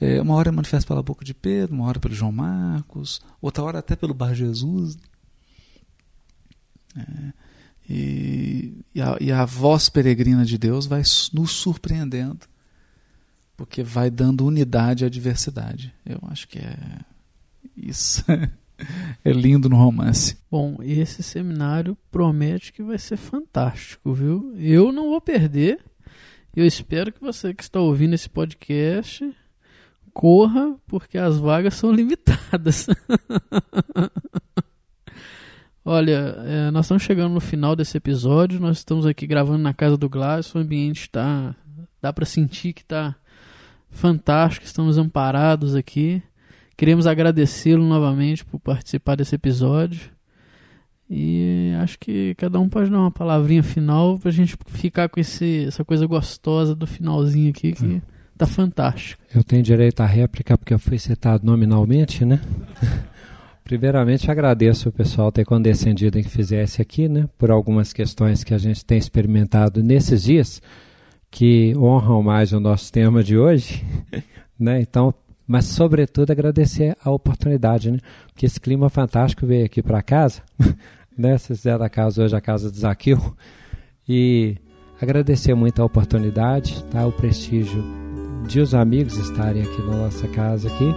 [0.00, 3.78] É, uma hora manifesta pela boca de Pedro, uma hora pelo João Marcos, outra hora
[3.78, 4.96] até pelo Bar Jesus.
[6.96, 7.32] É,
[7.88, 11.02] e, e a, e a voz peregrina de Deus vai
[11.32, 12.46] nos surpreendendo,
[13.56, 15.94] porque vai dando unidade à diversidade.
[16.04, 16.76] Eu acho que é
[17.76, 18.24] isso.
[19.24, 20.36] é lindo no romance.
[20.50, 24.54] Bom, esse seminário promete que vai ser fantástico, viu?
[24.58, 25.82] Eu não vou perder.
[26.54, 29.34] Eu espero que você que está ouvindo esse podcast
[30.16, 32.86] corra, porque as vagas são limitadas.
[35.84, 38.58] Olha, é, nós estamos chegando no final desse episódio.
[38.58, 40.54] Nós estamos aqui gravando na casa do Glass.
[40.54, 41.54] O ambiente está.
[42.00, 43.14] dá para sentir que está
[43.90, 44.64] fantástico.
[44.64, 46.22] Estamos amparados aqui.
[46.78, 50.10] Queremos agradecê-lo novamente por participar desse episódio.
[51.10, 55.66] E acho que cada um pode dar uma palavrinha final pra gente ficar com esse,
[55.66, 58.00] essa coisa gostosa do finalzinho aqui que
[58.36, 59.22] tá fantástico.
[59.34, 62.40] Eu tenho direito à réplica porque eu fui citado nominalmente, né?
[63.64, 67.28] Primeiramente, agradeço o pessoal ter condescendido em que fizesse aqui, né?
[67.36, 70.62] Por algumas questões que a gente tem experimentado nesses dias,
[71.30, 73.84] que honram mais o nosso tema de hoje,
[74.56, 74.80] né?
[74.80, 75.12] Então,
[75.46, 77.98] mas sobretudo agradecer a oportunidade, né?
[78.28, 80.42] Porque esse clima fantástico veio aqui para casa,
[81.18, 81.36] né?
[81.36, 83.34] Vocês fizeram a casa hoje, a casa do Zaqueu,
[84.08, 84.56] e
[85.02, 87.04] agradecer muito a oportunidade, tá?
[87.04, 88.05] O prestígio
[88.46, 90.94] de os amigos estarem aqui na nossa casa aqui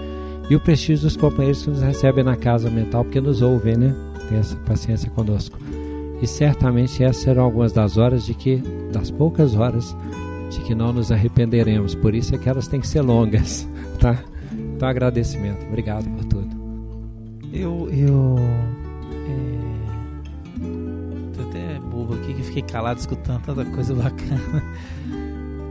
[0.49, 3.95] e o prestígio dos companheiros que nos recebem na casa mental porque nos ouvem, né?
[4.27, 5.57] Tem essa paciência conosco.
[6.21, 8.57] E certamente essas serão algumas das horas de que,
[8.91, 9.95] das poucas horas,
[10.49, 11.95] de que não nos arrependeremos.
[11.95, 13.67] Por isso é que elas têm que ser longas,
[13.99, 14.17] tá?
[14.51, 15.65] Então agradecimento.
[15.67, 16.49] Obrigado por tudo.
[17.53, 17.87] Eu.
[17.91, 18.35] Eu.
[19.27, 19.59] É...
[21.35, 24.63] Tô até bobo aqui que fiquei calado escutando tanta coisa bacana.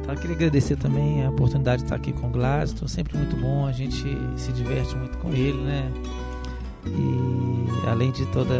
[0.08, 3.36] Então, eu queria agradecer também a oportunidade de estar aqui com o Gladstone, sempre muito
[3.36, 4.02] bom, a gente
[4.36, 5.92] se diverte muito com ele, né?
[6.86, 8.54] E além de toda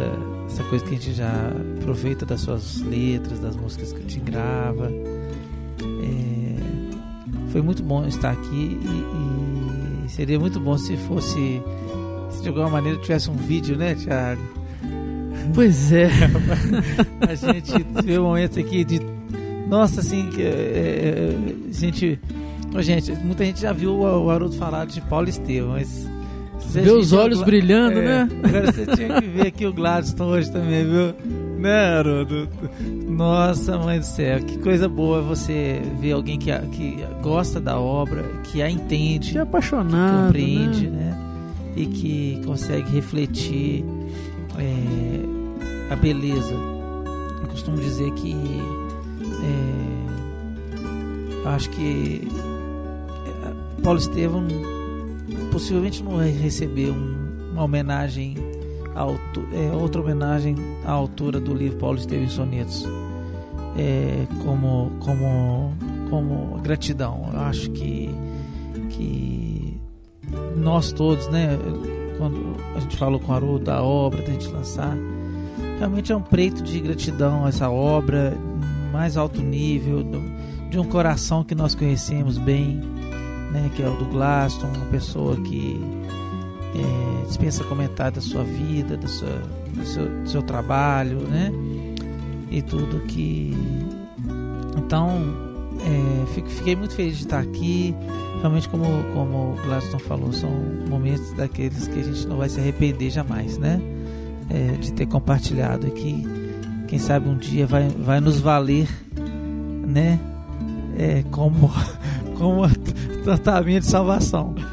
[0.45, 4.19] essa coisa que a gente já aproveita das suas letras, das músicas que o Tim
[4.19, 4.91] grava,
[6.03, 6.55] é,
[7.51, 11.63] foi muito bom estar aqui e, e seria muito bom se fosse,
[12.29, 14.41] se de alguma maneira tivesse um vídeo, né, Thiago?
[15.55, 16.11] Pois é.
[17.27, 19.18] a gente vê momentos aqui de.
[19.69, 22.19] Nossa, assim, que, é, é, gente.
[22.79, 26.09] Gente, muita gente já viu o, Haroldo falar de Paulo Estevam, mas.
[26.71, 28.29] Vê os olhos brilhando, É, né?
[28.43, 31.15] Agora você tinha que ver aqui o Gladstone hoje também, viu?
[31.57, 32.47] Né, Haroldo?
[33.07, 38.23] Nossa, mãe do céu, que coisa boa você ver alguém que, que gosta da obra,
[38.43, 40.97] que a entende, Que é apaixonado, compreende, né?
[41.05, 41.17] né?
[41.75, 43.83] E que consegue refletir
[44.57, 46.53] é, a beleza.
[47.41, 48.35] Eu costumo dizer que
[49.43, 52.27] é, eu acho que
[53.25, 54.45] é, Paulo Estevam
[55.51, 58.35] possivelmente não vai receber um- uma homenagem
[58.95, 62.85] à altu- é, outra homenagem à altura do livro Paulo Estevam em Sonetos.
[63.77, 65.73] É, como como
[66.09, 67.29] como gratidão.
[67.33, 68.09] Eu acho que
[68.89, 69.77] que
[70.57, 71.57] nós todos né
[72.17, 74.97] quando a gente falou com o Haroldo da obra da gente lançar
[75.77, 78.35] realmente é um preito de gratidão a essa obra
[78.91, 80.21] mais alto nível do-
[80.69, 82.79] de um coração que nós conhecemos bem
[83.51, 85.81] né, que é o do Glaston, uma pessoa que
[86.75, 89.27] é, dispensa comentário da sua vida, do, seu,
[90.23, 91.51] do seu trabalho, né?
[92.51, 93.55] E tudo que.
[94.77, 95.09] Então,
[95.81, 97.95] é, fico- fiquei muito feliz de estar aqui.
[98.41, 98.85] Realmente, como,
[99.15, 100.49] como o Glaston falou, são
[100.87, 103.81] momentos daqueles que a gente não vai se arrepender jamais, né?
[104.49, 106.23] É, de ter compartilhado aqui.
[106.89, 108.89] Quem sabe um dia vai, vai nos valer,
[109.87, 110.19] né?
[110.97, 111.69] É, como,
[112.35, 112.67] como
[113.23, 114.55] tratamento de salvação.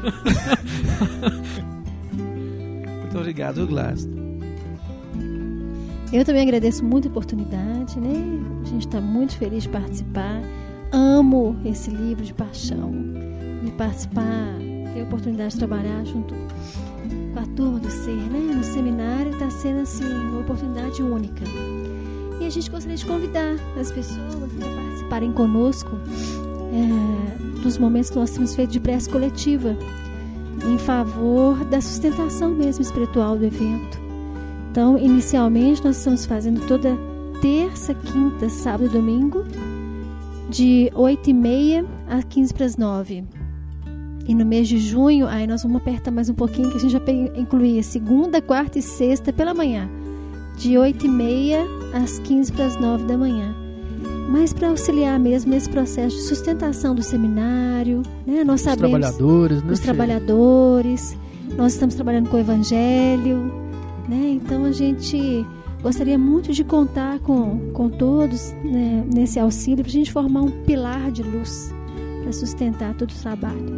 [2.11, 4.17] Muito obrigado, Glaston.
[6.11, 8.15] Eu também agradeço muito a oportunidade, né?
[8.63, 10.41] A gente está muito feliz de participar.
[10.91, 12.93] Amo esse livro de paixão.
[13.63, 14.55] E participar,
[14.93, 18.55] ter a oportunidade de trabalhar junto com a turma do SER, né?
[18.55, 21.43] No seminário está sendo assim uma oportunidade única.
[22.47, 25.91] A gente gostaria de convidar as pessoas a participarem conosco
[26.71, 29.75] é, dos momentos que nós temos feito de prece coletiva
[30.65, 33.99] em favor da sustentação mesmo espiritual do evento.
[34.71, 36.97] Então, inicialmente, nós estamos fazendo toda
[37.41, 39.43] terça, quinta, sábado e domingo,
[40.49, 43.25] de 8 e meia a 15 para as 9.
[44.25, 46.93] E no mês de junho, aí nós vamos apertar mais um pouquinho, que a gente
[46.93, 47.01] já
[47.35, 49.89] incluía segunda, quarta e sexta pela manhã,
[50.57, 53.55] de 8 e meia às 15 para as 9 da manhã.
[54.29, 58.43] Mas para auxiliar mesmo nesse processo de sustentação do seminário, né?
[58.43, 59.71] Nós Os sabemos trabalhadores, né?
[59.71, 61.17] os trabalhadores.
[61.55, 63.51] Nós estamos trabalhando com o Evangelho,
[64.07, 64.31] né?
[64.31, 65.45] Então a gente
[65.81, 70.51] gostaria muito de contar com, com todos né, nesse auxílio para a gente formar um
[70.65, 71.73] pilar de luz
[72.21, 73.73] para sustentar todo o trabalho.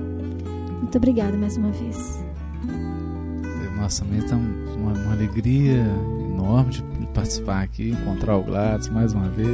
[0.79, 2.23] Muito obrigada mais uma vez.
[3.75, 5.85] Nossa, também está uma, uma alegria
[6.33, 9.49] enorme de participar aqui, encontrar o Gladys mais uma vez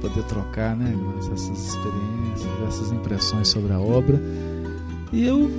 [0.00, 0.94] poder trocar né,
[1.32, 4.20] essas experiências, essas impressões sobre a obra.
[5.12, 5.50] E eu,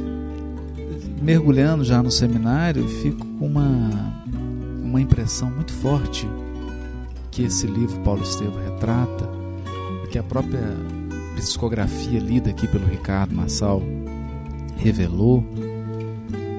[1.22, 4.16] mergulhando já no seminário, fico com uma,
[4.84, 6.28] uma impressão muito forte
[7.30, 9.42] que esse livro Paulo Estevam retrata
[10.12, 10.62] que a própria
[11.38, 13.82] psicografia lida aqui pelo Ricardo Massal
[14.76, 15.44] revelou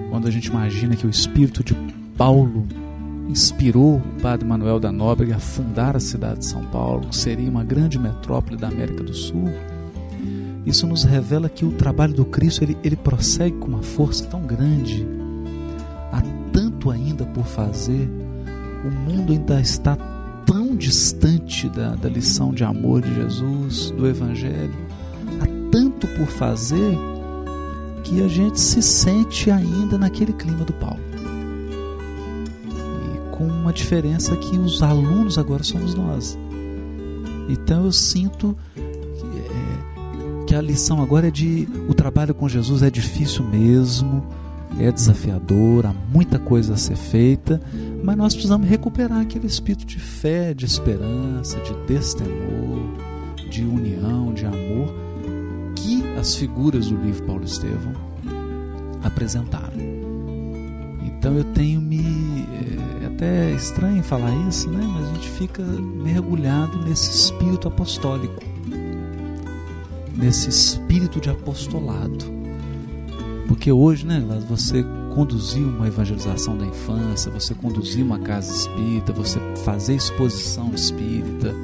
[0.09, 1.75] quando a gente imagina que o espírito de
[2.17, 2.67] Paulo
[3.33, 7.51] inspirou o padre Manuel da Nóbrega a fundar a cidade de São Paulo, que seria
[7.51, 9.49] uma grande metrópole da América do Sul,
[10.65, 14.43] isso nos revela que o trabalho do Cristo ele, ele prossegue com uma força tão
[14.43, 15.07] grande.
[16.13, 18.09] Há tanto ainda por fazer,
[18.85, 19.97] o mundo ainda está
[20.47, 24.75] tão distante da, da lição de amor de Jesus, do Evangelho.
[25.41, 26.97] Há tanto por fazer
[28.05, 31.12] que a gente se sente ainda naquele clima do Paulo.
[33.43, 36.39] Com uma diferença que os alunos agora somos nós.
[37.49, 42.85] Então eu sinto que, é, que a lição agora é de o trabalho com Jesus
[42.85, 44.25] é difícil mesmo,
[44.79, 47.61] é desafiador, há muita coisa a ser feita,
[48.05, 52.79] mas nós precisamos recuperar aquele espírito de fé, de esperança, de destemor,
[53.51, 54.95] de união, de amor
[55.75, 57.93] que as figuras do livro Paulo Estevão
[59.03, 60.03] apresentaram.
[61.23, 62.47] Então eu tenho me.
[63.23, 64.85] Até estranho falar isso, né?
[64.85, 68.43] Mas a gente fica mergulhado nesse espírito apostólico.
[70.17, 72.25] nesse espírito de apostolado.
[73.47, 74.85] Porque hoje, né, você
[75.15, 81.55] conduzir uma evangelização da infância, você conduzir uma casa espírita, você fazer exposição espírita,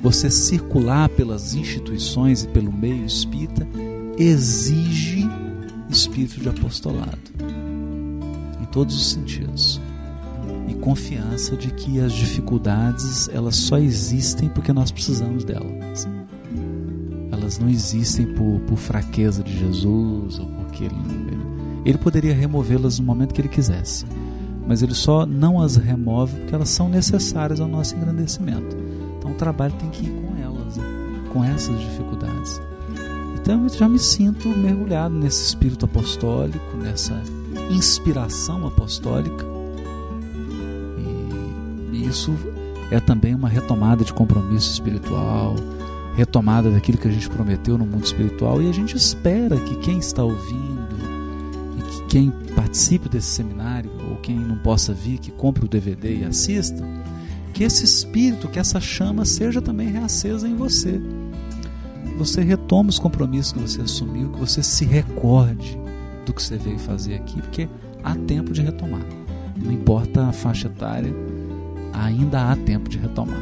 [0.00, 3.66] você circular pelas instituições e pelo meio espírita,
[4.18, 5.28] exige
[5.90, 7.18] espírito de apostolado,
[8.60, 9.80] em todos os sentidos.
[10.66, 16.08] E confiança de que as dificuldades elas só existem porque nós precisamos delas.
[17.30, 21.42] Elas não existem por, por fraqueza de Jesus ou porque ele, ele,
[21.84, 24.06] ele poderia removê-las no momento que ele quisesse,
[24.66, 28.76] mas ele só não as remove porque elas são necessárias ao nosso engrandecimento.
[29.18, 30.76] Então o trabalho tem que ir com elas,
[31.32, 32.60] com essas dificuldades.
[33.44, 37.22] Então eu já me sinto mergulhado nesse espírito apostólico, nessa
[37.70, 39.53] inspiração apostólica.
[42.14, 42.32] Isso
[42.90, 45.56] é também uma retomada de compromisso espiritual,
[46.16, 48.62] retomada daquilo que a gente prometeu no mundo espiritual.
[48.62, 50.94] E a gente espera que quem está ouvindo
[51.76, 56.18] e que quem participe desse seminário, ou quem não possa vir, que compre o DVD
[56.18, 56.86] e assista,
[57.52, 61.00] que esse espírito, que essa chama seja também reacesa em você
[62.16, 65.76] você retoma os compromissos que você assumiu, que você se recorde
[66.24, 67.68] do que você veio fazer aqui, porque
[68.02, 69.04] há tempo de retomar.
[69.56, 71.12] Não importa a faixa etária,
[71.94, 73.38] ainda há tempo de retomar.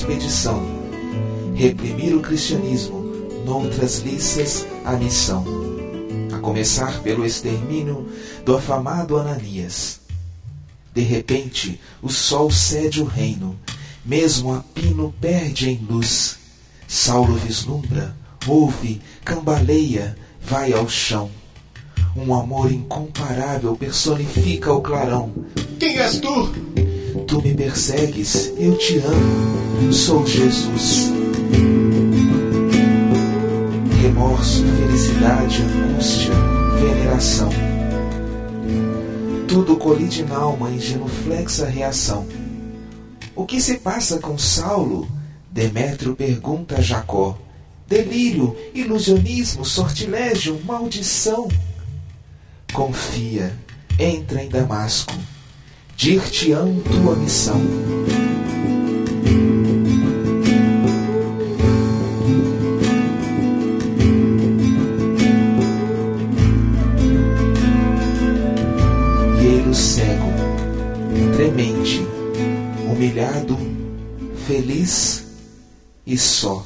[0.00, 0.62] Expedição,
[1.54, 3.02] reprimir o cristianismo,
[3.44, 5.44] noutras liças a missão,
[6.34, 8.08] a começar pelo extermínio
[8.42, 10.00] do afamado Ananias.
[10.94, 13.54] De repente, o sol cede o reino,
[14.02, 16.38] mesmo a pino perde em luz.
[16.88, 21.30] Saulo vislumbra, ouve, cambaleia, vai ao chão.
[22.16, 25.30] Um amor incomparável personifica o clarão.
[25.78, 26.50] Quem és tu?
[27.30, 31.12] Tu me persegues, eu te amo, sou Jesus.
[34.02, 36.32] Remorso, felicidade, angústia,
[36.80, 37.50] veneração.
[39.46, 42.26] Tudo colide na alma em genuflexa reação.
[43.36, 45.08] O que se passa com Saulo?
[45.52, 47.38] Demétrio pergunta a Jacó.
[47.86, 51.46] Delírio, ilusionismo, sortilégio, maldição.
[52.72, 53.56] Confia,
[54.00, 55.14] entra em Damasco,
[56.00, 57.60] dir-te-ão tua missão.
[69.38, 70.32] E ele o cego,
[71.36, 72.02] tremente,
[72.90, 73.58] humilhado,
[74.46, 75.26] feliz
[76.06, 76.64] e só.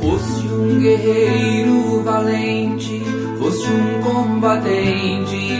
[0.00, 3.02] Foste um guerreiro valente,
[3.40, 5.51] foste um combatente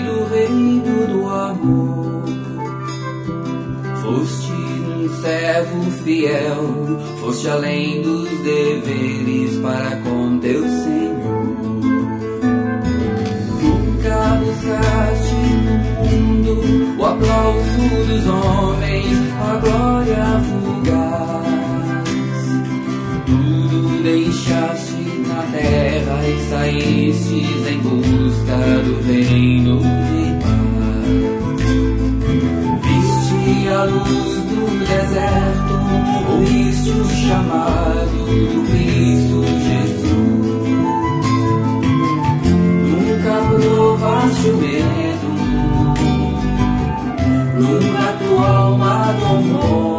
[5.22, 11.12] servo fiel, foste além dos deveres para com teu Senhor.
[13.62, 15.74] Nunca buscaste no
[16.10, 16.52] mundo
[16.98, 21.46] o aplauso dos homens, a glória fugaz.
[23.26, 30.82] Tudo deixaste na terra e saístes em busca do reino de paz.
[32.82, 34.31] Viste a luz
[34.92, 35.74] deserto,
[36.28, 40.12] o chamado do Cristo Jesus.
[42.90, 45.28] Nunca provaste o medo,
[47.58, 49.91] nunca tua alma tomou.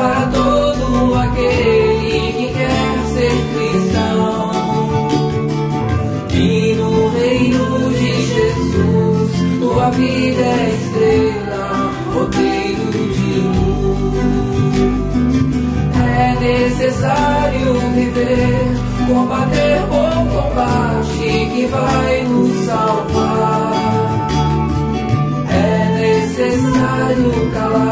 [0.00, 4.50] para todo aquele que quer ser cristão.
[6.32, 9.30] E no reino de Jesus,
[9.60, 11.66] tua vida é estrela,
[12.14, 14.14] roteiro de luz.
[16.18, 18.60] É necessário viver,
[19.06, 23.72] combater bom combate que vai nos salvar.
[25.50, 25.68] É
[26.00, 27.89] necessário calar